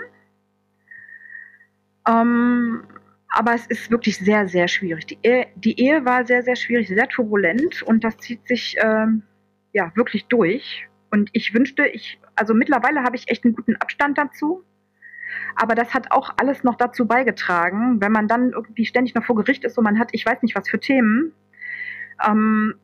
Ähm, 2.08 2.84
aber 3.30 3.54
es 3.54 3.68
ist 3.68 3.92
wirklich 3.92 4.18
sehr, 4.18 4.48
sehr 4.48 4.68
schwierig. 4.68 5.08
Die 5.08 5.18
Ehe, 5.24 5.48
die 5.56 5.78
Ehe 5.80 6.06
war 6.06 6.26
sehr, 6.26 6.44
sehr 6.44 6.56
schwierig, 6.56 6.88
sehr 6.88 7.10
turbulent 7.10 7.84
und 7.84 8.04
das 8.04 8.16
zieht 8.18 8.48
sich 8.48 8.78
ähm, 8.80 9.24
ja 9.74 9.92
wirklich 9.96 10.28
durch. 10.28 10.88
Und 11.12 11.30
ich 11.34 11.54
wünschte, 11.54 11.86
ich, 11.88 12.20
also 12.36 12.54
mittlerweile 12.54 13.04
habe 13.04 13.16
ich 13.16 13.28
echt 13.28 13.44
einen 13.44 13.56
guten 13.56 13.76
Abstand 13.76 14.18
dazu. 14.18 14.64
Aber 15.56 15.76
das 15.76 15.94
hat 15.94 16.12
auch 16.12 16.30
alles 16.38 16.64
noch 16.64 16.76
dazu 16.76 17.08
beigetragen, 17.08 18.00
wenn 18.00 18.12
man 18.12 18.28
dann 18.28 18.52
irgendwie 18.52 18.86
ständig 18.86 19.16
noch 19.16 19.26
vor 19.26 19.36
Gericht 19.36 19.66
ist 19.66 19.78
und 19.78 19.84
man 19.84 20.00
hat, 20.00 20.10
ich 20.12 20.26
weiß 20.26 20.42
nicht 20.44 20.56
was 20.56 20.70
für 20.70 20.80
Themen. 20.80 21.34
Ähm, 22.26 22.76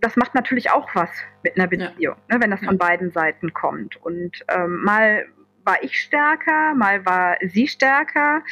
das 0.00 0.16
macht 0.16 0.34
natürlich 0.34 0.70
auch 0.70 0.94
was 0.94 1.10
mit 1.42 1.56
einer 1.56 1.66
Beziehung, 1.68 2.16
ja. 2.28 2.36
ne, 2.36 2.42
wenn 2.42 2.50
das 2.50 2.60
von 2.60 2.78
beiden 2.78 3.10
Seiten 3.12 3.52
kommt. 3.52 3.96
Und 3.96 4.44
ähm, 4.48 4.82
mal 4.82 5.26
war 5.64 5.82
ich 5.82 6.00
stärker, 6.00 6.74
mal 6.74 7.04
war 7.04 7.36
sie 7.42 7.66
stärker, 7.66 8.42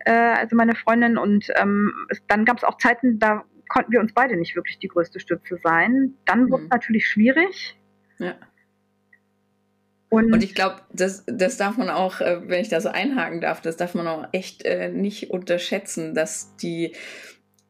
äh, 0.00 0.12
also 0.12 0.56
meine 0.56 0.74
Freundin. 0.74 1.18
Und 1.18 1.48
ähm, 1.56 1.92
es, 2.08 2.22
dann 2.28 2.44
gab 2.44 2.58
es 2.58 2.64
auch 2.64 2.78
Zeiten, 2.78 3.18
da 3.18 3.44
konnten 3.68 3.92
wir 3.92 4.00
uns 4.00 4.12
beide 4.12 4.36
nicht 4.36 4.54
wirklich 4.54 4.78
die 4.78 4.88
größte 4.88 5.18
Stütze 5.18 5.58
sein. 5.62 6.14
Dann 6.24 6.44
mhm. 6.44 6.50
wurde 6.50 6.64
es 6.64 6.70
natürlich 6.70 7.06
schwierig. 7.06 7.78
Ja. 8.18 8.34
Und, 10.08 10.30
und, 10.30 10.44
ich 10.44 10.54
glaube, 10.54 10.82
das, 10.92 11.24
das 11.26 11.56
darf 11.56 11.78
man 11.78 11.88
auch, 11.88 12.20
äh, 12.20 12.46
wenn 12.46 12.60
ich 12.60 12.68
da 12.68 12.82
so 12.82 12.90
einhaken 12.90 13.40
darf, 13.40 13.62
das 13.62 13.78
darf 13.78 13.94
man 13.94 14.06
auch 14.06 14.28
echt 14.32 14.62
äh, 14.64 14.90
nicht 14.90 15.30
unterschätzen, 15.30 16.14
dass 16.14 16.54
die, 16.56 16.94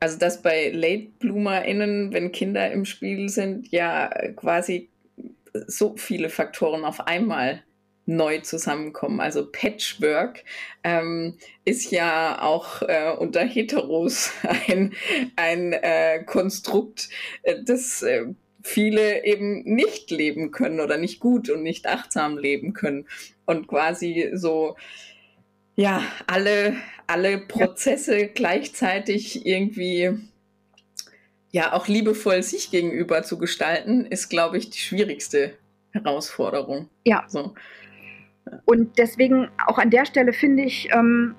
also 0.03 0.19
dass 0.19 0.43
bei 0.43 0.71
Late 0.71 1.11
BloomerInnen, 1.21 2.13
wenn 2.13 2.33
Kinder 2.33 2.73
im 2.73 2.85
Spiel 2.85 3.29
sind, 3.29 3.71
ja 3.71 4.09
quasi 4.35 4.89
so 5.69 5.95
viele 5.97 6.29
Faktoren 6.29 6.85
auf 6.85 7.07
einmal 7.07 7.63
neu 8.05 8.41
zusammenkommen. 8.41 9.21
Also 9.21 9.47
Patchwork 9.47 10.43
ähm, 10.83 11.37
ist 11.65 11.93
ja 11.93 12.43
auch 12.43 12.83
äh, 12.83 13.13
unter 13.17 13.45
Heteros 13.45 14.33
ein, 14.67 14.93
ein 15.37 15.73
äh, 15.73 16.25
Konstrukt, 16.25 17.09
äh, 17.45 17.63
das 17.65 18.03
äh, 18.03 18.25
viele 18.61 19.25
eben 19.25 19.63
nicht 19.63 20.11
leben 20.11 20.51
können 20.51 20.81
oder 20.81 20.97
nicht 20.97 21.21
gut 21.21 21.49
und 21.49 21.63
nicht 21.63 21.87
achtsam 21.87 22.39
leben 22.39 22.73
können 22.73 23.07
und 23.47 23.69
quasi 23.69 24.31
so 24.35 24.75
ja 25.75 26.03
alle 26.27 26.77
alle 27.07 27.39
Prozesse 27.39 28.21
ja. 28.21 28.29
gleichzeitig 28.35 29.47
irgendwie 29.47 30.11
ja 31.51 31.73
auch 31.73 31.89
liebevoll 31.89 32.43
sich 32.43 32.71
gegenüber 32.71 33.23
zu 33.23 33.39
gestalten 33.39 34.07
ist 34.07 34.29
glaube 34.29 34.59
ich 34.59 34.71
die 34.71 34.79
schwierigste 34.79 35.55
Herausforderung 35.93 36.89
ja 37.05 37.25
so 37.29 37.55
und 38.65 38.99
deswegen 38.99 39.49
auch 39.67 39.79
an 39.79 39.91
der 39.91 40.05
Stelle 40.05 40.33
finde 40.33 40.65
ich 40.65 40.89
ähm, 40.93 41.37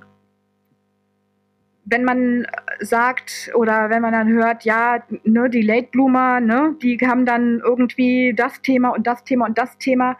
wenn 1.86 2.03
man 2.03 2.47
sagt 2.79 3.51
oder 3.55 3.89
wenn 3.89 4.01
man 4.01 4.13
dann 4.13 4.29
hört, 4.29 4.63
ja, 4.63 5.03
ne, 5.23 5.49
die 5.49 5.61
Late 5.61 5.89
Bloomer, 5.91 6.39
ne, 6.39 6.75
die 6.81 6.97
haben 7.05 7.25
dann 7.25 7.59
irgendwie 7.59 8.34
das 8.36 8.61
Thema 8.61 8.89
und 8.89 9.05
das 9.05 9.23
Thema 9.23 9.45
und 9.45 9.57
das 9.57 9.77
Thema, 9.77 10.17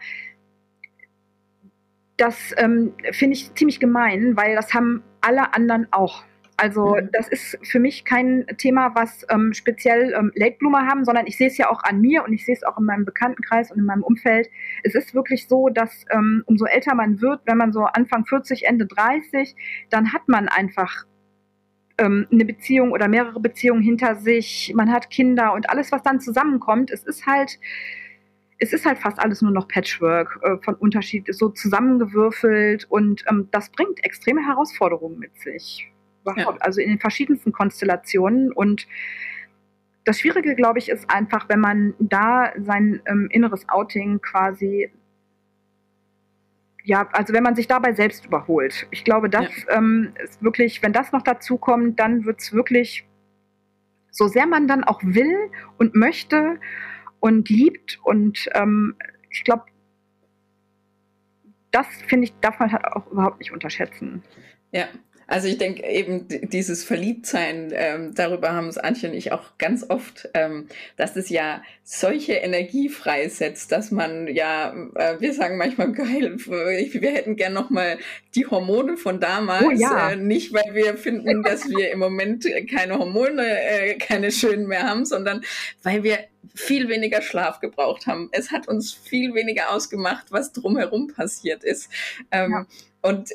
das 2.16 2.54
ähm, 2.56 2.94
finde 3.12 3.34
ich 3.34 3.54
ziemlich 3.54 3.80
gemein, 3.80 4.36
weil 4.36 4.54
das 4.54 4.72
haben 4.74 5.02
alle 5.20 5.54
anderen 5.54 5.88
auch. 5.90 6.24
Also 6.56 6.94
mhm. 6.94 7.08
das 7.12 7.28
ist 7.28 7.58
für 7.62 7.80
mich 7.80 8.04
kein 8.04 8.46
Thema, 8.58 8.94
was 8.94 9.26
ähm, 9.28 9.52
speziell 9.52 10.14
ähm, 10.16 10.30
Late 10.36 10.56
Bloomer 10.58 10.86
haben, 10.86 11.04
sondern 11.04 11.26
ich 11.26 11.36
sehe 11.36 11.48
es 11.48 11.58
ja 11.58 11.70
auch 11.70 11.82
an 11.82 12.00
mir 12.00 12.24
und 12.24 12.32
ich 12.32 12.44
sehe 12.44 12.54
es 12.54 12.62
auch 12.62 12.78
in 12.78 12.84
meinem 12.84 13.04
Bekanntenkreis 13.04 13.72
und 13.72 13.78
in 13.78 13.84
meinem 13.84 14.04
Umfeld. 14.04 14.48
Es 14.84 14.94
ist 14.94 15.14
wirklich 15.14 15.48
so, 15.48 15.68
dass 15.68 16.04
ähm, 16.10 16.44
umso 16.46 16.66
älter 16.66 16.94
man 16.94 17.20
wird, 17.20 17.40
wenn 17.46 17.58
man 17.58 17.72
so 17.72 17.84
Anfang 17.84 18.24
40, 18.24 18.66
Ende 18.66 18.86
30, 18.86 19.56
dann 19.90 20.12
hat 20.12 20.28
man 20.28 20.48
einfach 20.48 21.06
ähm, 21.98 22.26
eine 22.30 22.44
Beziehung 22.44 22.92
oder 22.92 23.08
mehrere 23.08 23.40
Beziehungen 23.40 23.82
hinter 23.82 24.16
sich, 24.16 24.72
man 24.76 24.92
hat 24.92 25.10
Kinder 25.10 25.52
und 25.54 25.70
alles, 25.70 25.90
was 25.92 26.02
dann 26.02 26.20
zusammenkommt, 26.20 26.90
es 26.90 27.04
ist 27.04 27.26
halt, 27.26 27.58
es 28.58 28.72
ist 28.72 28.86
halt 28.86 28.98
fast 28.98 29.18
alles 29.18 29.42
nur 29.42 29.50
noch 29.50 29.68
Patchwork 29.68 30.38
äh, 30.42 30.56
von 30.62 30.74
Unterschied, 30.74 31.26
so 31.34 31.48
zusammengewürfelt 31.48 32.86
und 32.90 33.24
ähm, 33.28 33.48
das 33.50 33.70
bringt 33.70 34.04
extreme 34.04 34.46
Herausforderungen 34.46 35.18
mit 35.18 35.38
sich. 35.38 35.90
Ja. 36.36 36.56
Also 36.60 36.80
in 36.80 36.88
den 36.88 36.98
verschiedensten 36.98 37.52
Konstellationen 37.52 38.50
und 38.52 38.86
das 40.04 40.20
Schwierige, 40.20 40.54
glaube 40.54 40.78
ich, 40.78 40.88
ist 40.88 41.10
einfach, 41.10 41.48
wenn 41.48 41.60
man 41.60 41.94
da 41.98 42.52
sein 42.58 43.00
ähm, 43.06 43.28
inneres 43.30 43.68
Outing 43.68 44.20
quasi 44.20 44.90
ja, 46.86 47.08
also 47.12 47.32
wenn 47.32 47.42
man 47.42 47.56
sich 47.56 47.66
dabei 47.66 47.94
selbst 47.94 48.26
überholt. 48.26 48.86
Ich 48.90 49.04
glaube, 49.04 49.30
das 49.30 49.48
ja. 49.66 49.78
ähm, 49.78 50.12
ist 50.22 50.42
wirklich, 50.42 50.82
wenn 50.82 50.92
das 50.92 51.12
noch 51.12 51.22
dazu 51.22 51.56
kommt, 51.56 51.98
dann 51.98 52.26
wird 52.26 52.40
es 52.40 52.52
wirklich, 52.52 53.06
so 54.10 54.28
sehr 54.28 54.46
man 54.46 54.68
dann 54.68 54.84
auch 54.84 55.00
will 55.02 55.34
und 55.78 55.94
möchte 55.94 56.60
und 57.24 57.48
liebt 57.48 57.98
und 58.04 58.50
ähm, 58.52 58.96
ich 59.30 59.44
glaube, 59.44 59.62
das 61.70 61.86
finde 62.06 62.24
ich, 62.26 62.34
darf 62.42 62.58
man 62.58 62.70
halt 62.70 62.84
auch 62.84 63.10
überhaupt 63.10 63.38
nicht 63.38 63.50
unterschätzen. 63.50 64.22
Ja, 64.72 64.88
also 65.26 65.48
ich 65.48 65.56
denke 65.56 65.86
eben 65.86 66.28
dieses 66.28 66.84
Verliebtsein, 66.84 67.72
ähm, 67.74 68.14
darüber 68.14 68.52
haben 68.52 68.68
es 68.68 68.76
Antje 68.76 69.08
und 69.08 69.14
ich 69.14 69.32
auch 69.32 69.56
ganz 69.56 69.88
oft, 69.88 70.28
ähm, 70.34 70.68
dass 70.98 71.16
es 71.16 71.30
ja 71.30 71.62
solche 71.82 72.34
Energie 72.34 72.90
freisetzt, 72.90 73.72
dass 73.72 73.90
man 73.90 74.28
ja, 74.28 74.74
äh, 74.94 75.18
wir 75.18 75.32
sagen 75.32 75.56
manchmal 75.56 75.92
geil, 75.92 76.36
wir 76.36 77.10
hätten 77.10 77.36
gern 77.36 77.54
nochmal 77.54 77.96
die 78.34 78.46
Hormone 78.46 78.98
von 78.98 79.18
damals, 79.18 79.64
oh, 79.64 79.70
ja. 79.70 80.10
äh, 80.10 80.16
nicht 80.16 80.52
weil 80.52 80.74
wir 80.74 80.98
finden, 80.98 81.42
dass 81.42 81.70
wir 81.70 81.90
im 81.90 82.00
Moment 82.00 82.46
keine 82.70 82.98
Hormone, 82.98 83.46
äh, 83.46 83.94
keine 83.94 84.30
schönen 84.30 84.66
mehr 84.66 84.82
haben, 84.82 85.06
sondern 85.06 85.40
weil 85.82 86.02
wir 86.02 86.18
viel 86.54 86.88
weniger 86.88 87.22
Schlaf 87.22 87.60
gebraucht 87.60 88.06
haben. 88.06 88.28
Es 88.32 88.50
hat 88.50 88.68
uns 88.68 88.92
viel 88.92 89.34
weniger 89.34 89.70
ausgemacht, 89.70 90.32
was 90.32 90.52
drumherum 90.52 91.08
passiert 91.08 91.64
ist. 91.64 91.88
Ähm, 92.30 92.50
ja. 92.50 92.66
Und 93.02 93.30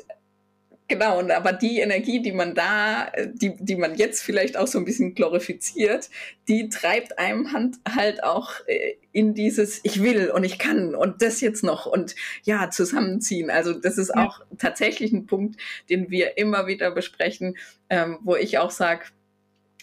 Genau, 0.90 1.20
und 1.20 1.30
aber 1.30 1.52
die 1.52 1.78
Energie, 1.78 2.20
die 2.20 2.32
man 2.32 2.52
da, 2.56 3.12
die, 3.32 3.54
die 3.56 3.76
man 3.76 3.94
jetzt 3.94 4.22
vielleicht 4.24 4.56
auch 4.56 4.66
so 4.66 4.76
ein 4.76 4.84
bisschen 4.84 5.14
glorifiziert, 5.14 6.10
die 6.48 6.68
treibt 6.68 7.16
einem 7.16 7.52
Hand 7.52 7.76
halt 7.88 8.24
auch 8.24 8.54
äh, 8.66 8.96
in 9.12 9.32
dieses 9.34 9.78
Ich 9.84 10.02
will 10.02 10.32
und 10.32 10.42
ich 10.42 10.58
kann 10.58 10.96
und 10.96 11.22
das 11.22 11.40
jetzt 11.40 11.62
noch 11.62 11.86
und 11.86 12.16
ja, 12.42 12.70
zusammenziehen. 12.70 13.50
Also 13.50 13.72
das 13.72 13.98
ist 13.98 14.10
ja. 14.12 14.26
auch 14.26 14.40
tatsächlich 14.58 15.12
ein 15.12 15.26
Punkt, 15.26 15.60
den 15.88 16.10
wir 16.10 16.36
immer 16.38 16.66
wieder 16.66 16.90
besprechen, 16.90 17.56
ähm, 17.88 18.18
wo 18.22 18.34
ich 18.34 18.58
auch 18.58 18.72
sage, 18.72 19.04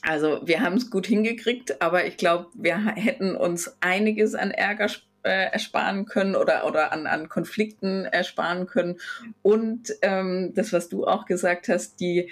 also 0.08 0.40
wir 0.46 0.62
haben 0.62 0.78
es 0.78 0.90
gut 0.90 1.06
hingekriegt, 1.06 1.82
aber 1.82 2.06
ich 2.06 2.16
glaube, 2.16 2.48
wir 2.54 2.86
hätten 2.96 3.36
uns 3.36 3.76
einiges 3.82 4.36
an 4.36 4.52
Ärger 4.52 4.90
äh, 5.24 5.52
ersparen 5.52 6.06
können 6.06 6.36
oder, 6.36 6.66
oder 6.66 6.94
an, 6.94 7.08
an 7.08 7.28
Konflikten 7.28 8.06
ersparen 8.06 8.68
können. 8.68 9.00
Und 9.42 9.94
ähm, 10.02 10.54
das, 10.56 10.72
was 10.72 10.88
du 10.88 11.06
auch 11.06 11.26
gesagt 11.26 11.68
hast, 11.68 12.00
die, 12.00 12.32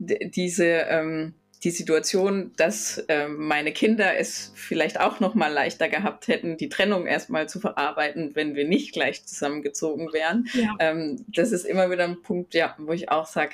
diese, 0.00 0.64
ähm, 0.66 1.34
die 1.62 1.70
Situation, 1.70 2.52
dass 2.56 2.98
äh, 3.06 3.28
meine 3.28 3.72
Kinder 3.72 4.16
es 4.16 4.52
vielleicht 4.56 4.98
auch 4.98 5.20
noch 5.20 5.36
mal 5.36 5.52
leichter 5.52 5.88
gehabt 5.88 6.26
hätten, 6.26 6.56
die 6.56 6.68
Trennung 6.68 7.06
erstmal 7.06 7.48
zu 7.48 7.60
verarbeiten, 7.60 8.34
wenn 8.34 8.56
wir 8.56 8.66
nicht 8.66 8.92
gleich 8.92 9.24
zusammengezogen 9.24 10.12
wären. 10.12 10.48
Ja. 10.54 10.74
Ähm, 10.80 11.24
das 11.28 11.52
ist 11.52 11.64
immer 11.64 11.88
wieder 11.88 12.02
ein 12.04 12.22
Punkt, 12.22 12.54
ja, 12.54 12.74
wo 12.78 12.92
ich 12.92 13.12
auch 13.12 13.26
sage, 13.26 13.52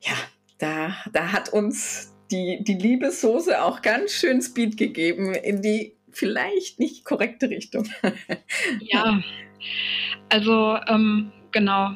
ja, 0.00 0.16
da, 0.58 0.94
da 1.12 1.32
hat 1.32 1.48
uns 1.50 2.09
die, 2.30 2.62
die 2.62 2.74
Liebessoße 2.74 3.62
auch 3.62 3.82
ganz 3.82 4.12
schön 4.12 4.40
Speed 4.42 4.76
gegeben 4.76 5.34
in 5.34 5.62
die 5.62 5.94
vielleicht 6.12 6.78
nicht 6.78 7.04
korrekte 7.04 7.50
Richtung. 7.50 7.88
ja, 8.80 9.22
also 10.28 10.78
ähm, 10.88 11.32
genau. 11.52 11.90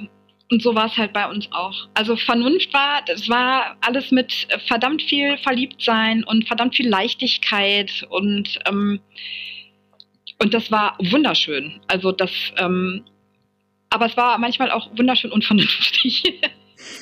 Und 0.51 0.63
so 0.63 0.75
war 0.75 0.87
es 0.87 0.97
halt 0.97 1.13
bei 1.13 1.29
uns 1.29 1.49
auch. 1.53 1.89
Also 1.95 2.17
Vernunft 2.17 2.73
war, 2.73 3.03
das 3.07 3.29
war 3.29 3.77
alles 3.81 4.11
mit 4.11 4.47
verdammt 4.67 5.03
viel 5.03 5.39
Verliebtsein 5.39 6.23
und 6.25 6.47
verdammt 6.47 6.77
viel 6.77 6.89
Leichtigkeit 6.89 8.07
und 8.11 8.59
ähm, 8.67 9.01
und 10.41 10.53
das 10.53 10.71
war 10.71 10.99
wunderschön. 11.01 11.81
Also 11.87 12.13
das, 12.13 12.31
ähm, 12.59 13.05
aber 13.89 14.07
es 14.07 14.17
war 14.17 14.37
manchmal 14.39 14.71
auch 14.71 14.91
wunderschön 14.97 15.33
unvernünftig. 15.33 16.25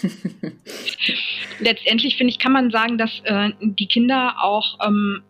Letztendlich 1.62 2.16
finde 2.16 2.32
ich, 2.32 2.38
kann 2.38 2.52
man 2.52 2.70
sagen, 2.70 2.98
dass 2.98 3.20
äh, 3.24 3.50
die 3.60 3.86
Kinder 3.86 4.34
auch 4.42 4.78
ähm, 4.84 5.22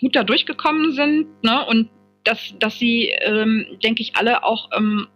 gut 0.00 0.16
da 0.16 0.24
durchgekommen 0.24 0.92
sind, 0.92 1.26
ne? 1.44 1.64
Und 1.66 1.88
dass, 2.24 2.54
dass 2.58 2.78
sie, 2.78 3.08
ähm, 3.20 3.66
denke 3.82 4.02
ich, 4.02 4.16
alle 4.16 4.44
auch, 4.44 4.68
ähm, 4.76 5.06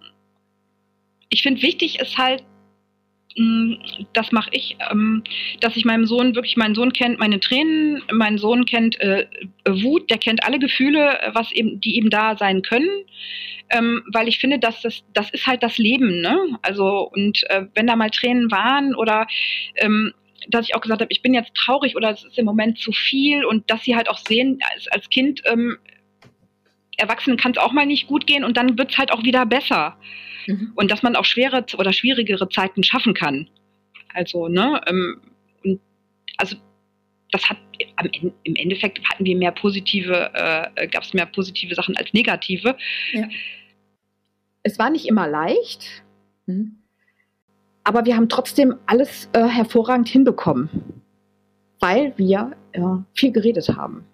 ich 1.28 1.42
finde 1.42 1.62
wichtig 1.62 1.98
ist 1.98 2.16
halt, 2.16 2.44
mh, 3.36 3.78
das 4.12 4.30
mache 4.30 4.50
ich, 4.52 4.76
ähm, 4.90 5.24
dass 5.60 5.76
ich 5.76 5.84
meinem 5.84 6.06
Sohn 6.06 6.34
wirklich, 6.34 6.56
mein 6.56 6.74
Sohn 6.74 6.92
kennt 6.92 7.18
meine 7.18 7.40
Tränen, 7.40 8.02
mein 8.12 8.38
Sohn 8.38 8.64
kennt 8.64 9.00
äh, 9.00 9.26
Wut, 9.66 10.08
der 10.10 10.18
kennt 10.18 10.44
alle 10.44 10.58
Gefühle, 10.58 11.18
was 11.34 11.50
eben, 11.52 11.80
die 11.80 11.96
eben 11.96 12.10
da 12.10 12.36
sein 12.36 12.62
können. 12.62 12.90
Ähm, 13.72 14.02
weil 14.12 14.28
ich 14.28 14.38
finde, 14.38 14.58
dass 14.58 14.82
das, 14.82 15.02
das 15.14 15.30
ist 15.30 15.46
halt 15.46 15.62
das 15.62 15.78
Leben, 15.78 16.20
ne? 16.20 16.38
Also, 16.62 17.10
und 17.10 17.42
äh, 17.50 17.66
wenn 17.74 17.86
da 17.86 17.96
mal 17.96 18.10
Tränen 18.10 18.50
waren 18.50 18.94
oder 18.94 19.26
ähm, 19.76 20.12
dass 20.48 20.68
ich 20.68 20.74
auch 20.74 20.80
gesagt 20.80 21.00
habe, 21.00 21.12
ich 21.12 21.22
bin 21.22 21.34
jetzt 21.34 21.54
traurig 21.54 21.96
oder 21.96 22.10
es 22.10 22.24
ist 22.24 22.38
im 22.38 22.44
Moment 22.44 22.78
zu 22.78 22.92
viel 22.92 23.44
und 23.44 23.70
dass 23.70 23.84
sie 23.84 23.96
halt 23.96 24.08
auch 24.08 24.18
sehen, 24.18 24.58
als, 24.72 24.88
als 24.88 25.08
Kind, 25.08 25.40
ähm, 25.46 25.78
Erwachsenen 26.96 27.36
kann 27.36 27.52
es 27.52 27.58
auch 27.58 27.72
mal 27.72 27.86
nicht 27.86 28.06
gut 28.06 28.26
gehen 28.26 28.44
und 28.44 28.56
dann 28.56 28.78
wird 28.78 28.92
es 28.92 28.98
halt 28.98 29.12
auch 29.12 29.22
wieder 29.24 29.46
besser. 29.46 29.96
Mhm. 30.46 30.72
Und 30.74 30.90
dass 30.90 31.02
man 31.02 31.16
auch 31.16 31.24
schwere 31.24 31.64
oder 31.78 31.92
schwierigere 31.92 32.48
Zeiten 32.48 32.82
schaffen 32.82 33.14
kann. 33.14 33.48
Also, 34.14 34.48
ne, 34.48 34.80
ähm, 34.86 35.20
und 35.64 35.80
also 36.36 36.56
das 37.30 37.48
hat 37.48 37.56
am, 37.96 38.10
im 38.44 38.56
Endeffekt 38.56 39.00
hatten 39.08 39.24
wir 39.24 39.36
mehr 39.36 39.52
positive, 39.52 40.30
äh, 40.34 40.86
gab 40.88 41.02
es 41.02 41.14
mehr 41.14 41.26
positive 41.26 41.74
Sachen 41.74 41.96
als 41.96 42.12
negative. 42.12 42.76
Ja. 43.12 43.28
Es 44.62 44.78
war 44.78 44.90
nicht 44.90 45.06
immer 45.06 45.28
leicht. 45.28 46.02
Mhm. 46.46 46.76
Aber 47.84 48.04
wir 48.04 48.16
haben 48.16 48.28
trotzdem 48.28 48.76
alles 48.86 49.28
äh, 49.32 49.44
hervorragend 49.44 50.08
hinbekommen, 50.08 50.68
weil 51.80 52.12
wir 52.16 52.52
äh, 52.72 52.80
viel 53.14 53.32
geredet 53.32 53.70
haben. 53.76 54.04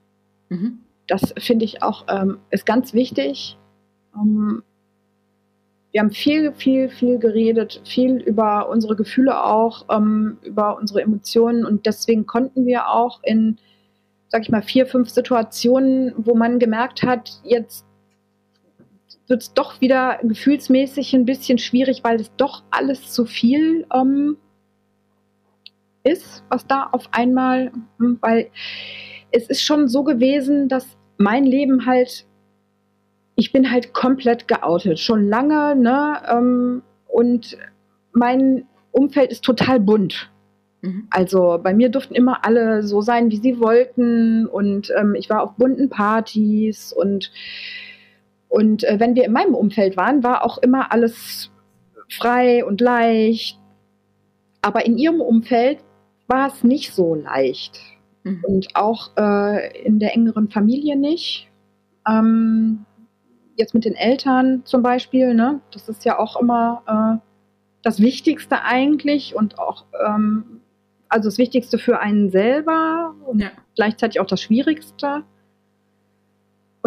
Mhm. 0.49 0.78
Das 1.07 1.34
finde 1.38 1.64
ich 1.64 1.82
auch 1.82 2.07
ähm, 2.09 2.38
ist 2.51 2.66
ganz 2.66 2.94
wichtig. 2.94 3.59
Ähm, 4.14 4.62
wir 5.90 6.01
haben 6.01 6.11
viel, 6.11 6.53
viel, 6.53 6.90
viel 6.90 7.18
geredet, 7.18 7.80
viel 7.84 8.16
über 8.18 8.68
unsere 8.68 8.94
Gefühle 8.94 9.42
auch, 9.42 9.86
ähm, 9.90 10.38
über 10.42 10.76
unsere 10.76 11.03
Emotionen 11.03 11.64
und 11.64 11.86
deswegen 11.86 12.26
konnten 12.26 12.66
wir 12.66 12.88
auch 12.88 13.20
in, 13.22 13.57
sag 14.28 14.42
ich 14.42 14.51
mal, 14.51 14.62
vier, 14.62 14.86
fünf 14.86 15.09
Situationen, 15.09 16.12
wo 16.16 16.34
man 16.34 16.59
gemerkt 16.59 17.03
hat, 17.03 17.40
jetzt 17.42 17.86
wird 19.29 19.43
es 19.43 19.55
doch 19.55 19.81
wieder 19.81 20.18
gefühlsmäßig 20.22 21.14
ein 21.14 21.26
bisschen 21.26 21.59
schwierig, 21.59 22.03
weil 22.03 22.20
es 22.20 22.35
doch 22.37 22.62
alles 22.70 23.12
zu 23.12 23.26
viel 23.26 23.87
ähm, 23.95 24.39
ist, 26.03 26.43
was 26.49 26.66
da 26.66 26.89
auf 26.91 27.09
einmal, 27.12 27.70
hm, 27.99 28.18
weil 28.20 28.51
es 29.31 29.49
ist 29.49 29.62
schon 29.62 29.89
so 29.89 30.03
gewesen, 30.03 30.68
dass 30.68 30.87
mein 31.18 31.45
Leben 31.45 31.87
halt, 31.87 32.26
ich 33.35 33.53
bin 33.53 33.70
halt 33.70 33.93
komplett 33.93 34.49
geoutet, 34.49 34.99
schon 34.99 35.29
lange, 35.29 35.76
ne? 35.76 36.22
Ähm, 36.29 36.83
und 37.07 37.59
mein 38.12 38.64
Umfeld 38.93 39.31
ist 39.31 39.45
total 39.45 39.81
bunt. 39.81 40.31
Mhm. 40.81 41.09
Also 41.11 41.61
bei 41.62 41.74
mir 41.74 41.91
durften 41.91 42.14
immer 42.14 42.45
alle 42.45 42.83
so 42.83 43.01
sein, 43.03 43.31
wie 43.31 43.37
sie 43.37 43.61
wollten 43.61 44.47
und 44.47 44.93
ähm, 44.99 45.14
ich 45.14 45.29
war 45.29 45.43
auf 45.43 45.57
bunten 45.57 45.91
Partys 45.91 46.93
und 46.93 47.31
und 48.49 48.84
äh, 48.84 48.99
wenn 48.99 49.14
wir 49.14 49.24
in 49.24 49.32
meinem 49.32 49.55
Umfeld 49.55 49.96
waren, 49.96 50.22
war 50.22 50.44
auch 50.44 50.59
immer 50.59 50.92
alles 50.92 51.51
frei 52.09 52.64
und 52.64 52.80
leicht. 52.80 53.59
Aber 54.62 54.86
in 54.86 54.96
ihrem 54.96 55.20
Umfeld 55.20 55.78
war 56.26 56.49
es 56.49 56.64
nicht 56.64 56.92
so 56.92 57.14
leicht. 57.14 57.80
Mhm. 58.24 58.44
Und 58.46 58.68
auch 58.74 59.16
äh, 59.16 59.82
in 59.82 59.99
der 59.99 60.14
engeren 60.14 60.49
Familie 60.49 60.96
nicht. 60.96 61.49
Ähm, 62.09 62.86
jetzt 63.57 63.74
mit 63.74 63.84
den 63.84 63.94
Eltern 63.94 64.62
zum 64.64 64.82
Beispiel, 64.82 65.34
ne? 65.34 65.61
das 65.72 65.88
ist 65.88 66.05
ja 66.05 66.18
auch 66.18 66.40
immer 66.40 66.82
äh, 66.86 67.28
das 67.82 68.01
Wichtigste 68.01 68.62
eigentlich 68.62 69.34
und 69.34 69.59
auch 69.59 69.84
ähm, 70.07 70.61
also 71.09 71.28
das 71.28 71.38
Wichtigste 71.38 71.78
für 71.78 72.01
einen 72.01 72.30
selber 72.30 73.14
und 73.26 73.40
ja. 73.40 73.51
gleichzeitig 73.74 74.20
auch 74.20 74.26
das 74.26 74.42
Schwierigste. 74.42 75.24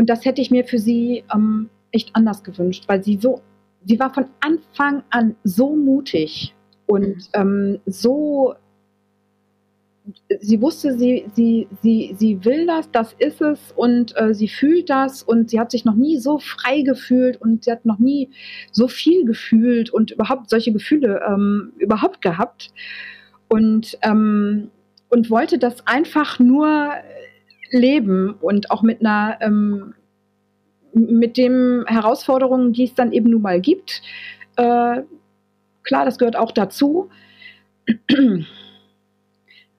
Und 0.02 0.10
das 0.10 0.26
hätte 0.26 0.41
ich 0.41 0.49
mir 0.49 0.66
für 0.66 0.80
sie 0.80 1.24
ähm, 1.32 1.70
echt 1.91 2.16
anders 2.16 2.43
gewünscht, 2.43 2.86
weil 2.88 3.04
sie 3.04 3.20
so, 3.22 3.39
sie 3.86 3.99
war 3.99 4.12
von 4.12 4.26
Anfang 4.39 5.04
an 5.12 5.36
so 5.43 5.76
mutig 5.76 6.56
und 6.88 7.18
mhm. 7.18 7.22
ähm, 7.36 7.80
so, 7.86 8.56
sie 10.39 10.60
wusste, 10.60 10.97
sie, 10.97 11.26
sie, 11.36 11.68
sie, 11.84 12.16
sie 12.18 12.43
will 12.43 12.66
das, 12.66 12.89
das 12.89 13.14
ist 13.20 13.41
es 13.41 13.60
und 13.76 14.20
äh, 14.20 14.34
sie 14.34 14.47
fühlt 14.47 14.89
das 14.89 15.22
und 15.22 15.52
sie 15.52 15.60
hat 15.60 15.70
sich 15.70 15.86
noch 15.86 15.93
nie 15.93 16.18
so 16.18 16.39
frei 16.39 16.82
gefühlt 16.82 17.39
und 17.39 17.66
sie 17.66 17.72
hat 17.72 17.86
noch 17.86 17.99
nie 17.99 18.32
so 18.72 18.88
viel 18.88 19.24
gefühlt 19.24 19.91
und 19.91 20.10
überhaupt 20.10 20.49
solche 20.49 20.74
Gefühle 20.74 21.22
ähm, 21.28 21.74
überhaupt 21.78 22.24
gehabt 22.24 22.74
und, 23.49 23.99
ähm, 24.02 24.72
und 25.10 25.30
wollte 25.30 25.60
das 25.60 25.86
einfach 25.86 26.39
nur 26.39 26.91
leben 27.72 28.36
und 28.41 28.69
auch 28.72 28.84
mit 28.84 29.01
einer 29.01 29.38
ähm, 29.41 29.93
mit 30.93 31.38
den 31.38 31.86
Herausforderungen, 31.88 32.74
die 32.74 32.84
es 32.84 32.93
dann 32.93 33.13
eben 33.13 33.30
nun 33.30 33.41
mal 33.41 33.61
gibt. 33.61 34.01
Äh, 34.57 35.01
klar, 35.84 36.05
das 36.05 36.17
gehört 36.17 36.36
auch 36.36 36.51
dazu. 36.51 37.09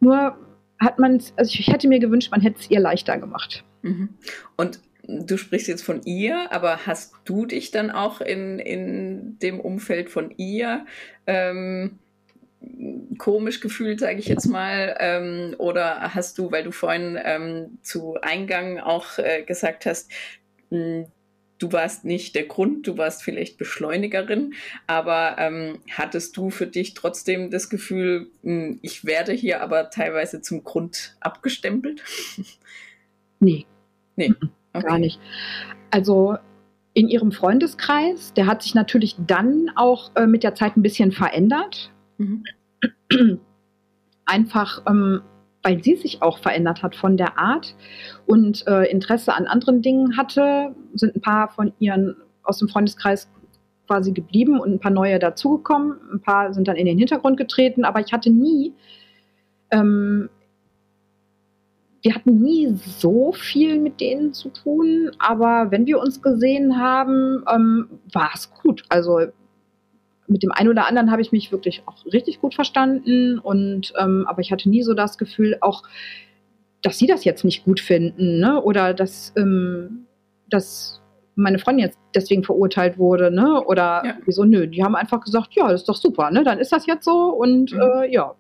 Nur 0.01 0.37
hat 0.79 0.99
man 0.99 1.17
es, 1.17 1.33
also 1.37 1.59
ich 1.59 1.69
hätte 1.69 1.87
mir 1.87 2.01
gewünscht, 2.01 2.31
man 2.31 2.41
hätte 2.41 2.61
es 2.61 2.71
ihr 2.71 2.81
leichter 2.81 3.19
gemacht. 3.19 3.65
Mhm. 3.83 4.11
Und 4.57 4.81
du 5.07 5.37
sprichst 5.37 5.69
jetzt 5.69 5.85
von 5.85 6.03
ihr, 6.05 6.51
aber 6.53 6.87
hast 6.87 7.15
du 7.25 7.47
dich 7.47 7.71
dann 7.71 7.91
auch 7.91 8.21
in, 8.21 8.59
in 8.59 9.39
dem 9.39 9.61
Umfeld 9.61 10.11
von 10.11 10.33
ihr 10.37 10.87
ähm, 11.27 11.99
komisch 13.19 13.61
gefühlt, 13.61 14.01
sage 14.01 14.19
ich 14.19 14.27
jetzt 14.27 14.47
mal? 14.47 14.97
Ähm, 14.99 15.55
oder 15.59 16.15
hast 16.15 16.39
du, 16.39 16.51
weil 16.51 16.65
du 16.65 16.73
vorhin 16.73 17.19
ähm, 17.23 17.79
zu 17.83 18.17
Eingang 18.21 18.79
auch 18.79 19.19
äh, 19.19 19.43
gesagt 19.43 19.87
hast, 19.87 20.11
mh, 20.71 20.79
hm, 20.79 21.07
du 21.59 21.73
warst 21.73 22.05
nicht 22.05 22.35
der 22.35 22.45
Grund, 22.47 22.89
du 22.89 22.99
warst 22.99 23.23
vielleicht 23.23 23.57
Beschleunigerin, 23.57 24.55
aber 24.89 25.37
ähm, 25.39 25.79
hattest 25.91 26.37
du 26.37 26.51
für 26.51 26.67
dich 26.67 26.95
trotzdem 26.95 27.51
das 27.51 27.71
Gefühl, 27.71 28.31
mh, 28.43 28.53
hm, 28.53 28.79
ich 28.83 29.05
werde 29.05 29.33
hier 29.33 29.63
aber 29.63 29.91
teilweise 29.91 30.41
zum 30.41 30.65
Grund 30.65 31.17
abgestempelt? 31.21 32.03
Nee. 33.45 33.67
Nee. 34.15 34.33
Okay. 34.73 34.87
Gar 34.87 34.99
nicht. 35.01 35.19
Also 35.91 36.37
in 36.95 37.09
ihrem 37.09 37.33
Freundeskreis, 37.33 38.33
der 38.35 38.47
hat 38.47 38.63
sich 38.63 38.75
natürlich 38.75 39.17
dann 39.19 39.71
auch 39.75 40.13
äh, 40.15 40.27
mit 40.27 40.45
der 40.45 40.55
Zeit 40.55 40.77
ein 40.77 40.83
bisschen 40.83 41.13
verändert. 41.13 41.92
Mhm. 42.23 42.45
Einfach, 44.25 44.83
ähm, 44.87 45.23
weil 45.63 45.83
sie 45.83 45.97
sich 45.97 46.23
auch 46.23 46.39
verändert 46.39 46.83
hat 46.83 46.97
von 46.97 47.17
der 47.17 47.39
Art 47.39 47.75
und 48.27 48.67
äh, 48.67 48.91
Interesse 48.91 49.35
an 49.35 49.47
anderen 49.47 49.83
Dingen 49.83 50.17
hatte, 50.17 50.75
sind 50.95 51.17
ein 51.17 51.21
paar 51.21 51.49
von 51.49 51.73
ihren 51.79 52.17
aus 52.43 52.59
dem 52.59 52.69
Freundeskreis 52.69 53.29
quasi 53.87 54.13
geblieben 54.13 54.59
und 54.61 54.73
ein 54.73 54.81
paar 54.81 54.91
neue 54.91 55.19
dazugekommen. 55.19 55.97
Ein 56.13 56.21
paar 56.21 56.53
sind 56.55 56.67
dann 56.69 56.77
in 56.77 56.87
den 56.87 56.99
Hintergrund 56.99 57.37
getreten, 57.37 57.85
aber 57.85 58.01
ich 58.01 58.13
hatte 58.13 58.31
nie, 58.31 58.73
ähm, 59.71 60.29
wir 62.03 62.15
hatten 62.15 62.41
nie 62.41 62.69
so 62.75 63.33
viel 63.33 63.79
mit 63.79 64.01
denen 64.01 64.33
zu 64.33 64.49
tun, 64.49 65.13
aber 65.19 65.71
wenn 65.71 65.87
wir 65.87 66.01
uns 66.01 66.21
gesehen 66.21 66.79
haben, 66.81 67.45
ähm, 67.53 67.89
war 68.13 68.31
es 68.35 68.51
gut. 68.51 68.83
Also 68.89 69.21
mit 70.33 70.43
dem 70.43 70.53
einen 70.53 70.69
oder 70.69 70.87
anderen 70.87 71.11
habe 71.11 71.23
ich 71.23 71.33
mich 71.33 71.53
wirklich 71.53 71.83
auch 71.87 72.05
richtig 72.07 72.41
gut 72.41 72.55
verstanden 72.55 73.39
und 73.39 73.93
ähm, 73.99 74.25
aber 74.27 74.41
ich 74.41 74.51
hatte 74.51 74.69
nie 74.69 74.83
so 74.83 74.95
das 74.95 75.19
Gefühl, 75.19 75.59
auch 75.61 75.83
dass 76.83 76.99
sie 76.99 77.07
das 77.07 77.25
jetzt 77.25 77.45
nicht 77.45 77.65
gut 77.65 77.81
finden, 77.81 78.41
ne? 78.41 78.61
Oder 78.61 78.93
dass, 78.93 79.33
ähm, 79.37 80.07
dass 80.51 81.01
meine 81.35 81.59
Freundin 81.59 81.87
jetzt 81.87 81.99
deswegen 82.15 82.45
verurteilt 82.45 82.99
wurde, 82.99 83.31
ne? 83.31 83.63
Oder 83.65 84.03
ja. 84.05 84.15
wieso, 84.27 84.45
nö, 84.45 84.67
die 84.67 84.83
haben 84.85 84.97
einfach 84.97 85.21
gesagt, 85.21 85.55
ja, 85.55 85.69
das 85.69 85.83
ist 85.83 85.89
doch 85.89 85.97
super, 85.97 86.31
ne? 86.31 86.43
Dann 86.43 86.59
ist 86.59 86.73
das 86.73 86.87
jetzt 86.87 87.05
so 87.05 87.29
und 87.29 87.73
mhm. 87.73 87.81
äh, 87.81 88.13
ja. 88.13 88.35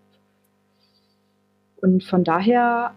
Und 1.80 2.04
von 2.04 2.24
daher, 2.24 2.92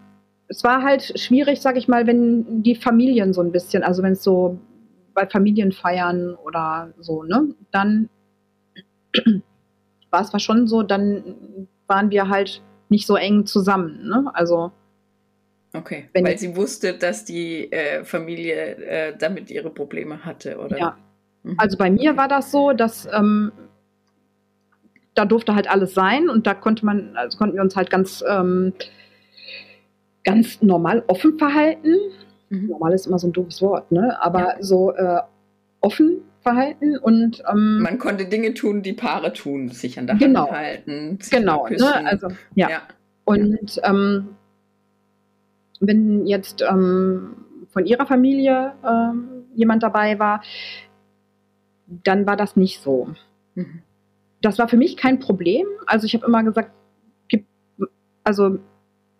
es 0.48 0.62
war 0.64 0.82
halt 0.82 1.18
schwierig, 1.18 1.60
sag 1.60 1.76
ich 1.76 1.88
mal, 1.88 2.06
wenn 2.06 2.62
die 2.62 2.74
Familien 2.74 3.32
so 3.32 3.40
ein 3.40 3.52
bisschen, 3.52 3.82
also 3.82 4.02
wenn 4.02 4.12
es 4.12 4.22
so 4.22 4.58
bei 5.14 5.26
Familienfeiern 5.26 6.34
oder 6.34 6.92
so, 6.98 7.22
ne? 7.22 7.54
Dann 7.70 8.08
war 10.10 10.22
es 10.22 10.32
war 10.32 10.40
schon 10.40 10.66
so, 10.66 10.82
dann 10.82 11.68
waren 11.86 12.10
wir 12.10 12.28
halt 12.28 12.62
nicht 12.88 13.06
so 13.06 13.16
eng 13.16 13.46
zusammen. 13.46 14.06
Ne? 14.08 14.30
Also 14.34 14.72
Okay, 15.76 16.08
weil 16.14 16.28
ich, 16.28 16.40
sie 16.40 16.56
wusste, 16.56 16.94
dass 16.94 17.24
die 17.24 17.70
äh, 17.70 18.04
Familie 18.04 18.76
äh, 18.76 19.16
damit 19.18 19.50
ihre 19.50 19.70
Probleme 19.70 20.24
hatte, 20.24 20.58
oder? 20.58 20.78
Ja. 20.78 20.96
Mhm. 21.42 21.56
Also 21.58 21.76
bei 21.76 21.90
mir 21.90 22.16
war 22.16 22.28
das 22.28 22.50
so, 22.50 22.72
dass 22.72 23.06
ähm, 23.12 23.52
da 25.14 25.24
durfte 25.24 25.54
halt 25.54 25.68
alles 25.68 25.94
sein 25.94 26.28
und 26.28 26.46
da 26.46 26.54
konnte 26.54 26.84
man, 26.86 27.16
also 27.16 27.36
konnten 27.36 27.56
wir 27.56 27.62
uns 27.62 27.76
halt 27.76 27.90
ganz, 27.90 28.24
ähm, 28.26 28.72
ganz 30.24 30.62
normal 30.62 31.02
offen 31.08 31.38
verhalten. 31.38 31.94
mhm. 32.48 32.68
normal 32.68 32.92
ist 32.92 33.06
immer 33.06 33.18
so 33.18 33.28
ein 33.28 33.32
doofes 33.32 33.60
Wort, 33.62 33.92
ne? 33.92 34.16
aber 34.20 34.40
ja. 34.40 34.62
so 34.62 34.94
äh, 34.94 35.20
offen 35.80 36.22
verhalten 36.46 36.96
und 36.96 37.42
ähm, 37.50 37.80
man 37.80 37.98
konnte 37.98 38.26
Dinge 38.26 38.54
tun, 38.54 38.82
die 38.82 38.92
Paare 38.92 39.32
tun, 39.32 39.70
sich 39.70 39.98
an 39.98 40.06
der 40.06 40.14
genau, 40.14 40.46
Hand 40.46 40.52
halten, 40.52 41.18
genau, 41.28 41.66
ne? 41.66 42.06
also 42.06 42.28
ja, 42.54 42.70
ja. 42.70 42.82
und 43.24 43.80
ähm, 43.82 44.28
wenn 45.80 46.24
jetzt 46.24 46.62
ähm, 46.62 47.36
von 47.70 47.84
ihrer 47.84 48.06
Familie 48.06 48.74
ähm, 48.88 49.44
jemand 49.56 49.82
dabei 49.82 50.20
war, 50.20 50.40
dann 51.88 52.26
war 52.26 52.36
das 52.36 52.54
nicht 52.54 52.80
so. 52.80 53.08
Mhm. 53.56 53.82
Das 54.40 54.58
war 54.60 54.68
für 54.68 54.76
mich 54.76 54.96
kein 54.96 55.18
Problem. 55.18 55.66
Also 55.86 56.06
ich 56.06 56.14
habe 56.14 56.26
immer 56.26 56.44
gesagt, 56.44 56.70
also 58.22 58.58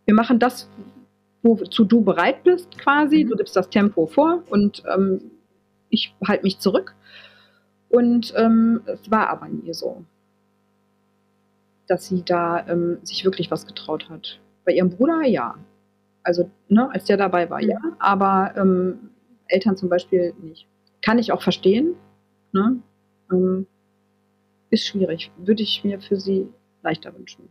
wir 0.05 0.14
machen 0.14 0.39
das, 0.39 0.70
wozu 1.43 1.85
du 1.85 2.03
bereit 2.03 2.45
bist, 2.45 2.79
quasi. 2.79 3.24
Mhm. 3.24 3.31
Du 3.31 3.37
gibst 3.37 3.57
das 3.57 3.68
Tempo 3.68 4.07
vor 4.07 4.45
und 4.49 4.85
ähm, 4.95 5.20
ich 5.91 6.14
halte 6.27 6.45
mich 6.45 6.61
zurück. 6.61 6.95
Und 7.97 8.35
ähm, 8.37 8.83
es 8.85 9.11
war 9.11 9.31
aber 9.31 9.49
nie 9.49 9.73
so, 9.73 10.05
dass 11.87 12.07
sie 12.09 12.23
da 12.23 12.69
ähm, 12.69 12.99
sich 13.03 13.25
wirklich 13.25 13.51
was 13.51 13.67
getraut 13.67 14.11
hat. 14.11 14.39
Bei 14.67 14.73
ihrem 14.73 14.91
Bruder 14.91 15.23
ja. 15.23 15.55
Also, 16.23 16.51
ne, 16.69 16.91
als 16.93 17.07
der 17.07 17.17
dabei 17.17 17.49
war, 17.49 17.63
mhm. 17.63 17.71
ja. 17.71 17.79
Aber 17.99 18.53
ähm, 18.55 19.09
Eltern 19.47 19.79
zum 19.79 19.89
Beispiel 19.89 20.35
nicht. 20.43 20.67
Kann 21.01 21.19
ich 21.19 21.33
auch 21.33 21.41
verstehen. 21.41 21.95
Ne? 22.53 22.81
Ähm, 23.33 23.67
ist 24.69 24.87
schwierig. 24.87 25.33
Würde 25.39 25.63
ich 25.63 25.83
mir 25.83 25.99
für 25.99 26.17
sie 26.17 26.51
leichter 26.83 27.17
wünschen. 27.17 27.49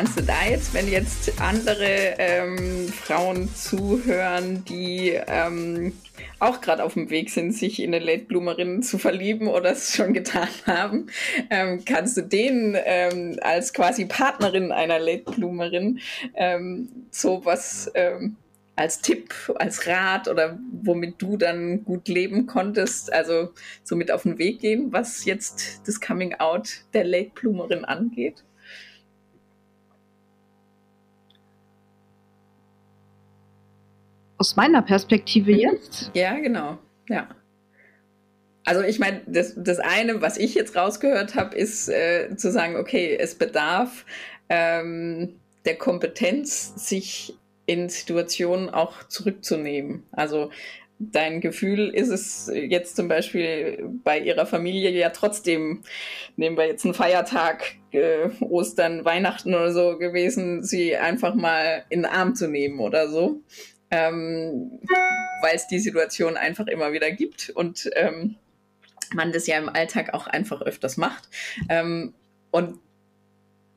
Kannst 0.00 0.18
du 0.18 0.22
da 0.22 0.46
jetzt, 0.48 0.72
wenn 0.72 0.88
jetzt 0.88 1.42
andere 1.42 2.14
ähm, 2.16 2.88
Frauen 2.88 3.54
zuhören, 3.54 4.64
die 4.64 5.10
ähm, 5.26 5.92
auch 6.38 6.62
gerade 6.62 6.84
auf 6.84 6.94
dem 6.94 7.10
Weg 7.10 7.28
sind, 7.28 7.52
sich 7.52 7.82
in 7.82 7.94
eine 7.94 8.02
Late 8.02 8.24
Bloomerin 8.24 8.82
zu 8.82 8.96
verlieben 8.96 9.46
oder 9.46 9.72
es 9.72 9.94
schon 9.94 10.14
getan 10.14 10.48
haben, 10.66 11.08
ähm, 11.50 11.84
kannst 11.84 12.16
du 12.16 12.22
denen 12.22 12.78
ähm, 12.82 13.38
als 13.42 13.74
quasi 13.74 14.06
Partnerin 14.06 14.72
einer 14.72 14.98
Late 14.98 15.30
Bloomerin 15.32 16.00
ähm, 16.34 16.88
so 17.10 17.44
was 17.44 17.90
ähm, 17.94 18.36
als 18.76 19.02
Tipp, 19.02 19.34
als 19.56 19.86
Rat 19.86 20.28
oder 20.28 20.58
womit 20.82 21.20
du 21.20 21.36
dann 21.36 21.84
gut 21.84 22.08
leben 22.08 22.46
konntest, 22.46 23.12
also 23.12 23.50
so 23.84 23.96
mit 23.96 24.10
auf 24.10 24.22
den 24.22 24.38
Weg 24.38 24.60
gehen, 24.60 24.94
was 24.94 25.26
jetzt 25.26 25.82
das 25.86 26.00
Coming 26.00 26.36
Out 26.36 26.86
der 26.94 27.04
Late 27.04 27.32
Bloomerin 27.34 27.84
angeht? 27.84 28.44
Aus 34.40 34.56
meiner 34.56 34.80
Perspektive 34.80 35.52
mhm. 35.52 35.58
jetzt? 35.58 36.10
Ja, 36.14 36.34
genau. 36.38 36.78
Ja. 37.08 37.28
Also 38.64 38.82
ich 38.82 38.98
meine, 38.98 39.20
das, 39.26 39.54
das 39.56 39.78
eine, 39.78 40.22
was 40.22 40.38
ich 40.38 40.54
jetzt 40.54 40.74
rausgehört 40.74 41.34
habe, 41.34 41.54
ist 41.54 41.88
äh, 41.88 42.34
zu 42.36 42.50
sagen, 42.50 42.76
okay, 42.76 43.16
es 43.18 43.34
bedarf 43.34 44.06
ähm, 44.48 45.40
der 45.66 45.76
Kompetenz, 45.76 46.88
sich 46.88 47.36
in 47.66 47.88
Situationen 47.88 48.70
auch 48.70 49.04
zurückzunehmen. 49.04 50.04
Also 50.10 50.50
dein 50.98 51.40
Gefühl 51.40 51.90
ist 51.90 52.08
es 52.08 52.50
jetzt 52.52 52.96
zum 52.96 53.08
Beispiel 53.08 53.90
bei 54.04 54.18
ihrer 54.18 54.46
Familie 54.46 54.90
ja 54.90 55.10
trotzdem, 55.10 55.82
nehmen 56.36 56.56
wir 56.56 56.66
jetzt 56.66 56.84
einen 56.84 56.94
Feiertag, 56.94 57.74
äh, 57.92 58.30
Ostern, 58.40 59.04
Weihnachten 59.04 59.54
oder 59.54 59.72
so 59.72 59.98
gewesen, 59.98 60.62
sie 60.62 60.96
einfach 60.96 61.34
mal 61.34 61.84
in 61.90 62.02
den 62.02 62.10
Arm 62.10 62.34
zu 62.34 62.48
nehmen 62.48 62.80
oder 62.80 63.08
so 63.08 63.42
ähm, 63.90 64.80
weil 65.42 65.56
es 65.56 65.66
die 65.66 65.80
Situation 65.80 66.36
einfach 66.36 66.66
immer 66.66 66.92
wieder 66.92 67.10
gibt 67.10 67.50
und 67.50 67.90
ähm, 67.94 68.36
man 69.14 69.32
das 69.32 69.46
ja 69.46 69.58
im 69.58 69.68
Alltag 69.68 70.14
auch 70.14 70.26
einfach 70.26 70.62
öfters 70.62 70.96
macht. 70.96 71.28
Ähm, 71.68 72.14
und 72.50 72.78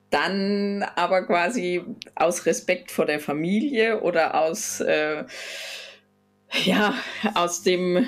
dann 0.10 0.84
aber 0.96 1.26
quasi 1.26 1.84
aus 2.14 2.46
Respekt 2.46 2.92
vor 2.92 3.06
der 3.06 3.20
Familie 3.20 4.02
oder 4.02 4.40
aus, 4.40 4.80
äh, 4.80 5.24
ja, 6.66 6.94
aus 7.34 7.64
dem, 7.64 8.06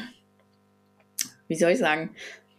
wie 1.48 1.56
soll 1.56 1.72
ich 1.72 1.80
sagen, 1.80 2.16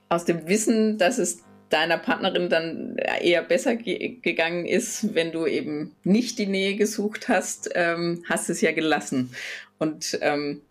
aus 0.08 0.24
dem 0.24 0.48
Wissen, 0.48 0.98
dass 0.98 1.18
es 1.18 1.44
deiner 1.68 1.98
Partnerin 1.98 2.48
dann 2.48 2.96
eher 3.20 3.42
besser 3.42 3.76
ge 3.76 4.18
gegangen 4.22 4.66
ist, 4.66 5.14
wenn 5.14 5.32
du 5.32 5.46
eben 5.46 5.96
nicht 6.04 6.38
die 6.38 6.46
Nähe 6.46 6.76
gesucht 6.76 7.28
hast, 7.28 7.70
ähm, 7.74 8.22
hast 8.28 8.48
es 8.50 8.60
ja 8.60 8.72
gelassen. 8.72 9.30
Und 9.78 10.18
ähm, 10.22 10.62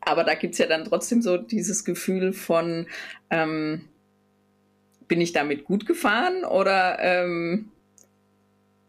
aber 0.00 0.24
da 0.24 0.34
gibt 0.34 0.54
es 0.54 0.58
ja 0.58 0.66
dann 0.66 0.84
trotzdem 0.84 1.22
so 1.22 1.36
dieses 1.36 1.84
Gefühl 1.84 2.32
von, 2.32 2.86
ähm, 3.30 3.84
bin 5.06 5.20
ich 5.20 5.32
damit 5.32 5.64
gut 5.64 5.86
gefahren 5.86 6.44
oder 6.44 6.98
ähm, 7.00 7.70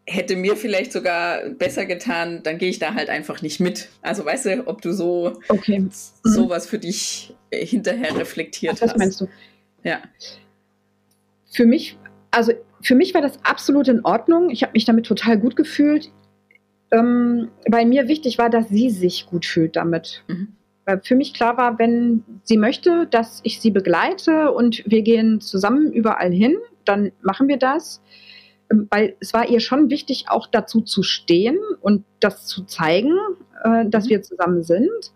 hätte 0.06 0.34
mir 0.36 0.56
vielleicht 0.56 0.92
sogar 0.92 1.48
besser 1.50 1.86
getan, 1.86 2.42
dann 2.42 2.58
gehe 2.58 2.70
ich 2.70 2.78
da 2.78 2.94
halt 2.94 3.08
einfach 3.08 3.42
nicht 3.42 3.60
mit. 3.60 3.88
Also 4.02 4.24
weißt 4.24 4.46
du, 4.46 4.66
ob 4.66 4.82
du 4.82 4.92
so 4.92 5.40
okay. 5.48 5.86
sowas 6.22 6.66
für 6.66 6.78
dich 6.78 7.34
hinterher 7.52 8.16
reflektiert 8.16 8.74
Ach, 8.76 8.80
das 8.80 8.90
hast. 8.90 8.94
Das 8.94 8.98
meinst 8.98 9.20
du? 9.20 9.28
Ja 9.84 10.02
für 11.50 11.66
mich, 11.66 11.98
also 12.30 12.52
für 12.80 12.94
mich 12.94 13.12
war 13.12 13.20
das 13.20 13.44
absolut 13.44 13.88
in 13.88 14.04
Ordnung. 14.04 14.50
Ich 14.50 14.62
habe 14.62 14.72
mich 14.72 14.84
damit 14.84 15.06
total 15.06 15.38
gut 15.38 15.56
gefühlt. 15.56 16.10
Ähm, 16.92 17.50
weil 17.68 17.86
mir 17.86 18.08
wichtig 18.08 18.38
war, 18.38 18.50
dass 18.50 18.68
sie 18.68 18.90
sich 18.90 19.26
gut 19.26 19.46
fühlt 19.46 19.76
damit. 19.76 20.24
Mhm. 20.26 20.48
Weil 20.84 21.00
für 21.02 21.14
mich 21.14 21.34
klar 21.34 21.56
war, 21.56 21.78
wenn 21.78 22.24
sie 22.42 22.56
möchte, 22.56 23.06
dass 23.06 23.40
ich 23.44 23.60
sie 23.60 23.70
begleite 23.70 24.50
und 24.50 24.82
wir 24.86 25.02
gehen 25.02 25.40
zusammen 25.40 25.92
überall 25.92 26.32
hin, 26.32 26.56
dann 26.84 27.12
machen 27.22 27.46
wir 27.46 27.58
das. 27.58 28.02
Ähm, 28.72 28.88
weil 28.90 29.14
es 29.20 29.32
war 29.32 29.48
ihr 29.48 29.60
schon 29.60 29.90
wichtig, 29.90 30.24
auch 30.28 30.46
dazu 30.48 30.80
zu 30.80 31.02
stehen 31.02 31.58
und 31.80 32.04
das 32.18 32.46
zu 32.46 32.64
zeigen, 32.64 33.12
äh, 33.62 33.86
dass 33.86 34.06
mhm. 34.06 34.10
wir 34.10 34.22
zusammen 34.22 34.62
sind. 34.62 35.12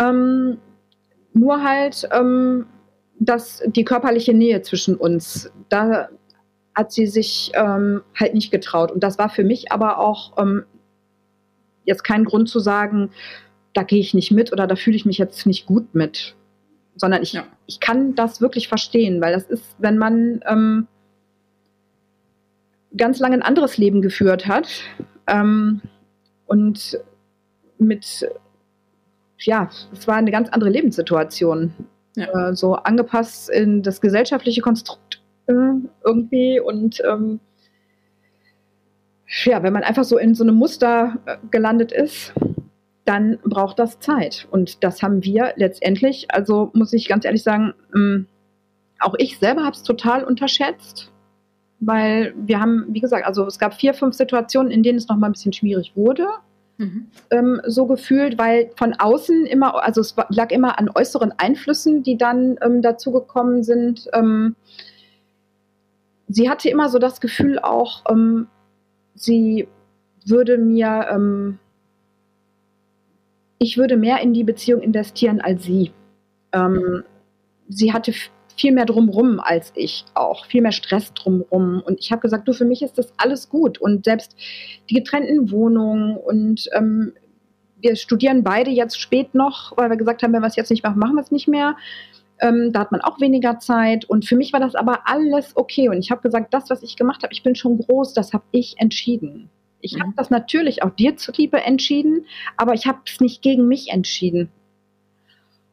Ähm, 0.00 0.58
nur 1.32 1.62
halt, 1.62 2.08
ähm, 2.12 2.66
dass 3.20 3.62
die 3.66 3.84
körperliche 3.84 4.34
Nähe 4.34 4.62
zwischen 4.62 4.96
uns, 4.96 5.52
da 5.68 6.08
hat 6.74 6.90
sie 6.90 7.06
sich 7.06 7.52
ähm, 7.54 8.02
halt 8.18 8.34
nicht 8.34 8.50
getraut. 8.50 8.90
Und 8.90 9.04
das 9.04 9.18
war 9.18 9.28
für 9.28 9.44
mich 9.44 9.70
aber 9.70 9.98
auch 9.98 10.38
ähm, 10.38 10.64
jetzt 11.84 12.02
kein 12.02 12.24
Grund 12.24 12.48
zu 12.48 12.58
sagen, 12.58 13.10
da 13.74 13.82
gehe 13.82 14.00
ich 14.00 14.14
nicht 14.14 14.32
mit 14.32 14.52
oder 14.52 14.66
da 14.66 14.74
fühle 14.74 14.96
ich 14.96 15.04
mich 15.04 15.18
jetzt 15.18 15.46
nicht 15.46 15.66
gut 15.66 15.94
mit. 15.94 16.34
Sondern 16.96 17.22
ich, 17.22 17.34
ja. 17.34 17.44
ich 17.66 17.78
kann 17.78 18.14
das 18.14 18.40
wirklich 18.40 18.68
verstehen, 18.68 19.20
weil 19.20 19.34
das 19.34 19.44
ist, 19.44 19.76
wenn 19.78 19.98
man 19.98 20.40
ähm, 20.48 20.88
ganz 22.96 23.18
lange 23.18 23.34
ein 23.34 23.42
anderes 23.42 23.76
Leben 23.76 24.00
geführt 24.00 24.46
hat 24.46 24.68
ähm, 25.26 25.82
und 26.46 26.98
mit, 27.78 28.26
ja, 29.38 29.70
es 29.92 30.08
war 30.08 30.16
eine 30.16 30.30
ganz 30.30 30.48
andere 30.48 30.70
Lebenssituation 30.70 31.74
ja. 32.16 32.50
äh, 32.50 32.54
so 32.54 32.74
angepasst 32.74 33.50
in 33.50 33.82
das 33.82 34.00
gesellschaftliche 34.00 34.60
Konstrukt 34.60 35.22
äh, 35.46 35.52
irgendwie 36.04 36.60
und 36.60 37.02
ähm, 37.08 37.40
ja, 39.44 39.62
wenn 39.62 39.72
man 39.72 39.84
einfach 39.84 40.04
so 40.04 40.18
in 40.18 40.34
so 40.34 40.42
einem 40.42 40.56
Muster 40.56 41.18
äh, 41.26 41.36
gelandet 41.50 41.92
ist, 41.92 42.32
dann 43.04 43.38
braucht 43.44 43.78
das 43.78 43.98
Zeit. 44.00 44.46
Und 44.50 44.84
das 44.84 45.02
haben 45.02 45.24
wir 45.24 45.52
letztendlich, 45.56 46.26
also 46.32 46.70
muss 46.74 46.92
ich 46.92 47.08
ganz 47.08 47.24
ehrlich 47.24 47.42
sagen, 47.42 47.74
ähm, 47.94 48.26
auch 48.98 49.14
ich 49.18 49.38
selber 49.38 49.62
habe 49.64 49.74
es 49.74 49.82
total 49.82 50.24
unterschätzt, 50.24 51.10
weil 51.80 52.34
wir 52.36 52.60
haben, 52.60 52.86
wie 52.88 53.00
gesagt, 53.00 53.24
also 53.24 53.46
es 53.46 53.58
gab 53.58 53.74
vier, 53.74 53.94
fünf 53.94 54.14
Situationen, 54.14 54.70
in 54.70 54.82
denen 54.82 54.98
es 54.98 55.08
nochmal 55.08 55.30
ein 55.30 55.32
bisschen 55.32 55.52
schwierig 55.52 55.92
wurde. 55.96 56.26
Mhm. 56.80 57.08
Ähm, 57.30 57.60
so 57.66 57.84
gefühlt, 57.84 58.38
weil 58.38 58.70
von 58.74 58.94
außen 58.94 59.44
immer, 59.44 59.84
also 59.84 60.00
es 60.00 60.16
lag 60.30 60.50
immer 60.50 60.78
an 60.78 60.88
äußeren 60.88 61.34
Einflüssen, 61.36 62.02
die 62.02 62.16
dann 62.16 62.56
ähm, 62.62 62.80
dazugekommen 62.80 63.62
sind. 63.62 64.08
Ähm, 64.14 64.56
sie 66.26 66.48
hatte 66.48 66.70
immer 66.70 66.88
so 66.88 66.98
das 66.98 67.20
Gefühl 67.20 67.58
auch, 67.58 68.04
ähm, 68.08 68.46
sie 69.14 69.68
würde 70.24 70.56
mir, 70.56 71.08
ähm, 71.10 71.58
ich 73.58 73.76
würde 73.76 73.98
mehr 73.98 74.20
in 74.22 74.32
die 74.32 74.44
Beziehung 74.44 74.80
investieren 74.80 75.42
als 75.42 75.64
sie. 75.64 75.92
Ähm, 76.52 77.04
sie 77.68 77.92
hatte 77.92 78.14
viel 78.60 78.72
mehr 78.72 78.84
drumrum 78.84 79.40
als 79.40 79.72
ich 79.74 80.04
auch, 80.14 80.44
viel 80.46 80.60
mehr 80.60 80.72
Stress 80.72 81.14
drumrum. 81.14 81.82
Und 81.84 81.98
ich 81.98 82.12
habe 82.12 82.20
gesagt, 82.20 82.46
du, 82.46 82.52
für 82.52 82.66
mich 82.66 82.82
ist 82.82 82.98
das 82.98 83.12
alles 83.16 83.48
gut. 83.48 83.78
Und 83.78 84.04
selbst 84.04 84.36
die 84.90 84.94
getrennten 84.94 85.50
Wohnungen 85.50 86.16
und 86.16 86.68
ähm, 86.74 87.14
wir 87.80 87.96
studieren 87.96 88.44
beide 88.44 88.70
jetzt 88.70 89.00
spät 89.00 89.34
noch, 89.34 89.76
weil 89.76 89.88
wir 89.88 89.96
gesagt 89.96 90.22
haben, 90.22 90.34
wenn 90.34 90.42
wir 90.42 90.48
es 90.48 90.56
jetzt 90.56 90.70
nicht 90.70 90.84
machen, 90.84 90.98
machen 90.98 91.14
wir 91.14 91.22
es 91.22 91.30
nicht 91.30 91.48
mehr. 91.48 91.76
Ähm, 92.38 92.72
da 92.72 92.80
hat 92.80 92.92
man 92.92 93.00
auch 93.00 93.20
weniger 93.20 93.58
Zeit. 93.58 94.04
Und 94.04 94.26
für 94.26 94.36
mich 94.36 94.52
war 94.52 94.60
das 94.60 94.74
aber 94.74 95.00
alles 95.06 95.56
okay. 95.56 95.88
Und 95.88 95.98
ich 95.98 96.10
habe 96.10 96.20
gesagt, 96.20 96.52
das, 96.52 96.68
was 96.68 96.82
ich 96.82 96.96
gemacht 96.96 97.22
habe, 97.22 97.32
ich 97.32 97.42
bin 97.42 97.54
schon 97.54 97.78
groß, 97.78 98.12
das 98.12 98.34
habe 98.34 98.44
ich 98.50 98.74
entschieden. 98.78 99.48
Ich 99.80 99.94
mhm. 99.94 100.02
habe 100.02 100.12
das 100.16 100.28
natürlich 100.28 100.82
auch 100.82 100.90
dir 100.90 101.16
zuliebe 101.16 101.62
entschieden, 101.62 102.26
aber 102.58 102.74
ich 102.74 102.86
habe 102.86 102.98
es 103.06 103.20
nicht 103.20 103.40
gegen 103.40 103.66
mich 103.68 103.88
entschieden. 103.88 104.50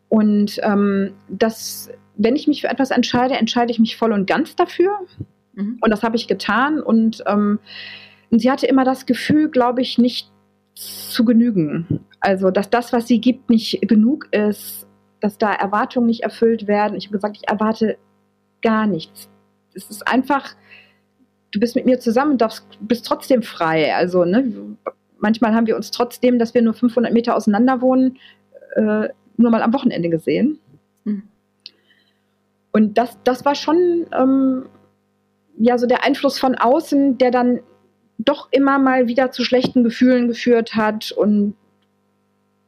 Und 0.10 0.60
ähm, 0.64 1.14
das, 1.28 1.90
wenn 2.16 2.36
ich 2.36 2.48
mich 2.48 2.62
für 2.62 2.70
etwas 2.70 2.92
entscheide, 2.92 3.36
entscheide 3.36 3.72
ich 3.72 3.80
mich 3.80 3.98
voll 3.98 4.12
und 4.12 4.28
ganz 4.28 4.56
dafür. 4.56 4.92
Mhm. 5.54 5.80
Und 5.82 5.90
das 5.90 6.04
habe 6.04 6.16
ich 6.16 6.28
getan. 6.28 6.82
Und 6.82 7.24
ähm, 7.28 7.60
sie 8.32 8.50
hatte 8.52 8.68
immer 8.68 8.86
das 8.86 9.06
Gefühl, 9.06 9.50
glaube 9.50 9.82
ich, 9.82 9.98
nicht 9.98 10.32
zu 10.76 11.26
genügen. 11.26 12.06
Also, 12.20 12.52
dass 12.52 12.70
das, 12.70 12.94
was 12.94 13.08
sie 13.08 13.20
gibt, 13.20 13.50
nicht 13.50 13.82
genug 13.88 14.28
ist, 14.32 14.88
dass 15.20 15.38
da 15.38 15.54
Erwartungen 15.54 16.08
nicht 16.08 16.24
erfüllt 16.24 16.68
werden. 16.68 16.98
Ich 16.98 17.06
habe 17.06 17.18
gesagt, 17.18 17.38
ich 17.38 17.50
erwarte 17.50 17.98
gar 18.62 18.88
nichts. 18.88 19.30
Es 19.74 19.90
ist 19.90 20.08
einfach, 20.08 20.56
du 21.52 21.60
bist 21.60 21.76
mit 21.76 21.86
mir 21.86 22.00
zusammen 22.00 22.34
und 22.34 22.42
darfst, 22.42 22.66
bist 22.80 23.06
trotzdem 23.06 23.44
frei. 23.44 23.96
Also, 23.96 24.26
ne, 24.26 24.78
manchmal 25.20 25.54
haben 25.54 25.68
wir 25.68 25.76
uns 25.76 25.92
trotzdem, 25.92 26.40
dass 26.40 26.54
wir 26.54 26.62
nur 26.62 26.74
500 26.74 27.14
Meter 27.14 27.36
auseinander 27.36 27.82
wohnen, 27.82 28.18
äh, 28.76 29.10
nur 29.38 29.52
mal 29.52 29.62
am 29.62 29.74
Wochenende 29.74 30.10
gesehen. 30.10 30.60
Mhm. 31.04 31.24
Und 32.72 32.98
das, 32.98 33.18
das 33.24 33.46
war 33.46 33.56
schon 33.56 34.06
ähm, 34.12 34.66
ja 35.58 35.78
so 35.78 35.88
der 35.88 36.04
Einfluss 36.04 36.40
von 36.40 36.56
außen, 36.56 37.18
der 37.18 37.32
dann 37.32 37.60
doch 38.18 38.50
immer 38.52 38.80
mal 38.80 39.08
wieder 39.08 39.32
zu 39.32 39.44
schlechten 39.44 39.84
Gefühlen 39.84 40.28
geführt 40.28 40.76
hat 40.76 41.12
und 41.12 41.56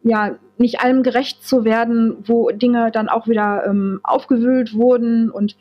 ja, 0.03 0.37
nicht 0.57 0.81
allem 0.81 1.03
gerecht 1.03 1.43
zu 1.43 1.65
werden, 1.65 2.17
wo 2.27 2.49
Dinge 2.51 2.91
dann 2.91 3.09
auch 3.09 3.27
wieder 3.27 3.65
ähm, 3.65 3.99
aufgewühlt 4.03 4.73
wurden. 4.73 5.29
Und 5.29 5.57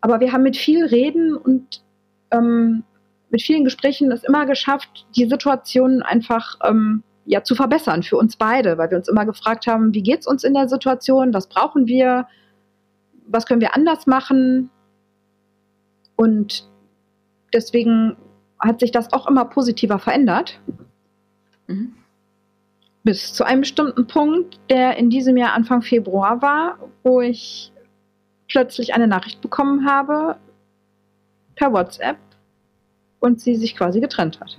aber 0.00 0.20
wir 0.20 0.32
haben 0.32 0.42
mit 0.42 0.56
viel 0.56 0.84
Reden 0.84 1.36
und 1.36 1.82
ähm, 2.30 2.84
mit 3.30 3.42
vielen 3.42 3.64
Gesprächen 3.64 4.12
es 4.12 4.22
immer 4.24 4.46
geschafft, 4.46 5.06
die 5.16 5.26
Situation 5.26 6.02
einfach 6.02 6.58
ähm, 6.62 7.02
ja, 7.26 7.42
zu 7.42 7.54
verbessern 7.54 8.02
für 8.02 8.16
uns 8.16 8.36
beide, 8.36 8.78
weil 8.78 8.90
wir 8.90 8.98
uns 8.98 9.08
immer 9.08 9.24
gefragt 9.24 9.66
haben, 9.66 9.94
wie 9.94 10.02
geht 10.02 10.20
es 10.20 10.26
uns 10.26 10.44
in 10.44 10.54
der 10.54 10.68
Situation, 10.68 11.32
was 11.32 11.48
brauchen 11.48 11.86
wir, 11.86 12.26
was 13.26 13.46
können 13.46 13.60
wir 13.60 13.74
anders 13.74 14.06
machen. 14.06 14.70
Und 16.16 16.68
deswegen 17.52 18.16
hat 18.58 18.80
sich 18.80 18.92
das 18.92 19.12
auch 19.12 19.26
immer 19.26 19.44
positiver 19.46 19.98
verändert. 19.98 20.60
Mhm. 21.66 21.94
Bis 23.02 23.34
zu 23.34 23.44
einem 23.44 23.60
bestimmten 23.60 24.06
Punkt, 24.06 24.58
der 24.70 24.96
in 24.96 25.10
diesem 25.10 25.36
Jahr 25.36 25.52
Anfang 25.52 25.82
Februar 25.82 26.40
war, 26.40 26.78
wo 27.02 27.20
ich 27.20 27.72
plötzlich 28.48 28.94
eine 28.94 29.06
Nachricht 29.06 29.40
bekommen 29.40 29.86
habe 29.86 30.36
per 31.54 31.72
WhatsApp 31.72 32.18
und 33.20 33.40
sie 33.40 33.56
sich 33.56 33.76
quasi 33.76 34.00
getrennt 34.00 34.40
hat. 34.40 34.58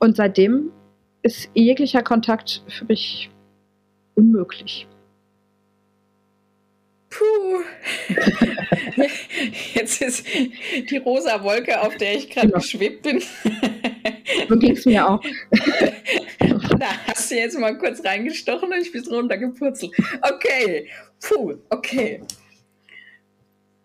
Und 0.00 0.16
seitdem 0.16 0.70
ist 1.22 1.50
jeglicher 1.54 2.02
Kontakt 2.02 2.62
für 2.68 2.84
mich 2.84 3.30
unmöglich. 4.14 4.86
Puh. 7.10 7.60
Jetzt 9.74 10.02
ist 10.02 10.26
die 10.90 10.96
rosa 10.98 11.42
Wolke, 11.42 11.80
auf 11.80 11.96
der 11.96 12.16
ich 12.16 12.30
gerade 12.30 12.48
genau. 12.48 12.58
geschwebt 12.58 13.02
bin. 13.02 13.22
So 14.48 14.58
ging 14.58 14.72
es 14.72 14.84
mir 14.84 15.08
auch. 15.08 15.22
Da 16.78 16.86
hast 17.08 17.30
du 17.30 17.34
jetzt 17.34 17.58
mal 17.58 17.76
kurz 17.76 18.04
reingestochen 18.04 18.72
und 18.72 18.80
ich 18.80 18.92
bin 18.92 19.04
runtergepurzelt. 19.04 19.92
Okay. 20.22 20.88
Puh, 21.20 21.54
okay. 21.70 22.22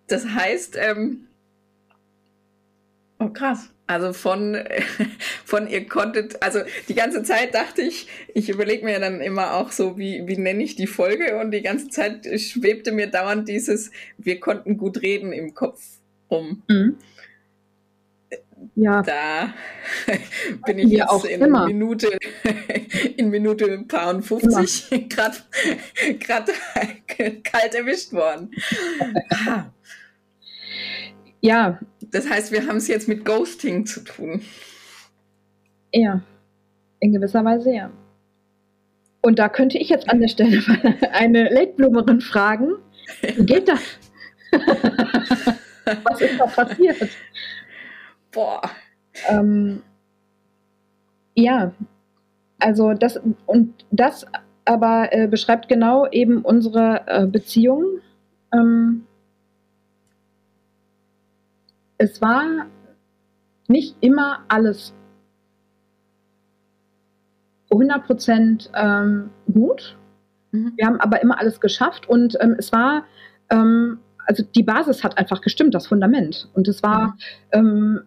Das 0.08 0.28
heißt, 0.28 0.78
ähm, 0.78 1.28
oh 3.24 3.30
krass. 3.30 3.70
Also 3.86 4.14
von, 4.14 4.58
von 5.46 5.68
ihr 5.68 5.88
konntet, 5.88 6.42
also 6.42 6.60
die 6.88 6.96
ganze 6.96 7.24
Zeit 7.24 7.54
dachte 7.54 7.82
ich, 7.82 8.08
ich 8.34 8.50
überlege 8.50 8.86
mir 8.86 9.00
dann 9.00 9.22
immer 9.22 9.56
auch 9.56 9.72
so, 9.72 9.98
wie, 9.98 10.24
wie 10.26 10.38
nenne 10.38 10.64
ich 10.64 10.76
die 10.76 10.88
Folge 10.88 11.38
und 11.40 11.52
die 11.52 11.62
ganze 11.62 11.90
Zeit 11.90 12.26
schwebte 12.40 12.92
mir 12.92 13.08
dauernd 13.08 13.50
dieses, 13.50 13.92
wir 14.18 14.40
konnten 14.40 14.78
gut 14.78 15.02
reden 15.02 15.34
im 15.34 15.54
Kopf 15.54 15.82
rum. 16.32 16.64
Mhm. 16.70 16.98
Ja. 18.76 19.02
Da 19.02 19.54
bin 20.66 20.80
ich 20.80 20.90
jetzt 20.90 21.10
auch 21.10 21.26
in 21.26 21.42
immer. 21.42 21.68
Minute, 21.68 22.18
in 23.18 23.30
Minute 23.30 23.84
paar 23.88 24.16
und 24.16 24.24
50 24.24 25.10
gerade 25.10 25.38
kalt 27.44 27.76
erwischt 27.76 28.14
worden. 28.14 28.52
Ja. 31.42 31.80
Das 32.14 32.30
heißt, 32.30 32.52
wir 32.52 32.68
haben 32.68 32.78
es 32.78 32.88
jetzt 32.88 33.08
mit 33.08 33.26
Ghosting 33.26 33.86
zu 33.86 34.02
tun. 34.02 34.42
Ja, 35.92 36.22
in 37.00 37.12
gewisser 37.12 37.44
Weise 37.44 37.74
ja. 37.74 37.92
Und 39.22 39.40
da 39.40 39.50
könnte 39.50 39.80
ich 39.80 39.90
jetzt 39.90 40.10
an 40.10 40.20
der 40.20 40.28
Stelle 40.28 40.62
mal 40.68 40.96
eine 41.12 41.50
Latebloomerin 41.50 42.22
fragen. 42.22 42.76
Wie 43.22 43.46
geht 43.46 43.68
das? 43.68 43.82
Was 46.04 46.22
ist 46.22 46.40
da 46.40 46.46
passiert? 46.46 47.10
Boah. 48.32 48.62
Ähm, 49.28 49.82
ja, 51.36 51.74
also 52.60 52.94
das 52.94 53.20
und 53.48 53.86
das 53.92 54.26
aber 54.66 55.10
äh, 55.12 55.28
beschreibt 55.28 55.68
genau 55.68 56.08
eben 56.12 56.42
unsere 56.42 57.04
äh, 57.08 57.26
Beziehung. 57.26 57.84
Ähm, 58.54 59.06
es 62.04 62.22
war 62.22 62.44
nicht 63.70 63.96
immer 64.02 64.40
alles 64.50 64.94
100 67.72 68.70
ähm, 68.76 69.30
gut. 69.52 69.98
Mhm. 70.52 70.74
Wir 70.76 70.86
haben 70.86 71.00
aber 71.00 71.22
immer 71.22 71.40
alles 71.40 71.62
geschafft 71.62 72.08
und 72.10 72.38
ähm, 72.42 72.56
es 72.60 72.74
war, 72.74 73.06
ähm, 73.50 74.00
also 74.26 74.44
die 74.44 74.64
Basis 74.64 75.04
hat 75.04 75.18
einfach 75.18 75.40
gestimmt, 75.42 75.74
das 75.74 75.88
Fundament. 75.88 76.50
Und 76.54 76.68
es 76.68 76.84
war 76.84 77.16
mhm. 77.56 78.02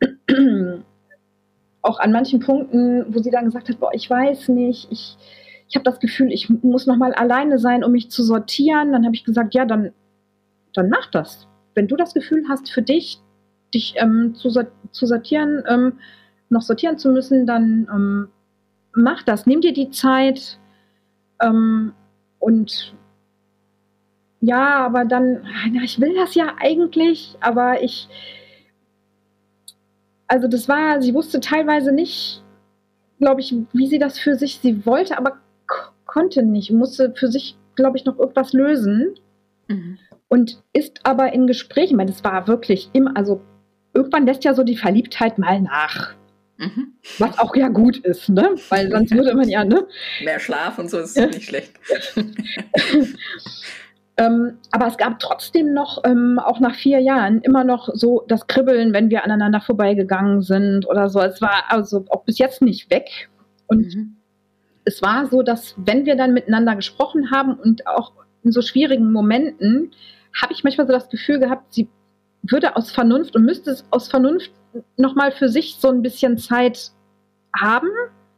auch 1.82 2.00
an 2.00 2.12
manchen 2.12 2.40
Punkten, 2.40 3.14
wo 3.14 3.18
sie 3.18 3.30
dann 3.30 3.44
gesagt 3.44 3.68
hat, 3.68 3.78
boah, 3.78 3.90
ich 3.92 4.08
weiß 4.08 4.48
nicht, 4.48 4.90
ich, 4.90 5.18
ich 5.68 5.76
habe 5.76 5.84
das 5.84 6.00
Gefühl, 6.00 6.32
ich 6.32 6.48
muss 6.48 6.86
noch 6.86 6.96
mal 6.96 7.12
alleine 7.12 7.58
sein, 7.58 7.84
um 7.84 7.92
mich 7.92 8.10
zu 8.10 8.22
sortieren. 8.22 8.92
Dann 8.92 9.04
habe 9.04 9.14
ich 9.14 9.24
gesagt, 9.24 9.52
ja, 9.54 9.66
dann, 9.66 9.92
dann 10.72 10.88
mach 10.88 11.10
das. 11.10 11.46
Wenn 11.74 11.88
du 11.88 11.96
das 11.96 12.14
Gefühl 12.14 12.44
hast, 12.48 12.70
für 12.70 12.82
dich 12.82 13.20
dich 13.74 13.94
ähm, 13.96 14.34
zu, 14.34 14.48
zu, 14.90 15.06
sortieren, 15.06 15.62
ähm, 15.68 15.94
noch 16.48 16.62
sortieren 16.62 16.98
zu 16.98 17.10
müssen, 17.10 17.46
dann 17.46 17.88
ähm, 17.92 18.28
mach 18.94 19.22
das. 19.22 19.46
Nimm 19.46 19.60
dir 19.60 19.72
die 19.72 19.90
Zeit 19.90 20.58
ähm, 21.42 21.92
und 22.38 22.94
ja, 24.40 24.84
aber 24.84 25.04
dann, 25.04 25.44
na, 25.72 25.82
ich 25.82 26.00
will 26.00 26.14
das 26.14 26.34
ja 26.34 26.54
eigentlich, 26.60 27.34
aber 27.40 27.82
ich, 27.82 28.08
also 30.26 30.48
das 30.48 30.68
war, 30.68 31.00
sie 31.00 31.14
wusste 31.14 31.40
teilweise 31.40 31.92
nicht, 31.92 32.42
glaube 33.18 33.40
ich, 33.40 33.54
wie 33.72 33.86
sie 33.86 33.98
das 33.98 34.18
für 34.18 34.34
sich, 34.34 34.58
sie 34.58 34.84
wollte, 34.84 35.16
aber 35.16 35.38
konnte 36.04 36.42
nicht, 36.42 36.70
musste 36.70 37.12
für 37.16 37.28
sich, 37.28 37.56
glaube 37.74 37.96
ich, 37.96 38.04
noch 38.04 38.18
irgendwas 38.18 38.52
lösen. 38.52 39.14
Mhm. 39.68 39.98
Und 40.28 40.62
ist 40.72 41.00
aber 41.04 41.32
in 41.32 41.46
Gesprächen, 41.46 41.98
weil 41.98 42.06
das 42.06 42.24
war 42.24 42.46
wirklich 42.48 42.90
immer, 42.92 43.16
also 43.16 43.40
irgendwann 43.94 44.26
lässt 44.26 44.44
ja 44.44 44.54
so 44.54 44.64
die 44.64 44.76
Verliebtheit 44.76 45.38
mal 45.38 45.60
nach. 45.60 46.14
Mhm. 46.56 46.94
Was 47.18 47.38
auch 47.38 47.56
ja 47.56 47.68
gut 47.68 47.98
ist, 47.98 48.28
ne? 48.28 48.54
Weil 48.68 48.90
sonst 48.90 49.12
würde 49.12 49.34
man 49.34 49.48
ja, 49.48 49.64
ne? 49.64 49.86
Mehr 50.22 50.38
Schlaf 50.38 50.78
und 50.78 50.88
so 50.88 50.98
ist 50.98 51.16
ja. 51.16 51.26
nicht 51.26 51.44
schlecht. 51.44 51.72
ähm, 54.16 54.58
aber 54.70 54.86
es 54.86 54.96
gab 54.96 55.18
trotzdem 55.18 55.74
noch, 55.74 56.04
ähm, 56.04 56.38
auch 56.38 56.60
nach 56.60 56.76
vier 56.76 57.00
Jahren, 57.00 57.40
immer 57.40 57.64
noch 57.64 57.88
so 57.92 58.24
das 58.28 58.46
Kribbeln, 58.46 58.92
wenn 58.92 59.10
wir 59.10 59.24
aneinander 59.24 59.60
vorbeigegangen 59.60 60.42
sind 60.42 60.86
oder 60.86 61.08
so. 61.08 61.20
Es 61.20 61.40
war 61.40 61.64
also 61.68 62.04
auch 62.10 62.24
bis 62.24 62.38
jetzt 62.38 62.62
nicht 62.62 62.88
weg. 62.90 63.28
Und 63.66 63.94
mhm. 63.94 64.16
es 64.84 65.02
war 65.02 65.26
so, 65.26 65.42
dass 65.42 65.74
wenn 65.76 66.06
wir 66.06 66.14
dann 66.14 66.34
miteinander 66.34 66.76
gesprochen 66.76 67.32
haben 67.32 67.54
und 67.54 67.86
auch 67.88 68.12
in 68.44 68.52
so 68.52 68.62
schwierigen 68.62 69.10
Momenten, 69.10 69.90
habe 70.40 70.52
ich 70.52 70.62
manchmal 70.62 70.86
so 70.86 70.92
das 70.92 71.08
Gefühl 71.08 71.40
gehabt, 71.40 71.72
sie 71.72 71.88
würde 72.50 72.76
aus 72.76 72.90
Vernunft 72.90 73.34
und 73.36 73.44
müsste 73.44 73.70
es 73.70 73.84
aus 73.90 74.08
Vernunft 74.08 74.52
nochmal 74.96 75.32
für 75.32 75.48
sich 75.48 75.76
so 75.76 75.88
ein 75.88 76.02
bisschen 76.02 76.38
Zeit 76.38 76.90
haben. 77.56 77.88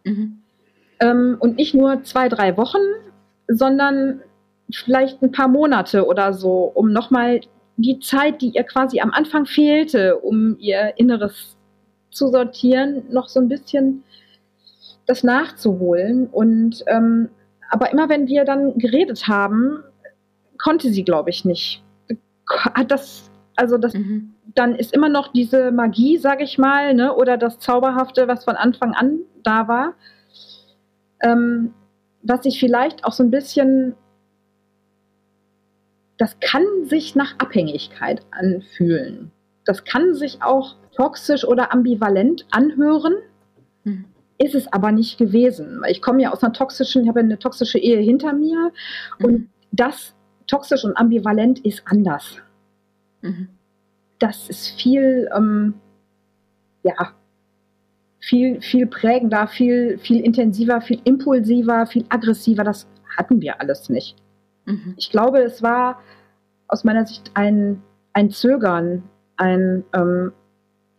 Mhm. 0.04 0.42
Ähm, 1.00 1.36
und 1.40 1.56
nicht 1.56 1.74
nur 1.74 2.02
zwei, 2.04 2.28
drei 2.28 2.56
Wochen, 2.56 2.80
sondern 3.48 4.20
vielleicht 4.70 5.22
ein 5.22 5.32
paar 5.32 5.48
Monate 5.48 6.06
oder 6.06 6.32
so, 6.32 6.70
um 6.74 6.92
nochmal 6.92 7.40
die 7.76 7.98
Zeit, 8.00 8.40
die 8.40 8.50
ihr 8.50 8.64
quasi 8.64 9.00
am 9.00 9.10
Anfang 9.10 9.46
fehlte, 9.46 10.16
um 10.16 10.56
ihr 10.58 10.94
Inneres 10.96 11.56
zu 12.10 12.28
sortieren, 12.28 13.02
noch 13.10 13.28
so 13.28 13.40
ein 13.40 13.48
bisschen 13.48 14.02
das 15.06 15.22
nachzuholen. 15.22 16.26
Und 16.28 16.82
ähm, 16.86 17.28
aber 17.70 17.92
immer 17.92 18.08
wenn 18.08 18.26
wir 18.26 18.44
dann 18.44 18.78
geredet 18.78 19.28
haben, 19.28 19.82
konnte 20.58 20.90
sie, 20.90 21.04
glaube 21.04 21.30
ich, 21.30 21.44
nicht. 21.44 21.82
Hat 22.48 22.90
das, 22.90 23.25
also 23.56 23.78
das, 23.78 23.94
mhm. 23.94 24.34
dann 24.54 24.74
ist 24.74 24.92
immer 24.92 25.08
noch 25.08 25.32
diese 25.32 25.72
Magie, 25.72 26.18
sage 26.18 26.44
ich 26.44 26.58
mal, 26.58 26.94
ne, 26.94 27.14
oder 27.14 27.36
das 27.36 27.58
Zauberhafte, 27.58 28.28
was 28.28 28.44
von 28.44 28.54
Anfang 28.54 28.92
an 28.92 29.20
da 29.42 29.66
war, 29.66 29.94
ähm, 31.22 31.72
was 32.22 32.42
sich 32.42 32.60
vielleicht 32.60 33.04
auch 33.04 33.12
so 33.12 33.22
ein 33.22 33.30
bisschen, 33.30 33.94
das 36.18 36.38
kann 36.40 36.64
sich 36.84 37.14
nach 37.14 37.38
Abhängigkeit 37.38 38.22
anfühlen. 38.30 39.30
Das 39.64 39.84
kann 39.84 40.14
sich 40.14 40.42
auch 40.42 40.76
toxisch 40.94 41.44
oder 41.44 41.72
ambivalent 41.72 42.46
anhören. 42.50 43.14
Mhm 43.84 44.04
ist 44.38 44.54
es 44.54 44.70
aber 44.72 44.92
nicht 44.92 45.18
gewesen. 45.18 45.82
Ich 45.88 46.02
komme 46.02 46.22
ja 46.22 46.32
aus 46.32 46.42
einer 46.42 46.52
toxischen, 46.52 47.02
ich 47.02 47.08
habe 47.08 47.20
eine 47.20 47.38
toxische 47.38 47.78
Ehe 47.78 48.00
hinter 48.00 48.32
mir 48.32 48.70
mhm. 49.18 49.24
und 49.24 49.48
das 49.72 50.14
toxisch 50.46 50.84
und 50.84 50.96
ambivalent 50.96 51.58
ist 51.64 51.82
anders. 51.86 52.36
Mhm. 53.26 53.48
Das 54.18 54.48
ist 54.48 54.68
viel, 54.80 55.28
ähm, 55.36 55.74
ja, 56.82 57.12
viel, 58.20 58.60
viel 58.60 58.86
prägender, 58.86 59.46
viel, 59.46 59.98
viel 59.98 60.20
intensiver, 60.20 60.80
viel 60.80 61.00
impulsiver, 61.04 61.86
viel 61.86 62.04
aggressiver. 62.08 62.64
Das 62.64 62.86
hatten 63.16 63.40
wir 63.40 63.60
alles 63.60 63.88
nicht. 63.88 64.16
Mhm. 64.64 64.94
Ich 64.96 65.10
glaube, 65.10 65.40
es 65.40 65.62
war 65.62 66.00
aus 66.68 66.84
meiner 66.84 67.06
Sicht 67.06 67.30
ein, 67.34 67.82
ein 68.12 68.30
Zögern, 68.30 69.02
ein 69.36 69.84
ähm, 69.92 70.32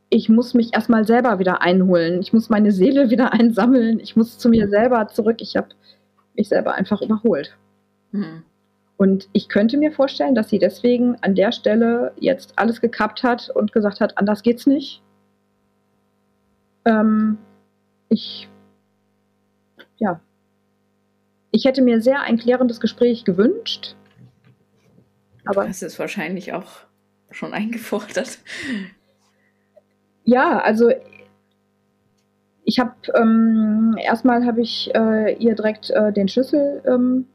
ich 0.10 0.30
muss 0.30 0.54
mich 0.54 0.74
erstmal 0.74 1.06
selber 1.06 1.40
wieder 1.40 1.62
einholen. 1.62 2.22
Ich 2.22 2.34
muss 2.34 2.50
meine 2.50 2.72
Seele 2.72 3.10
wieder 3.10 3.34
einsammeln. 3.34 4.00
Ich 4.00 4.16
muss 4.16 4.38
zu 4.38 4.50
mir 4.50 4.70
selber 4.70 5.08
zurück. 5.08 5.38
Ich 5.40 5.56
habe 5.56 5.70
mich 6.36 6.50
selber 6.50 6.76
einfach 6.76 7.02
überholt. 7.02 7.58
Mhm. 8.12 8.44
Und 8.98 9.30
ich 9.32 9.48
könnte 9.48 9.78
mir 9.78 9.92
vorstellen, 9.92 10.34
dass 10.34 10.50
sie 10.50 10.58
deswegen 10.58 11.18
an 11.22 11.36
der 11.36 11.52
Stelle 11.52 12.14
jetzt 12.20 12.54
alles 12.58 12.82
gekappt 12.82 13.24
hat 13.24 13.50
und 13.50 13.72
gesagt 13.72 14.02
hat, 14.02 14.18
anders 14.18 14.42
geht's 14.42 14.66
nicht. 14.66 15.04
Ähm, 16.84 17.38
ich, 18.10 18.50
ja, 19.98 20.20
ich 21.52 21.66
hätte 21.66 21.84
mir 21.84 22.02
sehr 22.02 22.22
ein 22.22 22.38
klärendes 22.38 22.80
Gespräch 22.80 23.24
gewünscht. 23.24 23.96
Aber 25.46 25.66
das 25.66 25.82
ist 25.82 26.00
wahrscheinlich 26.00 26.54
auch 26.54 26.72
schon 27.30 27.54
eingefordert. 27.54 28.40
Ja, 30.24 30.60
also 30.60 30.92
ich 32.64 32.80
habe 32.80 32.94
ähm, 33.16 33.96
erstmal 33.98 34.46
habe 34.46 34.62
ich 34.62 34.94
äh, 34.94 35.36
ihr 35.36 35.56
direkt 35.56 35.90
äh, 35.90 36.12
den 36.12 36.28
Schlüssel 36.28 36.82
ähm, 36.86 37.28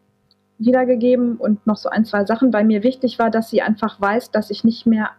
wiedergegeben 0.58 1.36
und 1.36 1.66
noch 1.66 1.76
so 1.76 1.88
ein, 1.88 2.04
zwei 2.04 2.24
Sachen, 2.24 2.52
weil 2.52 2.64
mir 2.64 2.82
wichtig 2.82 3.18
war, 3.18 3.30
dass 3.30 3.50
sie 3.50 3.62
einfach 3.62 4.00
weiß, 4.00 4.30
dass 4.30 4.50
ich 4.50 4.64
nicht 4.64 4.86
mehr, 4.86 5.10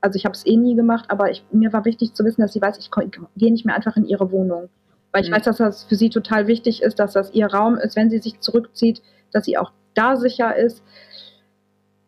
also 0.00 0.16
ich 0.16 0.24
habe 0.24 0.34
es 0.34 0.46
eh 0.46 0.56
nie 0.56 0.74
gemacht, 0.74 1.06
aber 1.08 1.30
ich, 1.30 1.44
mir 1.52 1.72
war 1.72 1.84
wichtig 1.84 2.14
zu 2.14 2.24
wissen, 2.24 2.40
dass 2.40 2.52
sie 2.52 2.62
weiß, 2.62 2.78
ich 2.78 2.90
gehe 3.36 3.52
nicht 3.52 3.64
mehr 3.64 3.76
einfach 3.76 3.96
in 3.96 4.04
ihre 4.04 4.32
Wohnung. 4.32 4.68
Weil 5.12 5.22
ich 5.22 5.30
mhm. 5.30 5.34
weiß, 5.34 5.44
dass 5.44 5.58
das 5.58 5.84
für 5.84 5.96
sie 5.96 6.10
total 6.10 6.46
wichtig 6.46 6.82
ist, 6.82 6.98
dass 6.98 7.12
das 7.12 7.32
ihr 7.32 7.46
Raum 7.46 7.76
ist, 7.76 7.96
wenn 7.96 8.10
sie 8.10 8.18
sich 8.18 8.40
zurückzieht, 8.40 9.02
dass 9.32 9.44
sie 9.44 9.58
auch 9.58 9.72
da 9.94 10.16
sicher 10.16 10.56
ist. 10.56 10.82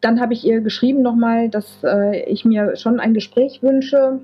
Dann 0.01 0.21
habe 0.21 0.33
ich 0.33 0.45
ihr 0.45 0.61
geschrieben 0.61 1.03
nochmal, 1.03 1.49
dass 1.49 1.83
äh, 1.85 2.23
ich 2.25 2.45
mir 2.45 2.77
schon 2.77 3.01
ein 3.01 3.15
Gespräch 3.15 3.63
wünsche, 3.63 4.21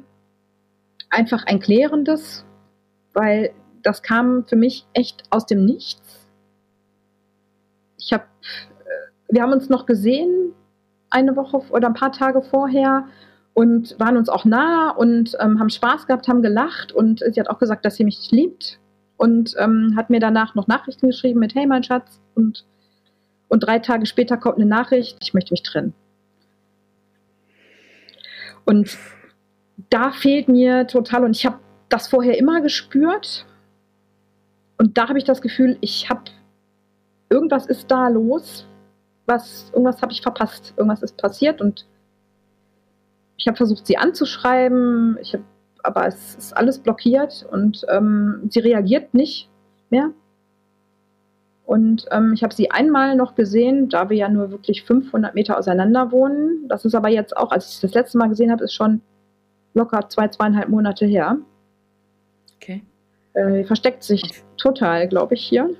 einfach 1.11 1.44
ein 1.46 1.61
klärendes, 1.61 2.44
weil 3.14 3.51
das 3.82 4.03
kam 4.03 4.44
für 4.46 4.57
mich 4.57 4.86
echt 4.92 5.22
aus 5.30 5.46
dem 5.46 5.64
Nichts. 5.64 6.28
Ich 7.99 8.12
habe, 8.12 8.24
äh, 8.84 9.34
wir 9.34 9.42
haben 9.42 9.53
uns 9.53 9.68
noch 9.68 9.86
gesehen 9.86 10.53
eine 11.11 11.36
Woche 11.36 11.62
oder 11.70 11.88
ein 11.88 11.94
paar 11.94 12.12
Tage 12.12 12.42
vorher 12.42 13.07
und 13.55 13.99
waren 13.99 14.16
uns 14.16 14.28
auch 14.28 14.44
nah 14.44 14.90
und 14.90 15.36
ähm, 15.40 15.59
haben 15.59 15.70
Spaß 15.70 16.07
gehabt, 16.07 16.28
haben 16.28 16.42
gelacht 16.42 16.92
und 16.92 17.20
sie 17.20 17.40
hat 17.40 17.49
auch 17.49 17.59
gesagt, 17.59 17.84
dass 17.84 17.96
sie 17.96 18.05
mich 18.05 18.30
liebt 18.30 18.78
und 19.16 19.55
ähm, 19.59 19.94
hat 19.96 20.11
mir 20.11 20.20
danach 20.20 20.55
noch 20.55 20.68
Nachrichten 20.68 21.09
geschrieben 21.09 21.40
mit 21.40 21.55
Hey 21.55 21.66
mein 21.66 21.82
Schatz 21.82 22.20
und 22.34 22.64
und 23.49 23.61
drei 23.61 23.78
Tage 23.78 24.07
später 24.07 24.36
kommt 24.36 24.57
eine 24.57 24.66
Nachricht, 24.66 25.18
ich 25.22 25.34
möchte 25.34 25.53
mich 25.53 25.62
trennen. 25.62 25.94
Und 28.64 28.96
da 29.90 30.12
fehlt 30.12 30.49
mir 30.49 30.86
total, 30.86 31.24
und 31.24 31.34
ich 31.34 31.46
habe 31.46 31.59
das 31.88 32.09
vorher 32.09 32.36
immer 32.38 32.61
gespürt. 32.61 33.46
Und 34.76 34.99
da 34.99 35.09
habe 35.09 35.18
ich 35.18 35.24
das 35.24 35.40
Gefühl, 35.40 35.78
ich 35.80 36.11
habe, 36.11 36.24
irgendwas 37.31 37.66
ist 37.66 37.91
da 37.91 38.09
los, 38.09 38.66
was, 39.26 39.70
irgendwas 39.72 40.01
habe 40.03 40.12
ich 40.12 40.22
verpasst, 40.22 40.74
irgendwas 40.76 41.03
ist 41.03 41.16
passiert 41.16 41.61
und 41.61 41.87
ich 43.37 43.47
habe 43.47 43.57
versucht, 43.57 43.87
sie 43.87 43.97
anzuschreiben, 43.97 45.18
ich 45.20 45.35
hab, 45.35 45.41
aber 45.83 46.07
es 46.07 46.35
ist 46.35 46.57
alles 46.57 46.79
blockiert 46.79 47.47
und 47.51 47.87
ähm, 47.89 48.43
sie 48.51 48.61
reagiert 48.61 49.14
nicht 49.14 49.49
mehr. 49.91 50.11
Und 51.64 52.07
ähm, 52.11 52.33
ich 52.33 52.43
habe 52.43 52.55
sie 52.55 52.70
einmal 52.70 53.14
noch 53.14 53.35
gesehen, 53.35 53.91
da 53.91 54.09
wir 54.09 54.16
ja 54.16 54.29
nur 54.29 54.51
wirklich 54.51 54.85
500 54.85 55.35
Meter 55.35 55.59
auseinander 55.59 56.11
wohnen. 56.11 56.66
Das 56.66 56.87
ist 56.87 56.95
aber 56.95 57.11
jetzt 57.11 57.37
auch, 57.37 57.51
als 57.51 57.74
ich 57.74 57.81
das 57.81 57.93
letzte 57.93 58.16
Mal 58.16 58.31
gesehen 58.31 58.51
habe, 58.51 58.64
ist 58.64 58.72
schon 58.72 59.03
locker 59.74 60.09
zwei, 60.09 60.29
zweieinhalb 60.29 60.70
Monate 60.70 61.05
her. 61.05 61.37
Okay. 62.57 62.83
Äh, 63.35 63.64
versteckt 63.64 64.03
sich 64.03 64.43
total, 64.57 65.09
glaube 65.09 65.35
ich, 65.35 65.45
hier. 65.45 65.70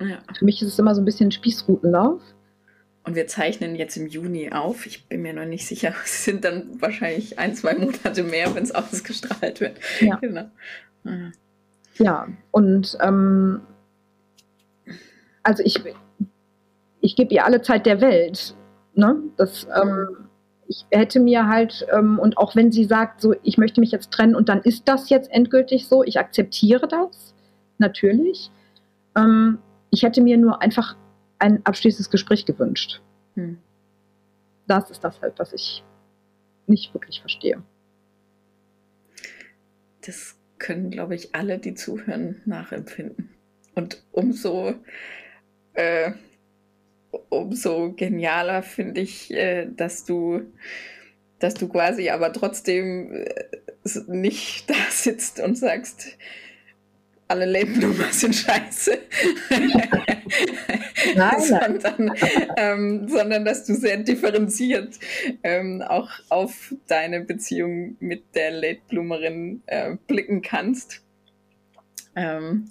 Ja. 0.00 0.18
Für 0.36 0.44
mich 0.44 0.62
ist 0.62 0.68
es 0.68 0.78
immer 0.78 0.94
so 0.94 1.02
ein 1.02 1.04
bisschen 1.04 1.30
Spießrutenlauf. 1.30 2.20
Und 3.04 3.14
wir 3.14 3.26
zeichnen 3.26 3.76
jetzt 3.76 3.96
im 3.96 4.06
Juni 4.06 4.52
auf. 4.52 4.86
Ich 4.86 5.08
bin 5.08 5.22
mir 5.22 5.32
noch 5.32 5.46
nicht 5.46 5.66
sicher. 5.66 5.94
Es 6.04 6.24
sind 6.24 6.44
dann 6.44 6.80
wahrscheinlich 6.80 7.38
ein, 7.38 7.54
zwei 7.54 7.74
Monate 7.74 8.22
mehr, 8.22 8.54
wenn 8.54 8.62
es 8.62 8.72
ausgestrahlt 8.74 9.60
wird. 9.60 9.78
Ja. 10.00 10.16
Genau. 10.16 10.50
Ja, 11.04 11.32
ja 11.98 12.28
und 12.50 12.96
ähm, 13.00 13.60
also 15.42 15.62
ich, 15.64 15.82
ich 17.00 17.16
gebe 17.16 17.32
ihr 17.32 17.44
alle 17.44 17.62
Zeit 17.62 17.86
der 17.86 18.00
Welt. 18.00 18.54
Ne? 18.94 19.16
Das, 19.36 19.66
ähm, 19.74 20.28
ich 20.66 20.86
hätte 20.90 21.20
mir 21.20 21.48
halt, 21.48 21.86
ähm, 21.92 22.18
und 22.18 22.38
auch 22.38 22.54
wenn 22.54 22.70
sie 22.70 22.84
sagt, 22.84 23.20
so, 23.20 23.34
ich 23.42 23.58
möchte 23.58 23.80
mich 23.80 23.90
jetzt 23.90 24.10
trennen 24.12 24.34
und 24.34 24.48
dann 24.48 24.60
ist 24.60 24.88
das 24.88 25.08
jetzt 25.08 25.30
endgültig 25.32 25.88
so, 25.88 26.04
ich 26.04 26.18
akzeptiere 26.18 26.86
das, 26.86 27.34
natürlich. 27.78 28.50
Ähm, 29.16 29.58
ich 29.90 30.02
hätte 30.02 30.20
mir 30.20 30.36
nur 30.36 30.62
einfach 30.62 30.96
ein 31.38 31.64
abschließendes 31.64 32.10
Gespräch 32.10 32.46
gewünscht. 32.46 33.00
Hm. 33.34 33.58
Das 34.66 34.90
ist 34.90 35.02
das 35.02 35.20
halt, 35.20 35.38
was 35.38 35.52
ich 35.52 35.82
nicht 36.66 36.94
wirklich 36.94 37.20
verstehe. 37.20 37.62
Das 40.06 40.36
können, 40.58 40.90
glaube 40.90 41.14
ich, 41.14 41.34
alle, 41.34 41.58
die 41.58 41.74
zuhören, 41.74 42.40
nachempfinden. 42.44 43.30
Und 43.74 44.02
umso 44.12 44.74
äh, 45.74 46.12
umso 47.28 47.92
genialer 47.92 48.62
finde 48.62 49.00
ich, 49.00 49.32
äh, 49.32 49.66
dass 49.66 50.04
du, 50.04 50.42
dass 51.38 51.54
du 51.54 51.68
quasi 51.68 52.10
aber 52.10 52.32
trotzdem 52.32 53.12
äh, 53.12 53.44
nicht 54.08 54.68
da 54.70 54.74
sitzt 54.90 55.40
und 55.40 55.56
sagst, 55.56 56.16
alle 57.30 57.46
Labelnummer 57.46 58.08
sind 58.10 58.34
scheiße. 58.34 58.98
Nein, 61.16 61.40
sondern, 61.40 62.12
ähm, 62.56 63.08
sondern 63.08 63.44
dass 63.44 63.64
du 63.64 63.74
sehr 63.74 63.98
differenziert 63.98 64.98
ähm, 65.42 65.82
auch 65.86 66.10
auf 66.28 66.74
deine 66.88 67.20
Beziehung 67.20 67.96
mit 68.00 68.34
der 68.34 68.50
Late 68.50 68.80
Bloomerin 68.88 69.62
äh, 69.66 69.96
blicken 70.08 70.42
kannst. 70.42 71.02
Ähm, 72.16 72.68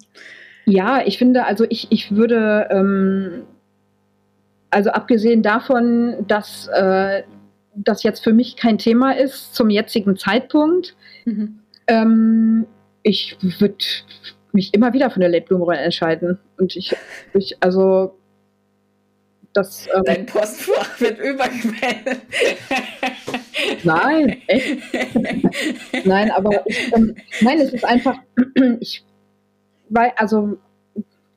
ja, 0.66 1.02
ich 1.06 1.18
finde, 1.18 1.46
also 1.46 1.64
ich, 1.68 1.90
ich 1.90 2.14
würde 2.14 2.68
ähm, 2.70 3.44
also 4.68 4.90
abgesehen 4.90 5.42
davon, 5.42 6.26
dass 6.28 6.68
äh, 6.68 7.22
das 7.74 8.02
jetzt 8.02 8.22
für 8.22 8.32
mich 8.32 8.56
kein 8.56 8.78
Thema 8.78 9.12
ist 9.12 9.54
zum 9.54 9.70
jetzigen 9.70 10.16
Zeitpunkt, 10.16 10.94
mhm. 11.24 11.60
ähm, 11.86 12.66
ich 13.02 13.38
würde 13.40 13.84
mich 14.52 14.74
immer 14.74 14.92
wieder 14.92 15.10
von 15.10 15.20
der 15.20 15.30
Late 15.30 15.46
Bloomerin 15.46 15.78
entscheiden. 15.78 16.38
Und 16.58 16.76
ich, 16.76 16.94
ich 17.34 17.56
also 17.60 18.16
das. 19.52 19.88
Ähm, 19.94 20.02
Dein 20.04 20.26
Postfach 20.26 21.00
wird 21.00 21.18
überquellen. 21.18 22.20
Nein, 23.84 24.42
echt? 24.46 24.78
nein, 26.04 26.30
aber 26.30 26.62
ich, 26.66 26.92
ähm, 26.94 27.14
nein, 27.40 27.58
es 27.58 27.72
ist 27.72 27.84
einfach, 27.84 28.16
ich, 28.80 29.04
weil, 29.88 30.12
also, 30.16 30.56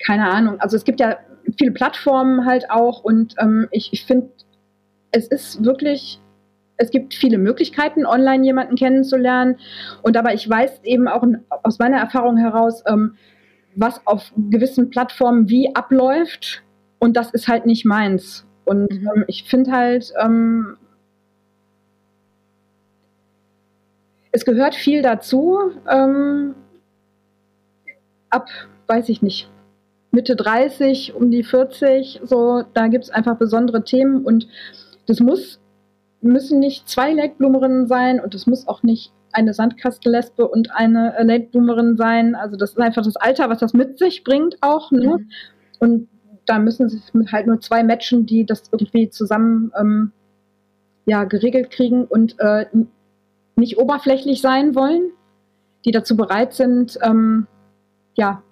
keine 0.06 0.30
Ahnung, 0.30 0.60
also 0.60 0.78
es 0.78 0.84
gibt 0.84 1.00
ja 1.00 1.18
viele 1.58 1.72
Plattformen 1.72 2.46
halt 2.46 2.70
auch 2.70 3.04
und 3.04 3.36
ähm, 3.40 3.68
ich, 3.72 3.92
ich 3.92 4.06
finde, 4.06 4.30
es 5.12 5.28
ist 5.28 5.64
wirklich, 5.64 6.20
es 6.78 6.92
gibt 6.92 7.14
viele 7.14 7.38
Möglichkeiten, 7.38 8.06
online 8.06 8.44
jemanden 8.44 8.76
kennenzulernen 8.76 9.58
und 10.02 10.18
aber 10.18 10.34
ich 10.34 10.50
weiß 10.50 10.82
eben 10.84 11.08
auch 11.08 11.24
aus 11.64 11.80
meiner 11.80 11.98
Erfahrung 11.98 12.38
heraus, 12.38 12.84
ähm, 12.88 13.16
was 13.76 14.06
auf 14.06 14.32
gewissen 14.50 14.90
Plattformen 14.90 15.50
wie 15.50 15.76
abläuft 15.76 16.64
und 17.00 17.18
das 17.18 17.32
ist 17.32 17.48
halt 17.48 17.66
nicht 17.66 17.86
meins. 17.86 18.46
Und 18.66 18.92
mhm. 18.92 19.10
ähm, 19.16 19.24
ich 19.28 19.44
finde 19.44 19.72
halt, 19.72 20.14
ähm, 20.22 20.78
es 24.32 24.46
gehört 24.46 24.76
viel 24.76 25.02
dazu. 25.02 25.60
Ähm, 25.90 26.56
ab, 28.30 28.48
weiß 28.88 29.10
ich 29.10 29.22
nicht, 29.22 29.50
Mitte 30.12 30.36
30, 30.36 31.14
um 31.14 31.32
die 31.32 31.44
40, 31.44 32.22
so, 32.24 32.64
da 32.74 32.88
gibt 32.88 33.06
es 33.06 33.10
einfach 33.10 33.38
besondere 33.38 33.84
Themen 33.84 34.24
und 34.26 34.48
das 35.08 35.20
muss, 35.20 35.60
müssen 36.24 36.60
nicht 36.60 36.90
zwei 36.90 37.14
Leitblumerinnen 37.14 37.88
sein 37.88 38.20
und 38.20 38.34
es 38.34 38.48
muss 38.48 38.68
auch 38.68 38.84
nicht 38.84 39.12
eine 39.32 39.54
Sandkastenlesbe 39.54 40.48
und 40.48 40.72
eine 40.72 41.16
Latebloomerin 41.20 41.98
sein. 41.98 42.36
Also 42.36 42.56
das 42.56 42.72
ist 42.72 42.80
einfach 42.80 43.04
das 43.04 43.16
Alter, 43.16 43.50
was 43.50 43.60
das 43.60 43.74
mit 43.74 43.98
sich 43.98 44.24
bringt 44.24 44.58
auch. 44.62 44.92
Ne? 44.92 45.18
Mhm. 45.18 45.30
Und 45.80 46.08
da 46.46 46.60
müssen 46.60 46.90
sich 46.90 47.02
halt 47.32 47.48
nur 47.48 47.60
zwei 47.60 47.84
matchen, 47.84 48.26
die 48.26 48.46
das 48.46 48.64
irgendwie 48.72 49.10
zusammen 49.10 49.72
ähm, 49.80 50.12
ja, 51.06 51.24
geregelt 51.24 51.72
kriegen 51.72 52.06
und 52.06 52.40
äh, 52.40 52.66
nicht 53.56 53.78
oberflächlich 53.78 54.42
sein 54.42 54.76
wollen, 54.76 55.12
die 55.86 55.92
dazu 55.92 56.16
bereit 56.16 56.54
sind, 56.54 56.98
ähm, 57.02 57.48
ja, 58.16 58.44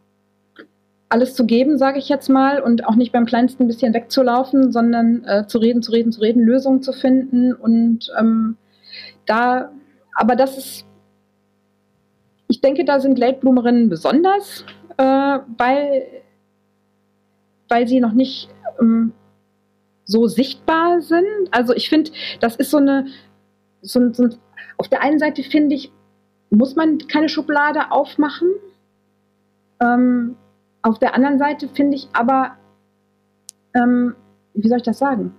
alles 1.12 1.36
zu 1.36 1.45
geben, 1.45 1.78
sage 1.78 1.99
ich 1.99 2.07
jetzt 2.09 2.30
mal, 2.30 2.62
und 2.62 2.86
auch 2.88 2.95
nicht 2.95 3.12
beim 3.12 3.26
kleinsten 3.26 3.68
bisschen 3.68 3.93
wegzulaufen, 3.93 4.72
sondern 4.72 5.24
äh, 5.26 5.45
zu 5.47 5.57
reden, 5.57 5.82
zu 5.82 5.91
reden, 5.91 6.12
zu 6.12 6.22
reden, 6.22 6.41
Lösungen 6.41 6.82
zu 6.82 6.93
finden. 6.93 7.53
Und 7.53 8.12
ähm, 8.18 8.57
da, 9.26 9.72
aber 10.16 10.36
das 10.36 10.57
ist, 10.57 10.86
ich 12.47 12.62
denke, 12.62 12.86
da 12.86 12.99
sind 12.99 13.20
Late-Bloomerinnen 13.20 13.89
besonders, 13.89 14.66
äh, 14.97 15.03
weil 15.57 16.03
weil 17.72 17.88
sie 17.88 18.01
noch 18.01 18.12
nicht 18.12 18.49
ähm, 18.80 19.14
so 20.03 20.28
sichtbar 20.28 21.01
sind. 21.01 21.26
Also 21.51 21.74
ich 21.74 21.89
finde, 21.89 22.12
das 22.41 22.57
ist 22.57 22.70
so 22.70 22.78
eine, 22.78 23.07
so, 23.82 24.14
so, 24.14 24.30
auf 24.78 24.89
der 24.89 25.01
einen 25.01 25.20
Seite 25.20 25.41
finde 25.41 25.76
ich, 25.76 25.91
muss 26.49 26.76
man 26.76 26.97
keine 27.07 27.30
Schublade 27.30 27.91
aufmachen. 27.91 28.49
Ähm, 29.80 30.36
auf 30.82 30.99
der 30.99 31.15
anderen 31.15 31.38
Seite 31.38 31.69
finde 31.69 31.97
ich 31.97 32.07
aber, 32.13 32.57
ähm, 33.75 34.15
wie 34.53 34.67
soll 34.67 34.77
ich 34.77 34.84
das 34.84 34.99
sagen? 34.99 35.34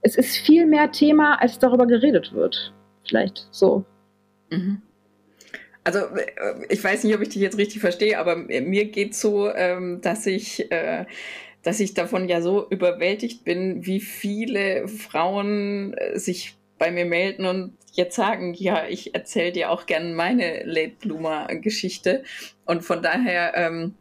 Es 0.00 0.16
ist 0.16 0.36
viel 0.36 0.66
mehr 0.66 0.92
Thema, 0.92 1.40
als 1.40 1.58
darüber 1.58 1.86
geredet 1.86 2.32
wird. 2.32 2.72
Vielleicht 3.06 3.48
so. 3.50 3.84
Mhm. 4.50 4.82
Also 5.84 6.00
äh, 6.00 6.66
ich 6.68 6.82
weiß 6.82 7.04
nicht, 7.04 7.14
ob 7.14 7.22
ich 7.22 7.30
dich 7.30 7.42
jetzt 7.42 7.58
richtig 7.58 7.80
verstehe, 7.80 8.18
aber 8.18 8.36
mir 8.36 8.86
geht 8.86 9.14
so, 9.14 9.52
ähm, 9.52 10.00
dass 10.02 10.26
ich, 10.26 10.70
äh, 10.70 11.06
dass 11.62 11.80
ich 11.80 11.94
davon 11.94 12.28
ja 12.28 12.42
so 12.42 12.68
überwältigt 12.68 13.44
bin, 13.44 13.86
wie 13.86 14.00
viele 14.00 14.86
Frauen 14.86 15.94
äh, 15.94 16.18
sich 16.18 16.56
bei 16.78 16.90
mir 16.90 17.06
melden 17.06 17.46
und 17.46 17.76
jetzt 17.92 18.16
sagen, 18.16 18.54
ja, 18.54 18.86
ich 18.88 19.14
erzähle 19.14 19.52
dir 19.52 19.70
auch 19.70 19.86
gerne 19.86 20.14
meine 20.14 20.62
Late 20.64 20.92
Bloomer 21.00 21.46
Geschichte. 21.56 22.22
Und 22.64 22.82
von 22.82 23.02
daher 23.02 23.54
ähm, 23.56 23.94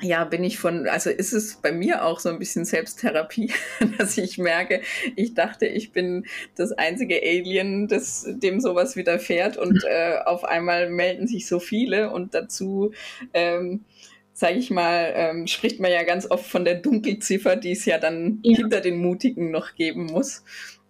ja, 0.00 0.24
bin 0.24 0.42
ich 0.42 0.58
von, 0.58 0.88
also 0.88 1.08
ist 1.10 1.32
es 1.32 1.56
bei 1.56 1.70
mir 1.70 2.04
auch 2.04 2.18
so 2.18 2.28
ein 2.28 2.38
bisschen 2.38 2.64
Selbsttherapie, 2.64 3.52
dass 3.98 4.18
ich 4.18 4.38
merke, 4.38 4.80
ich 5.14 5.34
dachte, 5.34 5.66
ich 5.66 5.92
bin 5.92 6.26
das 6.56 6.72
einzige 6.72 7.22
Alien, 7.22 7.86
das 7.86 8.26
dem 8.28 8.60
sowas 8.60 8.96
widerfährt 8.96 9.56
und 9.56 9.84
äh, 9.84 10.18
auf 10.24 10.44
einmal 10.44 10.90
melden 10.90 11.28
sich 11.28 11.46
so 11.46 11.60
viele 11.60 12.10
und 12.10 12.34
dazu, 12.34 12.92
ähm, 13.32 13.84
sage 14.32 14.58
ich 14.58 14.70
mal, 14.70 15.12
ähm, 15.14 15.46
spricht 15.46 15.78
man 15.78 15.92
ja 15.92 16.02
ganz 16.02 16.28
oft 16.28 16.46
von 16.46 16.64
der 16.64 16.74
Dunkelziffer, 16.74 17.54
die 17.54 17.72
es 17.72 17.84
ja 17.84 17.98
dann 17.98 18.40
ja. 18.42 18.56
hinter 18.56 18.80
den 18.80 18.98
Mutigen 18.98 19.52
noch 19.52 19.76
geben 19.76 20.06
muss. 20.06 20.42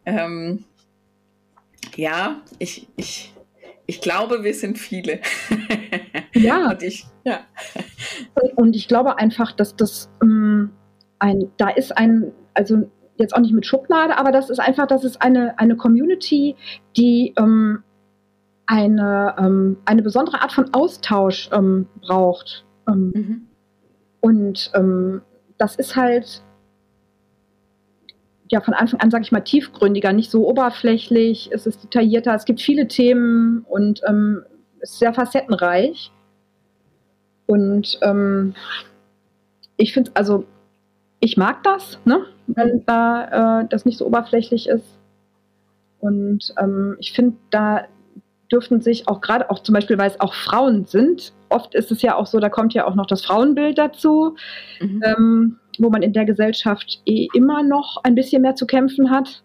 Ähm, 0.07 0.65
ja, 1.95 2.43
ich, 2.59 2.89
ich, 2.97 3.34
ich 3.87 4.01
glaube, 4.01 4.43
wir 4.43 4.55
sind 4.55 4.79
viele. 4.79 5.21
Ja. 6.35 6.69
und 6.71 6.83
ich, 6.83 7.07
ja. 7.25 7.41
Und 8.57 8.77
ich 8.77 8.89
glaube 8.89 9.19
einfach, 9.19 9.53
dass 9.53 9.77
das 9.77 10.11
ähm, 10.23 10.71
ein, 11.19 11.51
da 11.57 11.69
ist 11.69 11.97
ein, 11.97 12.33
also 12.55 12.91
jetzt 13.17 13.35
auch 13.35 13.41
nicht 13.41 13.53
mit 13.53 13.67
Schublade, 13.67 14.17
aber 14.19 14.33
das 14.33 14.51
ist 14.51 14.59
einfach, 14.59 14.87
das 14.87 15.05
ist 15.05 15.23
eine, 15.23 15.59
eine 15.59 15.77
Community, 15.77 16.57
die 16.97 17.35
ähm, 17.39 17.83
eine, 18.67 19.35
ähm, 19.39 19.77
eine 19.85 20.03
besondere 20.03 20.41
Art 20.41 20.53
von 20.53 20.73
Austausch 20.73 21.51
ähm, 21.53 21.87
braucht. 22.01 22.65
Ähm, 22.89 23.13
mhm. 23.15 23.47
Und 24.21 24.71
ähm, 24.75 25.21
das 25.59 25.77
ist 25.77 25.97
halt 25.97 26.43
ja 28.51 28.61
von 28.61 28.75
Anfang 28.75 29.01
an, 29.01 29.11
sage 29.11 29.25
ich 29.25 29.33
mal, 29.33 29.41
tiefgründiger, 29.41 30.13
nicht 30.13 30.31
so 30.31 30.47
oberflächlich, 30.47 31.51
es 31.53 31.67
ist 31.67 31.83
detaillierter, 31.83 32.35
es 32.35 32.45
gibt 32.45 32.61
viele 32.61 32.89
Themen 32.89 33.65
und 33.69 34.01
ähm, 34.07 34.43
ist 34.81 34.99
sehr 34.99 35.15
facettenreich. 35.15 36.11
Und 37.47 37.99
ähm, 38.03 38.55
ich 39.77 39.93
finde, 39.93 40.11
also 40.15 40.45
ich 41.21 41.37
mag 41.37 41.63
das, 41.63 41.99
ne? 42.05 42.27
wenn 42.47 42.85
da 42.87 43.61
äh, 43.61 43.69
das 43.69 43.85
nicht 43.85 43.99
so 43.99 44.07
oberflächlich 44.07 44.69
ist. 44.69 44.99
Und 46.01 46.55
ähm, 46.59 46.97
ich 47.01 47.13
finde, 47.13 47.37
da 47.51 47.87
dürften 48.53 48.83
sich 48.83 49.09
auch 49.09 49.21
gerade 49.21 49.51
auch 49.51 49.61
zum 49.61 49.73
Beispiel, 49.73 49.97
weil 49.97 50.11
es 50.11 50.21
auch 50.21 50.35
Frauen 50.35 50.85
sind, 50.85 51.33
oft 51.49 51.75
ist 51.75 51.91
es 51.91 52.03
ja 52.03 52.15
auch 52.15 52.27
so, 52.27 52.41
da 52.41 52.51
kommt 52.51 52.75
ja 52.75 52.87
auch 52.87 52.95
noch 52.95 53.07
das 53.07 53.25
Frauenbild 53.25 53.79
dazu, 53.79 54.37
mhm. 54.81 55.03
ähm, 55.03 55.59
wo 55.79 55.91
man 55.91 56.03
in 56.03 56.13
der 56.13 56.25
Gesellschaft 56.25 57.01
eh 57.07 57.29
immer 57.35 57.63
noch 57.63 58.01
ein 58.05 58.15
bisschen 58.15 58.43
mehr 58.43 58.55
zu 58.55 58.67
kämpfen 58.67 59.11
hat. 59.11 59.43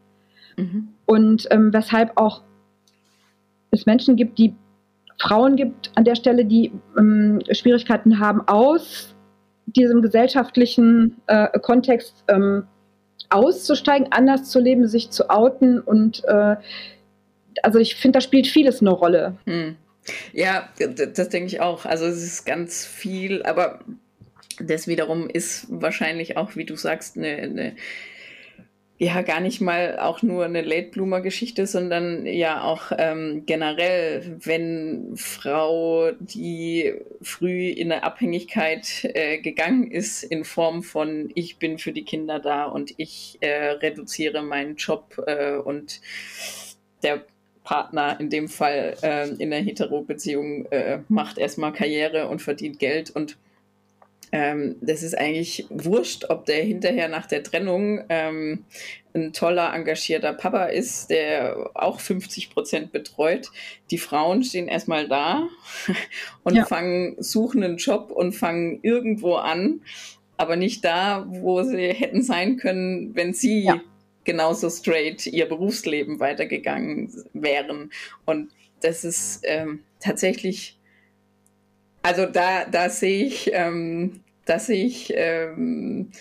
Mhm. 0.58 0.90
Und 1.06 1.48
ähm, 1.52 1.74
weshalb 1.74 2.12
auch 2.16 2.44
es 3.72 3.86
Menschen 3.86 4.16
gibt, 4.16 4.38
die 4.38 4.56
Frauen 5.20 5.56
gibt 5.56 5.92
an 5.96 6.06
der 6.06 6.16
Stelle, 6.16 6.46
die 6.46 6.72
ähm, 6.98 7.42
Schwierigkeiten 7.52 8.20
haben, 8.20 8.42
aus 8.48 9.16
diesem 9.66 10.02
gesellschaftlichen 10.02 11.18
äh, 11.28 11.60
Kontext 11.60 12.24
ähm, 12.28 12.64
auszusteigen, 13.30 14.08
anders 14.12 14.50
zu 14.50 14.60
leben, 14.60 14.88
sich 14.88 15.12
zu 15.12 15.30
outen. 15.30 15.80
Und 15.80 16.24
äh, 16.26 16.56
also 17.62 17.80
ich 17.80 17.96
finde, 17.96 18.18
da 18.18 18.22
spielt 18.22 18.48
vieles 18.48 18.82
eine 18.82 18.92
Rolle. 18.92 19.38
Hm. 19.46 19.76
Ja, 20.34 20.70
das 20.78 21.30
denke 21.30 21.48
ich 21.48 21.62
auch. 21.62 21.86
Also 21.86 22.06
es 22.06 22.24
ist 22.24 22.46
ganz 22.46 22.86
viel, 22.86 23.44
aber 23.44 23.80
das 24.60 24.88
wiederum 24.88 25.30
ist 25.30 25.68
wahrscheinlich 25.70 26.38
auch, 26.38 26.56
wie 26.56 26.66
du 26.66 26.76
sagst, 26.76 27.18
eine, 27.18 27.38
eine 27.38 27.76
ja 29.00 29.22
gar 29.22 29.40
nicht 29.40 29.62
mal 29.62 29.98
auch 29.98 30.22
nur 30.22 30.44
eine 30.44 30.62
Late 30.62 30.90
Bloomer 30.90 31.22
Geschichte, 31.22 31.66
sondern 31.66 32.26
ja 32.26 32.62
auch 32.62 32.92
ähm, 32.98 33.44
generell, 33.46 34.38
wenn 34.44 35.14
Frau, 35.16 36.12
die 36.20 36.94
früh 37.22 37.70
in 37.70 37.94
eine 37.94 38.04
Abhängigkeit 38.04 39.10
äh, 39.14 39.38
gegangen 39.38 39.90
ist 39.90 40.24
in 40.24 40.44
Form 40.44 40.84
von 40.84 41.32
ich 41.34 41.58
bin 41.58 41.78
für 41.78 41.94
die 41.94 42.04
Kinder 42.04 42.40
da 42.40 42.66
und 42.66 42.94
ich 42.98 43.38
äh, 43.40 43.70
reduziere 43.72 44.44
meinen 44.44 44.76
Job 44.76 45.16
äh, 45.26 45.56
und 45.56 46.02
der 47.02 47.24
Partner 47.64 48.20
in 48.20 48.30
dem 48.30 48.50
Fall 48.50 48.98
äh, 49.02 49.30
in 49.30 49.50
der 49.50 49.62
Hetero-Beziehung 49.62 50.66
äh, 50.72 51.00
macht 51.08 51.38
erstmal 51.38 51.72
Karriere 51.72 52.28
und 52.28 52.42
verdient 52.42 52.80
Geld 52.80 53.12
und 53.12 53.38
ähm, 54.32 54.76
das 54.82 55.04
ist 55.04 55.18
eigentlich 55.18 55.66
wurscht, 55.70 56.26
ob 56.30 56.46
der 56.46 56.64
hinterher 56.64 57.08
nach 57.10 57.26
der 57.26 57.44
Trennung 57.44 58.04
ähm, 58.10 58.66
ein 59.14 59.34
toller, 59.34 59.74
engagierter 59.74 60.34
Papa 60.34 60.66
ist, 60.66 61.10
der 61.10 61.72
auch 61.74 62.00
50 62.00 62.52
Prozent 62.52 62.92
betreut. 62.92 63.50
Die 63.90 63.98
Frauen 63.98 64.44
stehen 64.44 64.68
erstmal 64.68 65.08
da 65.08 65.48
und 66.44 66.56
ja. 66.56 66.66
fangen, 66.66 67.16
suchen 67.20 67.64
einen 67.64 67.78
Job 67.78 68.12
und 68.12 68.34
fangen 68.34 68.80
irgendwo 68.84 69.36
an, 69.36 69.82
aber 70.38 70.56
nicht 70.56 70.86
da, 70.86 71.26
wo 71.28 71.64
sie 71.64 71.90
hätten 71.94 72.22
sein 72.22 72.58
können, 72.58 73.16
wenn 73.16 73.34
sie 73.34 73.64
ja. 73.64 73.82
genauso 74.24 74.70
straight 74.70 75.26
ihr 75.26 75.48
Berufsleben 75.48 76.20
weitergegangen 76.20 77.12
wären. 77.34 77.92
Und 78.26 78.52
das 78.82 79.04
ist 79.04 79.42
ähm, 79.44 79.84
tatsächlich 80.00 80.79
also 82.02 82.26
da, 82.26 82.66
da 82.66 82.90
sehe 82.90 83.26
ich, 83.26 83.52
ähm, 83.54 84.22
dass 84.46 84.70
ich 84.70 85.14
ähm, 85.16 86.12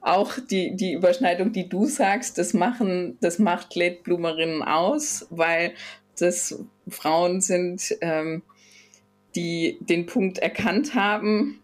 auch 0.00 0.34
die, 0.38 0.76
die 0.76 0.92
Überschneidung, 0.92 1.52
die 1.52 1.68
du 1.68 1.86
sagst, 1.86 2.38
das 2.38 2.54
machen, 2.54 3.18
das 3.20 3.38
macht 3.38 3.74
Lädblumerinnen 3.74 4.62
aus, 4.62 5.26
weil 5.30 5.72
das 6.18 6.64
Frauen 6.88 7.40
sind, 7.40 7.96
ähm, 8.00 8.42
die 9.34 9.78
den 9.80 10.06
Punkt 10.06 10.38
erkannt 10.38 10.94
haben 10.94 11.62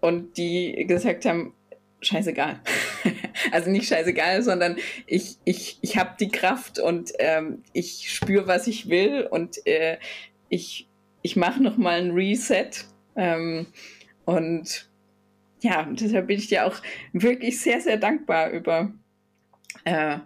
und 0.00 0.36
die 0.36 0.84
gesagt 0.86 1.24
haben, 1.24 1.54
scheißegal. 2.00 2.60
also 3.52 3.70
nicht 3.70 3.88
scheißegal, 3.88 4.42
sondern 4.42 4.76
ich, 5.06 5.36
ich, 5.44 5.78
ich 5.82 5.96
habe 5.96 6.16
die 6.18 6.28
Kraft 6.28 6.78
und 6.78 7.12
ähm, 7.18 7.62
ich 7.72 8.12
spüre, 8.12 8.46
was 8.46 8.66
ich 8.66 8.88
will 8.88 9.26
und 9.30 9.66
äh, 9.66 9.98
ich, 10.48 10.88
ich 11.22 11.36
mache 11.36 11.62
nochmal 11.62 12.00
ein 12.00 12.10
Reset 12.10 12.70
ähm, 13.16 13.66
und 14.24 14.90
ja, 15.60 15.88
deshalb 15.90 16.26
bin 16.26 16.38
ich 16.38 16.48
dir 16.48 16.66
auch 16.66 16.76
wirklich 17.12 17.60
sehr, 17.60 17.80
sehr 17.80 17.96
dankbar 17.96 18.50
über, 18.50 18.92
äh, 19.84 20.18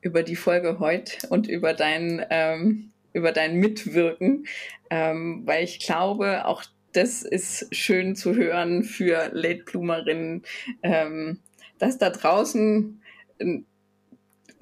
über 0.00 0.22
die 0.22 0.36
Folge 0.36 0.78
heute 0.78 1.26
und 1.28 1.46
über 1.46 1.74
dein, 1.74 2.24
ähm, 2.30 2.92
über 3.12 3.32
dein 3.32 3.56
Mitwirken, 3.56 4.46
ähm, 4.90 5.42
weil 5.44 5.64
ich 5.64 5.78
glaube, 5.80 6.46
auch 6.46 6.64
das 6.92 7.22
ist 7.22 7.74
schön 7.74 8.16
zu 8.16 8.34
hören 8.34 8.84
für 8.84 9.30
Late 9.32 9.64
Bloomerinnen, 9.64 10.42
ähm, 10.82 11.40
dass 11.78 11.98
da 11.98 12.10
draußen 12.10 13.02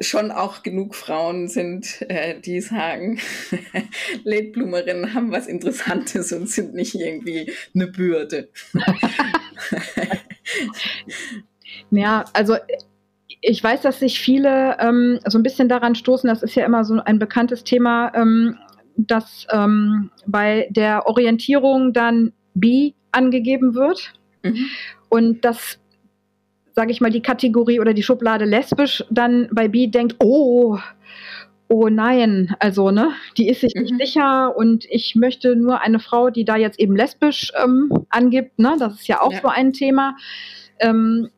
schon 0.00 0.30
auch 0.30 0.62
genug 0.62 0.94
Frauen 0.94 1.48
sind, 1.48 2.02
äh, 2.08 2.40
die 2.40 2.60
sagen, 2.60 3.18
Late 4.24 4.52
haben 5.14 5.30
was 5.30 5.46
Interessantes 5.46 6.32
und 6.32 6.48
sind 6.48 6.74
nicht 6.74 6.94
irgendwie 6.94 7.52
eine 7.74 7.86
Bürde. 7.86 8.48
ja, 11.90 12.24
also 12.32 12.56
ich 13.42 13.62
weiß, 13.62 13.82
dass 13.82 14.00
sich 14.00 14.20
viele 14.20 14.78
ähm, 14.80 15.20
so 15.26 15.38
ein 15.38 15.42
bisschen 15.42 15.68
daran 15.68 15.94
stoßen, 15.94 16.28
das 16.28 16.42
ist 16.42 16.54
ja 16.54 16.64
immer 16.64 16.84
so 16.84 17.00
ein 17.04 17.18
bekanntes 17.18 17.64
Thema, 17.64 18.12
ähm, 18.14 18.56
dass 18.96 19.46
ähm, 19.50 20.10
bei 20.26 20.68
der 20.70 21.06
Orientierung 21.06 21.92
dann 21.92 22.32
B 22.54 22.92
angegeben 23.12 23.74
wird. 23.74 24.12
Mhm. 24.42 24.66
Und 25.08 25.44
dass, 25.44 25.79
sage 26.72 26.90
ich 26.90 27.00
mal, 27.00 27.10
die 27.10 27.22
Kategorie 27.22 27.80
oder 27.80 27.94
die 27.94 28.02
Schublade 28.02 28.44
lesbisch 28.44 29.04
dann 29.10 29.48
bei 29.52 29.68
B 29.68 29.86
denkt, 29.86 30.16
oh, 30.20 30.78
oh 31.68 31.88
nein, 31.88 32.54
also 32.58 32.90
ne, 32.90 33.12
die 33.36 33.48
ist 33.48 33.60
sich 33.60 33.74
mhm. 33.74 33.82
nicht 33.82 33.98
sicher 33.98 34.56
und 34.56 34.84
ich 34.86 35.14
möchte 35.14 35.56
nur 35.56 35.80
eine 35.80 36.00
Frau, 36.00 36.30
die 36.30 36.44
da 36.44 36.56
jetzt 36.56 36.80
eben 36.80 36.96
lesbisch 36.96 37.52
ähm, 37.62 37.90
angibt, 38.10 38.58
ne, 38.58 38.76
das 38.78 38.94
ist 38.94 39.08
ja 39.08 39.20
auch 39.20 39.32
ja. 39.32 39.40
so 39.40 39.48
ein 39.48 39.72
Thema. 39.72 40.16
Ähm, 40.80 41.30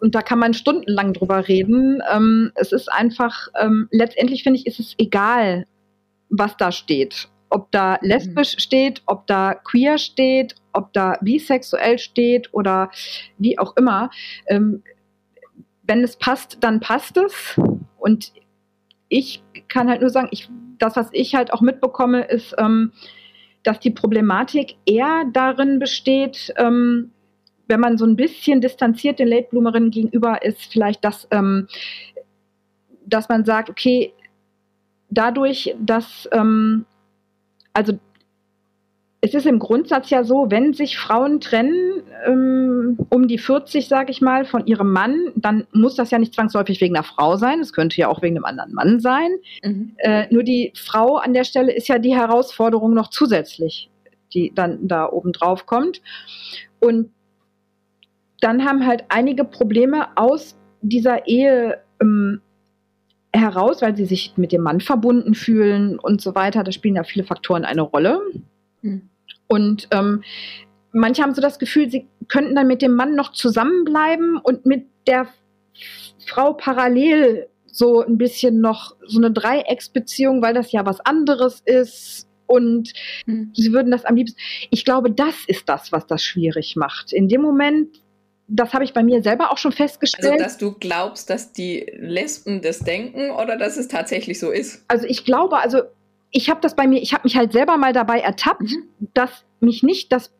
und 0.00 0.14
da 0.14 0.22
kann 0.22 0.38
man 0.38 0.54
stundenlang 0.54 1.12
drüber 1.12 1.46
reden. 1.46 2.02
Ähm, 2.10 2.52
es 2.54 2.72
ist 2.72 2.90
einfach, 2.90 3.48
ähm, 3.60 3.86
letztendlich 3.90 4.42
finde 4.42 4.58
ich, 4.58 4.66
ist 4.66 4.80
es 4.80 4.94
egal, 4.96 5.66
was 6.30 6.56
da 6.56 6.72
steht. 6.72 7.28
Ob 7.50 7.70
da 7.72 7.98
lesbisch 8.00 8.54
mhm. 8.54 8.60
steht, 8.60 9.02
ob 9.06 9.26
da 9.26 9.54
queer 9.54 9.98
steht, 9.98 10.54
ob 10.72 10.92
da 10.92 11.18
bisexuell 11.20 11.98
steht 11.98 12.52
oder 12.54 12.90
wie 13.38 13.58
auch 13.58 13.76
immer. 13.76 14.10
Ähm, 14.46 14.82
wenn 15.82 16.04
es 16.04 16.16
passt, 16.16 16.58
dann 16.60 16.80
passt 16.80 17.16
es. 17.16 17.60
Und 17.98 18.32
ich 19.08 19.42
kann 19.68 19.88
halt 19.88 20.00
nur 20.00 20.10
sagen, 20.10 20.28
ich, 20.30 20.48
das, 20.78 20.96
was 20.96 21.08
ich 21.12 21.34
halt 21.34 21.52
auch 21.52 21.60
mitbekomme, 21.60 22.22
ist, 22.22 22.54
ähm, 22.58 22.92
dass 23.64 23.80
die 23.80 23.90
Problematik 23.90 24.76
eher 24.86 25.24
darin 25.32 25.78
besteht, 25.78 26.54
ähm, 26.56 27.10
wenn 27.66 27.80
man 27.80 27.98
so 27.98 28.04
ein 28.04 28.16
bisschen 28.16 28.60
distanziert 28.60 29.18
den 29.18 29.28
Late 29.28 29.48
Bloomerinnen 29.50 29.90
gegenüber 29.90 30.42
ist, 30.42 30.72
vielleicht, 30.72 31.04
dass, 31.04 31.28
ähm, 31.30 31.68
dass 33.06 33.28
man 33.28 33.44
sagt, 33.44 33.70
okay, 33.70 34.12
dadurch, 35.10 35.74
dass, 35.80 36.28
ähm, 36.32 36.86
also 37.72 37.98
es 39.22 39.34
ist 39.34 39.46
im 39.46 39.58
Grundsatz 39.58 40.08
ja 40.08 40.24
so, 40.24 40.50
wenn 40.50 40.72
sich 40.72 40.96
Frauen 40.96 41.40
trennen, 41.40 42.02
ähm, 42.24 42.98
um 43.10 43.28
die 43.28 43.36
40, 43.36 43.86
sage 43.86 44.10
ich 44.10 44.22
mal, 44.22 44.46
von 44.46 44.66
ihrem 44.66 44.92
Mann, 44.92 45.32
dann 45.36 45.66
muss 45.72 45.94
das 45.94 46.10
ja 46.10 46.18
nicht 46.18 46.34
zwangsläufig 46.34 46.80
wegen 46.80 46.96
einer 46.96 47.04
Frau 47.04 47.36
sein. 47.36 47.60
Es 47.60 47.74
könnte 47.74 47.98
ja 47.98 48.08
auch 48.08 48.22
wegen 48.22 48.36
einem 48.36 48.46
anderen 48.46 48.72
Mann 48.72 48.98
sein. 49.00 49.30
Mhm. 49.62 49.92
Äh, 49.98 50.26
nur 50.32 50.42
die 50.42 50.72
Frau 50.74 51.16
an 51.16 51.34
der 51.34 51.44
Stelle 51.44 51.72
ist 51.72 51.88
ja 51.88 51.98
die 51.98 52.14
Herausforderung 52.14 52.94
noch 52.94 53.10
zusätzlich, 53.10 53.90
die 54.32 54.52
dann 54.54 54.88
da 54.88 55.06
oben 55.10 55.32
drauf 55.32 55.66
kommt. 55.66 56.00
Und 56.80 57.10
dann 58.40 58.64
haben 58.64 58.86
halt 58.86 59.04
einige 59.10 59.44
Probleme 59.44 60.16
aus 60.16 60.56
dieser 60.80 61.26
Ehe 61.26 61.78
ähm, 62.00 62.40
heraus, 63.32 63.82
weil 63.82 63.96
sie 63.96 64.06
sich 64.06 64.34
mit 64.36 64.52
dem 64.52 64.62
Mann 64.62 64.80
verbunden 64.80 65.34
fühlen 65.34 65.98
und 65.98 66.20
so 66.20 66.34
weiter. 66.34 66.64
Da 66.64 66.72
spielen 66.72 66.96
ja 66.96 67.04
viele 67.04 67.24
Faktoren 67.24 67.64
eine 67.64 67.82
Rolle. 67.82 68.20
Mhm. 68.82 69.08
Und 69.46 69.88
ähm, 69.90 70.22
manche 70.92 71.22
haben 71.22 71.34
so 71.34 71.40
das 71.42 71.58
Gefühl, 71.58 71.90
sie 71.90 72.08
könnten 72.28 72.54
dann 72.54 72.66
mit 72.66 72.82
dem 72.82 72.92
Mann 72.92 73.14
noch 73.14 73.32
zusammenbleiben 73.32 74.38
und 74.38 74.66
mit 74.66 74.86
der 75.06 75.28
Frau 76.26 76.52
parallel 76.52 77.48
so 77.66 78.04
ein 78.04 78.18
bisschen 78.18 78.60
noch 78.60 78.96
so 79.06 79.18
eine 79.18 79.30
Dreiecksbeziehung, 79.30 80.42
weil 80.42 80.54
das 80.54 80.72
ja 80.72 80.84
was 80.84 81.00
anderes 81.00 81.62
ist. 81.64 82.28
Und 82.46 82.92
mhm. 83.26 83.52
sie 83.54 83.72
würden 83.72 83.92
das 83.92 84.04
am 84.04 84.16
liebsten. 84.16 84.40
Ich 84.70 84.84
glaube, 84.84 85.12
das 85.12 85.34
ist 85.46 85.68
das, 85.68 85.92
was 85.92 86.06
das 86.06 86.22
schwierig 86.22 86.74
macht. 86.74 87.12
In 87.12 87.28
dem 87.28 87.42
Moment, 87.42 88.02
das 88.50 88.74
habe 88.74 88.84
ich 88.84 88.92
bei 88.92 89.02
mir 89.02 89.22
selber 89.22 89.52
auch 89.52 89.58
schon 89.58 89.72
festgestellt. 89.72 90.32
Also, 90.32 90.44
dass 90.44 90.58
du 90.58 90.72
glaubst, 90.72 91.30
dass 91.30 91.52
die 91.52 91.86
Lesben 91.98 92.60
das 92.62 92.80
denken 92.80 93.30
oder 93.30 93.56
dass 93.56 93.76
es 93.76 93.88
tatsächlich 93.88 94.40
so 94.40 94.50
ist? 94.50 94.84
Also, 94.88 95.06
ich 95.06 95.24
glaube, 95.24 95.58
also 95.58 95.82
ich 96.32 96.50
habe 96.50 96.60
das 96.60 96.74
bei 96.74 96.86
mir, 96.86 97.00
ich 97.00 97.14
habe 97.14 97.22
mich 97.24 97.36
halt 97.36 97.52
selber 97.52 97.76
mal 97.76 97.92
dabei 97.92 98.20
ertappt, 98.20 98.62
mhm. 98.62 99.08
dass 99.14 99.44
mich 99.60 99.82
nicht 99.82 100.12
das 100.12 100.32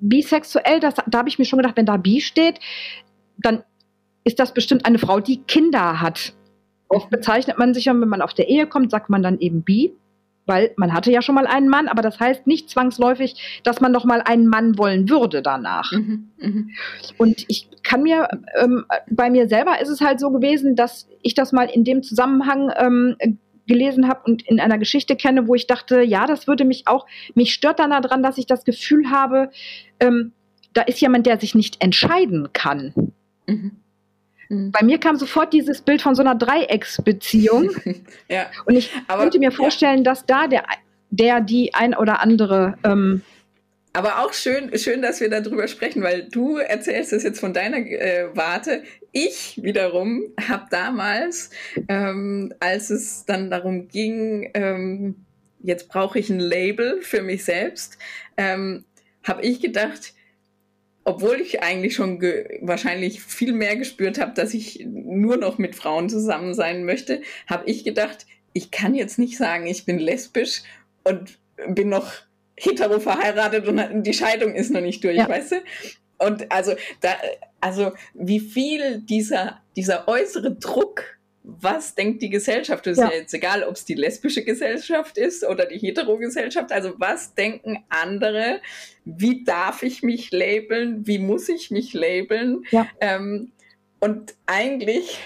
bisexuell, 0.00 0.78
das, 0.80 0.94
da 1.06 1.18
habe 1.18 1.28
ich 1.28 1.38
mir 1.38 1.46
schon 1.46 1.58
gedacht, 1.58 1.76
wenn 1.76 1.86
da 1.86 1.96
bi 1.96 2.20
steht, 2.20 2.60
dann 3.38 3.64
ist 4.24 4.38
das 4.38 4.52
bestimmt 4.52 4.84
eine 4.84 4.98
Frau, 4.98 5.20
die 5.20 5.42
Kinder 5.42 6.00
hat. 6.00 6.34
Oft 6.88 7.10
bezeichnet 7.10 7.58
man 7.58 7.74
sich 7.74 7.86
ja, 7.86 7.98
wenn 7.98 8.08
man 8.08 8.22
auf 8.22 8.34
der 8.34 8.48
Ehe 8.48 8.66
kommt, 8.66 8.90
sagt 8.90 9.10
man 9.10 9.22
dann 9.22 9.38
eben 9.40 9.62
bi 9.62 9.92
weil 10.48 10.72
man 10.76 10.92
hatte 10.92 11.12
ja 11.12 11.22
schon 11.22 11.34
mal 11.34 11.46
einen 11.46 11.68
Mann, 11.68 11.86
aber 11.88 12.02
das 12.02 12.18
heißt 12.18 12.46
nicht 12.46 12.70
zwangsläufig, 12.70 13.60
dass 13.62 13.80
man 13.80 13.92
noch 13.92 14.04
mal 14.04 14.22
einen 14.22 14.48
Mann 14.48 14.78
wollen 14.78 15.08
würde 15.08 15.42
danach. 15.42 15.92
Mhm, 15.92 16.30
mh. 16.38 16.64
Und 17.18 17.44
ich 17.48 17.68
kann 17.82 18.02
mir, 18.02 18.28
ähm, 18.60 18.84
bei 19.10 19.30
mir 19.30 19.48
selber 19.48 19.80
ist 19.80 19.88
es 19.88 20.00
halt 20.00 20.18
so 20.18 20.30
gewesen, 20.30 20.74
dass 20.74 21.06
ich 21.22 21.34
das 21.34 21.52
mal 21.52 21.68
in 21.70 21.84
dem 21.84 22.02
Zusammenhang 22.02 22.72
ähm, 22.76 23.16
gelesen 23.66 24.08
habe 24.08 24.22
und 24.24 24.42
in 24.48 24.58
einer 24.58 24.78
Geschichte 24.78 25.14
kenne, 25.14 25.46
wo 25.46 25.54
ich 25.54 25.66
dachte, 25.66 26.00
ja, 26.00 26.26
das 26.26 26.48
würde 26.48 26.64
mich 26.64 26.88
auch, 26.88 27.06
mich 27.34 27.52
stört 27.52 27.78
dann 27.78 27.90
daran, 27.90 28.22
dass 28.22 28.38
ich 28.38 28.46
das 28.46 28.64
Gefühl 28.64 29.10
habe, 29.10 29.50
ähm, 30.00 30.32
da 30.72 30.82
ist 30.82 31.00
jemand, 31.00 31.26
der 31.26 31.38
sich 31.38 31.54
nicht 31.54 31.82
entscheiden 31.82 32.48
kann. 32.52 32.92
Mhm. 33.46 33.72
Mhm. 34.48 34.72
Bei 34.72 34.84
mir 34.84 34.98
kam 34.98 35.16
sofort 35.16 35.52
dieses 35.52 35.82
Bild 35.82 36.02
von 36.02 36.14
so 36.14 36.22
einer 36.22 36.34
Dreiecksbeziehung. 36.34 37.70
ja. 38.28 38.46
Und 38.64 38.76
ich 38.76 38.90
Aber, 39.06 39.22
könnte 39.22 39.38
mir 39.38 39.52
vorstellen, 39.52 39.98
ja. 39.98 40.04
dass 40.04 40.26
da 40.26 40.46
der, 40.46 40.64
der, 41.10 41.40
die 41.40 41.74
ein 41.74 41.94
oder 41.94 42.20
andere. 42.20 42.76
Ähm, 42.84 43.22
aber 43.92 44.20
auch 44.20 44.32
schön, 44.32 44.76
schön, 44.78 45.02
dass 45.02 45.20
wir 45.20 45.28
darüber 45.28 45.66
sprechen, 45.66 46.02
weil 46.02 46.28
du 46.28 46.58
erzählst 46.58 47.12
es 47.12 47.22
jetzt 47.24 47.40
von 47.40 47.52
deiner 47.52 47.78
äh, 47.78 48.28
Warte. 48.34 48.84
Ich 49.12 49.60
wiederum 49.62 50.22
habe 50.48 50.66
damals, 50.70 51.50
ähm, 51.88 52.52
als 52.60 52.90
es 52.90 53.24
dann 53.24 53.50
darum 53.50 53.88
ging, 53.88 54.50
ähm, 54.54 55.24
jetzt 55.60 55.88
brauche 55.88 56.18
ich 56.18 56.30
ein 56.30 56.38
Label 56.38 57.00
für 57.02 57.22
mich 57.22 57.44
selbst, 57.44 57.98
ähm, 58.36 58.84
habe 59.24 59.42
ich 59.42 59.60
gedacht, 59.60 60.12
obwohl 61.08 61.40
ich 61.40 61.62
eigentlich 61.62 61.94
schon 61.94 62.20
wahrscheinlich 62.60 63.22
viel 63.22 63.54
mehr 63.54 63.76
gespürt 63.76 64.20
habe, 64.20 64.34
dass 64.34 64.52
ich 64.52 64.86
nur 64.86 65.38
noch 65.38 65.56
mit 65.56 65.74
Frauen 65.74 66.10
zusammen 66.10 66.52
sein 66.52 66.84
möchte, 66.84 67.22
habe 67.46 67.64
ich 67.64 67.82
gedacht, 67.82 68.26
ich 68.52 68.70
kann 68.70 68.94
jetzt 68.94 69.18
nicht 69.18 69.38
sagen, 69.38 69.66
ich 69.66 69.86
bin 69.86 69.98
lesbisch 69.98 70.64
und 71.04 71.38
bin 71.66 71.88
noch 71.88 72.12
hetero 72.56 73.00
verheiratet 73.00 73.66
und 73.66 74.02
die 74.02 74.12
Scheidung 74.12 74.54
ist 74.54 74.70
noch 74.70 74.82
nicht 74.82 75.02
durch, 75.02 75.16
ja. 75.16 75.26
weißt 75.26 75.52
du? 75.52 75.56
Und 76.18 76.52
also 76.52 76.74
da, 77.00 77.14
also 77.62 77.92
wie 78.12 78.40
viel 78.40 79.00
dieser, 79.00 79.62
dieser 79.76 80.08
äußere 80.08 80.56
Druck 80.56 81.17
was 81.50 81.94
denkt 81.94 82.20
die 82.20 82.28
Gesellschaft? 82.28 82.86
Das 82.86 82.98
ja. 82.98 83.06
ist 83.06 83.10
ja 83.10 83.18
jetzt 83.20 83.34
egal, 83.34 83.62
ob 83.64 83.74
es 83.74 83.86
die 83.86 83.94
lesbische 83.94 84.44
Gesellschaft 84.44 85.16
ist 85.16 85.44
oder 85.44 85.64
die 85.64 85.78
hetero-Gesellschaft. 85.78 86.72
Also 86.72 86.92
was 86.98 87.34
denken 87.34 87.84
andere? 87.88 88.60
Wie 89.06 89.44
darf 89.44 89.82
ich 89.82 90.02
mich 90.02 90.30
labeln? 90.30 91.06
Wie 91.06 91.18
muss 91.18 91.48
ich 91.48 91.70
mich 91.70 91.94
labeln? 91.94 92.64
Ja. 92.70 92.86
Ähm, 93.00 93.52
und 93.98 94.34
eigentlich 94.44 95.18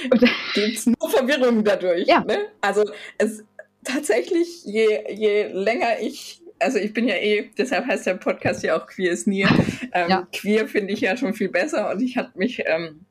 gibt 0.54 0.76
es 0.76 0.86
nur 0.86 1.10
Verwirrung 1.10 1.64
dadurch. 1.64 2.06
Ja. 2.06 2.20
Ne? 2.20 2.48
Also 2.60 2.84
es 3.16 3.42
tatsächlich, 3.82 4.62
je, 4.64 5.04
je 5.10 5.48
länger 5.52 6.00
ich 6.00 6.42
also 6.58 6.78
ich 6.78 6.94
bin 6.94 7.06
ja 7.06 7.16
eh, 7.16 7.50
deshalb 7.58 7.86
heißt 7.86 8.06
der 8.06 8.14
Podcast 8.14 8.62
ja 8.62 8.78
auch 8.78 8.86
Queer 8.86 9.12
ist 9.12 9.26
nie. 9.26 9.46
Ähm, 9.92 10.10
ja. 10.10 10.28
Queer 10.30 10.68
finde 10.68 10.92
ich 10.92 11.00
ja 11.00 11.16
schon 11.16 11.32
viel 11.32 11.48
besser 11.48 11.90
und 11.90 12.02
ich 12.02 12.18
hatte 12.18 12.36
mich 12.36 12.62
ähm, 12.66 13.06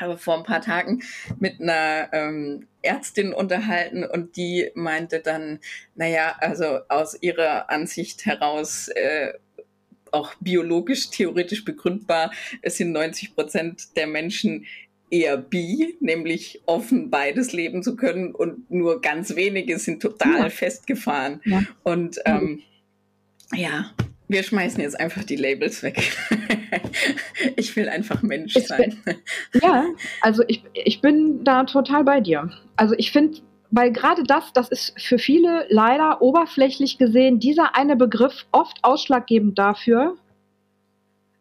habe 0.00 0.18
vor 0.18 0.36
ein 0.36 0.44
paar 0.44 0.60
Tagen 0.60 1.02
mit 1.38 1.60
einer 1.60 2.08
ähm, 2.12 2.66
Ärztin 2.82 3.32
unterhalten 3.32 4.04
und 4.04 4.36
die 4.36 4.70
meinte 4.74 5.20
dann, 5.20 5.60
naja, 5.94 6.36
also 6.40 6.80
aus 6.88 7.20
ihrer 7.20 7.70
Ansicht 7.70 8.26
heraus 8.26 8.88
äh, 8.88 9.32
auch 10.10 10.34
biologisch 10.40 11.10
theoretisch 11.10 11.64
begründbar, 11.64 12.32
es 12.62 12.76
sind 12.76 12.92
90 12.92 13.34
Prozent 13.34 13.96
der 13.96 14.06
Menschen 14.06 14.66
eher 15.10 15.36
bi, 15.36 15.96
nämlich 16.00 16.60
offen 16.66 17.10
beides 17.10 17.52
leben 17.52 17.82
zu 17.82 17.96
können 17.96 18.34
und 18.34 18.70
nur 18.70 19.00
ganz 19.00 19.36
wenige 19.36 19.78
sind 19.78 20.02
total 20.02 20.44
ja. 20.44 20.50
festgefahren. 20.50 21.40
Ja. 21.44 21.62
Und 21.82 22.18
ähm, 22.26 22.62
ja, 23.54 23.92
wir 24.28 24.42
schmeißen 24.42 24.80
jetzt 24.80 24.98
einfach 24.98 25.24
die 25.24 25.36
Labels 25.36 25.82
weg. 25.82 26.12
ich 27.56 27.74
will 27.76 27.88
einfach 27.88 28.22
Mensch 28.22 28.54
sein. 28.54 29.02
ja, 29.54 29.86
also 30.20 30.44
ich, 30.46 30.62
ich 30.74 31.00
bin 31.00 31.44
da 31.44 31.64
total 31.64 32.04
bei 32.04 32.20
dir. 32.20 32.50
Also 32.76 32.94
ich 32.98 33.10
finde, 33.10 33.38
weil 33.70 33.90
gerade 33.90 34.22
das, 34.24 34.52
das 34.52 34.68
ist 34.68 35.00
für 35.00 35.18
viele 35.18 35.66
leider 35.70 36.20
oberflächlich 36.20 36.98
gesehen 36.98 37.40
dieser 37.40 37.74
eine 37.74 37.96
Begriff 37.96 38.46
oft 38.52 38.78
ausschlaggebend 38.82 39.58
dafür, 39.58 40.16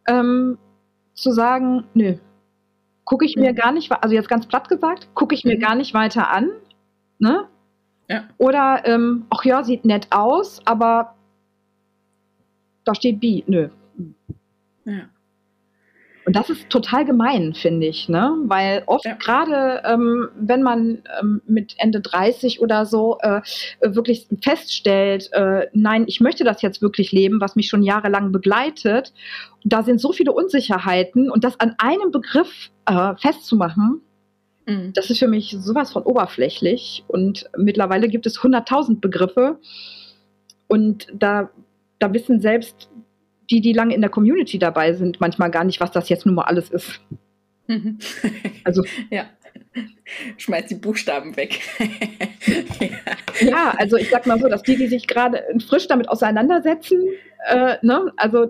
ähm, 0.08 0.58
zu 1.14 1.32
sagen, 1.32 1.84
nö, 1.94 2.16
gucke 3.04 3.26
ich 3.26 3.36
mir 3.36 3.52
mhm. 3.52 3.56
gar 3.56 3.72
nicht, 3.74 3.92
also 3.92 4.16
jetzt 4.16 4.30
ganz 4.30 4.46
platt 4.46 4.70
gesagt, 4.70 5.10
gucke 5.14 5.36
ich 5.36 5.44
mir 5.44 5.58
mhm. 5.58 5.62
gar 5.62 5.76
nicht 5.76 5.94
weiter 5.94 6.30
an. 6.32 6.52
Ne? 7.20 7.48
Ja. 8.10 8.24
Oder, 8.38 8.84
ähm, 8.86 9.26
ach 9.30 9.44
ja, 9.44 9.64
sieht 9.64 9.84
nett 9.84 10.08
aus, 10.12 10.62
aber 10.66 11.17
da 12.88 12.96
steht 12.96 13.20
B. 13.20 13.44
Nö. 13.48 13.70
Ja. 14.86 15.10
Und 16.28 16.36
das 16.36 16.50
ist 16.50 16.70
total 16.70 17.06
gemein, 17.06 17.54
finde 17.54 17.88
ich, 17.88 18.10
ne? 18.10 18.36
Weil 18.48 18.84
oft 18.86 19.06
ja. 19.06 19.14
gerade, 19.14 19.82
ähm, 19.86 20.28
wenn 20.38 20.62
man 20.62 21.02
ähm, 21.22 21.42
mit 21.48 21.76
Ende 21.78 22.02
30 22.02 22.60
oder 22.60 22.86
so 22.86 23.18
äh, 23.22 23.40
wirklich 23.82 24.28
feststellt, 24.42 25.30
äh, 25.32 25.68
nein, 25.72 26.04
ich 26.06 26.20
möchte 26.20 26.44
das 26.44 26.62
jetzt 26.62 26.82
wirklich 26.82 27.14
leben, 27.14 27.40
was 27.40 27.56
mich 27.56 27.70
schon 27.70 27.82
jahrelang 27.82 28.34
begleitet, 28.34 29.14
da 29.64 29.84
sind 29.84 30.02
so 30.02 30.12
viele 30.12 30.34
Unsicherheiten 30.34 31.32
und 31.32 31.46
das 31.46 31.58
an 31.62 31.76
einem 31.78 32.12
Begriff 32.12 32.72
äh, 32.88 33.16
festzumachen, 33.16 34.02
mhm. 34.66 34.92
das 34.96 35.10
ist 35.10 35.20
für 35.20 35.30
mich 35.30 35.56
sowas 35.58 35.94
von 35.94 36.04
oberflächlich. 36.04 37.06
Und 37.08 37.50
mittlerweile 37.56 38.10
gibt 38.10 38.26
es 38.26 38.38
100.000 38.38 39.00
Begriffe 39.00 39.60
und 40.68 41.08
da 41.14 41.52
da 42.00 42.14
wissen 42.14 42.42
selbst 42.42 42.90
die, 43.50 43.62
die 43.62 43.74
lange 43.74 43.96
in 43.96 44.02
der 44.02 44.10
Community 44.10 44.60
dabei 44.60 44.94
sind, 44.94 45.20
manchmal 45.20 45.52
gar 45.52 45.64
nicht, 45.64 45.80
was 45.80 45.92
das 45.92 46.10
jetzt 46.10 46.26
nun 46.26 46.36
mal 46.36 46.44
alles 46.44 46.70
ist. 46.70 47.00
Mhm. 47.68 48.00
Also 48.64 48.84
ja. 49.10 49.26
Schmeiß 50.38 50.68
die 50.68 50.76
Buchstaben 50.76 51.36
weg. 51.38 51.60
ja. 53.40 53.48
ja. 53.48 53.74
also 53.78 53.98
ich 53.98 54.10
sag 54.10 54.26
mal 54.26 54.40
so, 54.40 54.48
dass 54.48 54.64
die, 54.64 54.76
die 54.76 54.88
sich 54.88 55.08
gerade 55.08 55.44
frisch 55.68 55.88
damit 55.88 56.10
auseinandersetzen, 56.10 57.02
äh, 57.48 57.78
ne, 57.82 58.12
also 58.18 58.50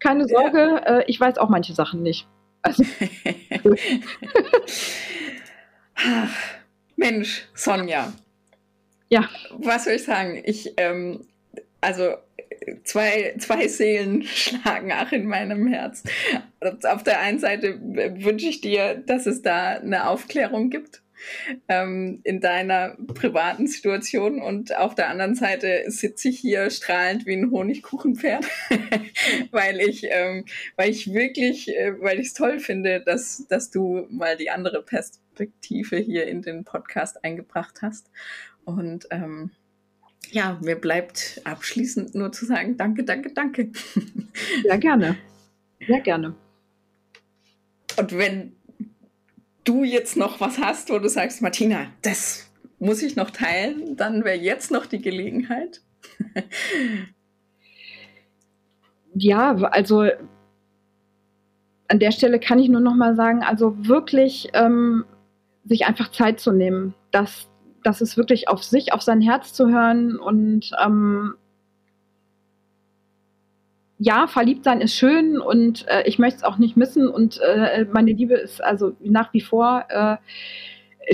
keine 0.00 0.26
Sorge, 0.26 0.58
ja. 0.58 0.98
äh, 0.98 1.04
ich 1.06 1.18
weiß 1.20 1.38
auch 1.38 1.48
manche 1.48 1.72
Sachen 1.74 2.02
nicht. 2.02 2.26
Also, 2.62 2.84
Mensch, 6.96 7.48
Sonja. 7.54 8.12
Ja. 9.08 9.28
Was 9.58 9.84
soll 9.84 9.94
ich 9.94 10.04
sagen? 10.04 10.42
Ich, 10.44 10.72
ähm, 10.76 11.24
also 11.80 12.16
zwei, 12.84 13.34
zwei 13.38 13.68
Seelen 13.68 14.22
schlagen 14.26 14.92
ach 14.92 15.12
in 15.12 15.26
meinem 15.26 15.66
Herz. 15.66 16.02
Auf 16.84 17.02
der 17.02 17.20
einen 17.20 17.38
Seite 17.38 17.78
wünsche 17.80 18.48
ich 18.48 18.60
dir, 18.60 18.94
dass 18.94 19.26
es 19.26 19.42
da 19.42 19.74
eine 19.74 20.08
Aufklärung 20.08 20.70
gibt 20.70 21.02
ähm, 21.68 22.20
in 22.24 22.40
deiner 22.40 22.96
privaten 23.14 23.66
Situation 23.66 24.40
und 24.40 24.76
auf 24.76 24.94
der 24.94 25.08
anderen 25.08 25.34
Seite 25.34 25.84
sitze 25.86 26.28
ich 26.28 26.38
hier 26.38 26.70
strahlend 26.70 27.26
wie 27.26 27.34
ein 27.34 27.50
Honigkuchenpferd, 27.50 28.46
weil 29.50 29.80
ich, 29.80 30.06
ähm, 30.10 30.44
weil 30.76 30.90
ich 30.90 31.12
wirklich, 31.12 31.74
äh, 31.74 32.00
weil 32.00 32.20
ich 32.20 32.28
es 32.28 32.34
toll 32.34 32.58
finde, 32.60 33.00
dass, 33.00 33.46
dass 33.48 33.70
du 33.70 34.06
mal 34.10 34.36
die 34.36 34.50
andere 34.50 34.82
Perspektive 34.82 35.96
hier 35.96 36.26
in 36.26 36.42
den 36.42 36.64
Podcast 36.64 37.24
eingebracht 37.24 37.78
hast 37.82 38.10
und 38.64 39.06
ähm, 39.10 39.50
ja, 40.30 40.58
mir 40.62 40.76
bleibt 40.76 41.40
abschließend 41.44 42.14
nur 42.14 42.32
zu 42.32 42.46
sagen, 42.46 42.76
danke, 42.76 43.04
danke, 43.04 43.32
danke. 43.32 43.70
Sehr 44.62 44.78
gerne. 44.78 45.16
Sehr 45.86 46.00
gerne. 46.00 46.34
Und 47.98 48.16
wenn 48.18 48.56
du 49.64 49.84
jetzt 49.84 50.16
noch 50.16 50.40
was 50.40 50.58
hast, 50.58 50.90
wo 50.90 50.98
du 50.98 51.08
sagst, 51.08 51.42
Martina, 51.42 51.86
das 52.02 52.50
muss 52.78 53.02
ich 53.02 53.16
noch 53.16 53.30
teilen, 53.30 53.96
dann 53.96 54.24
wäre 54.24 54.36
jetzt 54.36 54.70
noch 54.70 54.86
die 54.86 55.00
Gelegenheit. 55.00 55.80
ja, 59.14 59.54
also 59.54 60.08
an 61.88 61.98
der 61.98 62.12
Stelle 62.12 62.40
kann 62.40 62.58
ich 62.58 62.68
nur 62.68 62.80
noch 62.80 62.94
mal 62.94 63.16
sagen, 63.16 63.42
also 63.42 63.74
wirklich 63.86 64.48
ähm, 64.52 65.04
sich 65.64 65.86
einfach 65.86 66.10
Zeit 66.10 66.40
zu 66.40 66.52
nehmen, 66.52 66.94
das 67.10 67.48
das 67.86 68.00
ist 68.00 68.16
wirklich 68.16 68.48
auf 68.48 68.64
sich, 68.64 68.92
auf 68.92 69.00
sein 69.00 69.20
Herz 69.20 69.52
zu 69.52 69.68
hören 69.68 70.18
und 70.18 70.72
ähm, 70.84 71.34
ja, 73.98 74.26
verliebt 74.26 74.64
sein 74.64 74.80
ist 74.80 74.94
schön 74.94 75.40
und 75.40 75.86
äh, 75.86 76.02
ich 76.04 76.18
möchte 76.18 76.38
es 76.38 76.42
auch 76.42 76.58
nicht 76.58 76.76
missen 76.76 77.08
und 77.08 77.40
äh, 77.40 77.86
meine 77.92 78.12
Liebe 78.12 78.34
ist 78.34 78.62
also 78.62 78.96
nach 79.00 79.32
wie 79.32 79.40
vor 79.40 79.84
äh, 79.88 80.16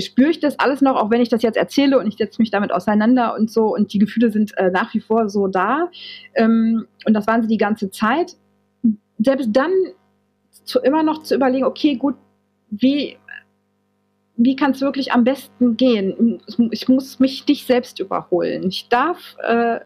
spüre 0.01 0.31
ich 0.31 0.39
das 0.39 0.57
alles 0.57 0.81
noch, 0.81 0.95
auch 0.95 1.11
wenn 1.11 1.21
ich 1.21 1.29
das 1.29 1.43
jetzt 1.43 1.57
erzähle 1.57 1.99
und 1.99 2.07
ich 2.07 2.17
setze 2.17 2.41
mich 2.41 2.49
damit 2.49 2.71
auseinander 2.71 3.35
und 3.35 3.51
so 3.51 3.71
und 3.71 3.93
die 3.93 3.99
Gefühle 3.99 4.31
sind 4.31 4.57
äh, 4.57 4.71
nach 4.71 4.95
wie 4.95 4.99
vor 4.99 5.29
so 5.29 5.47
da 5.47 5.91
ähm, 6.33 6.87
und 7.05 7.13
das 7.13 7.27
waren 7.27 7.43
sie 7.43 7.47
die 7.47 7.57
ganze 7.57 7.91
Zeit. 7.91 8.35
Selbst 9.19 9.49
dann 9.53 9.71
zu, 10.63 10.79
immer 10.79 11.03
noch 11.03 11.21
zu 11.21 11.35
überlegen, 11.35 11.65
okay, 11.65 11.97
gut, 11.97 12.15
wie 12.71 13.17
wie 14.35 14.55
kann 14.55 14.71
es 14.71 14.81
wirklich 14.81 15.11
am 15.11 15.23
besten 15.23 15.77
gehen? 15.77 16.41
Ich 16.71 16.87
muss 16.87 17.19
mich 17.19 17.45
dich 17.45 17.65
selbst 17.65 17.99
überholen. 17.99 18.67
Ich 18.67 18.89
darf 18.89 19.37
äh, 19.39 19.79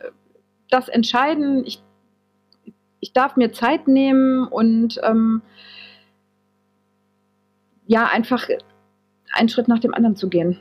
das 0.69 0.87
entscheiden. 0.87 1.65
Ich, 1.65 1.83
ich 2.99 3.13
darf 3.13 3.35
mir 3.35 3.51
Zeit 3.51 3.87
nehmen 3.87 4.47
und 4.47 4.99
ähm, 5.03 5.41
ja, 7.87 8.05
einfach 8.05 8.47
einen 9.33 9.49
Schritt 9.49 9.67
nach 9.67 9.79
dem 9.79 9.93
anderen 9.93 10.15
zu 10.15 10.29
gehen. 10.29 10.59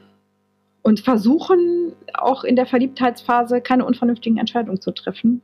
Und 0.83 1.01
versuchen, 1.01 1.95
auch 2.15 2.45
in 2.45 2.55
der 2.55 2.67
Verliebtheitsphase 2.67 3.61
keine 3.61 3.85
unvernünftigen 3.85 4.39
Entscheidungen 4.39 4.81
zu 4.81 4.93
treffen. 4.93 5.43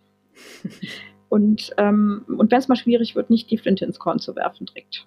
und 1.29 1.73
ähm, 1.79 2.25
und 2.27 2.51
wenn 2.51 2.59
es 2.59 2.69
mal 2.69 2.77
schwierig 2.77 3.15
wird, 3.15 3.31
nicht 3.31 3.51
die 3.51 3.59
Flinte 3.59 3.85
ins 3.85 3.99
Korn 3.99 4.19
zu 4.19 4.35
werfen 4.37 4.67
direkt. 4.67 5.07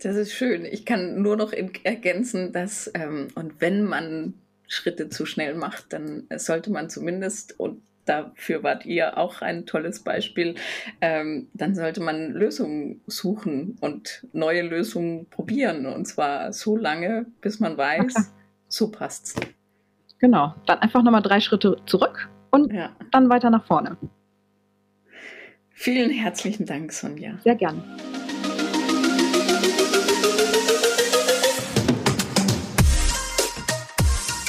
Das 0.00 0.16
ist 0.16 0.32
schön. 0.32 0.64
Ich 0.64 0.84
kann 0.84 1.22
nur 1.22 1.36
noch 1.36 1.52
ergänzen, 1.52 2.52
dass, 2.52 2.90
ähm, 2.94 3.28
und 3.34 3.60
wenn 3.60 3.84
man 3.84 4.34
Schritte 4.68 5.08
zu 5.08 5.26
schnell 5.26 5.54
macht, 5.54 5.92
dann 5.92 6.24
sollte 6.36 6.70
man 6.70 6.88
zumindest, 6.90 7.58
und 7.58 7.82
dafür 8.04 8.62
wart 8.62 8.86
ihr 8.86 9.18
auch 9.18 9.42
ein 9.42 9.66
tolles 9.66 10.00
Beispiel, 10.00 10.54
ähm, 11.00 11.48
dann 11.54 11.74
sollte 11.74 12.00
man 12.00 12.32
Lösungen 12.32 13.00
suchen 13.06 13.76
und 13.80 14.26
neue 14.32 14.62
Lösungen 14.62 15.26
probieren. 15.26 15.86
Und 15.86 16.06
zwar 16.06 16.52
so 16.52 16.76
lange, 16.76 17.26
bis 17.40 17.60
man 17.60 17.76
weiß, 17.76 18.16
okay. 18.16 18.26
so 18.68 18.90
passt's. 18.90 19.34
Genau. 20.18 20.54
Dann 20.66 20.78
einfach 20.78 21.02
nochmal 21.02 21.22
drei 21.22 21.40
Schritte 21.40 21.76
zurück 21.86 22.28
und 22.50 22.72
ja. 22.72 22.94
dann 23.10 23.28
weiter 23.28 23.50
nach 23.50 23.64
vorne. 23.66 23.96
Vielen 25.70 26.10
herzlichen 26.10 26.66
Dank, 26.66 26.92
Sonja. 26.92 27.38
Sehr 27.44 27.54
gerne. 27.54 27.82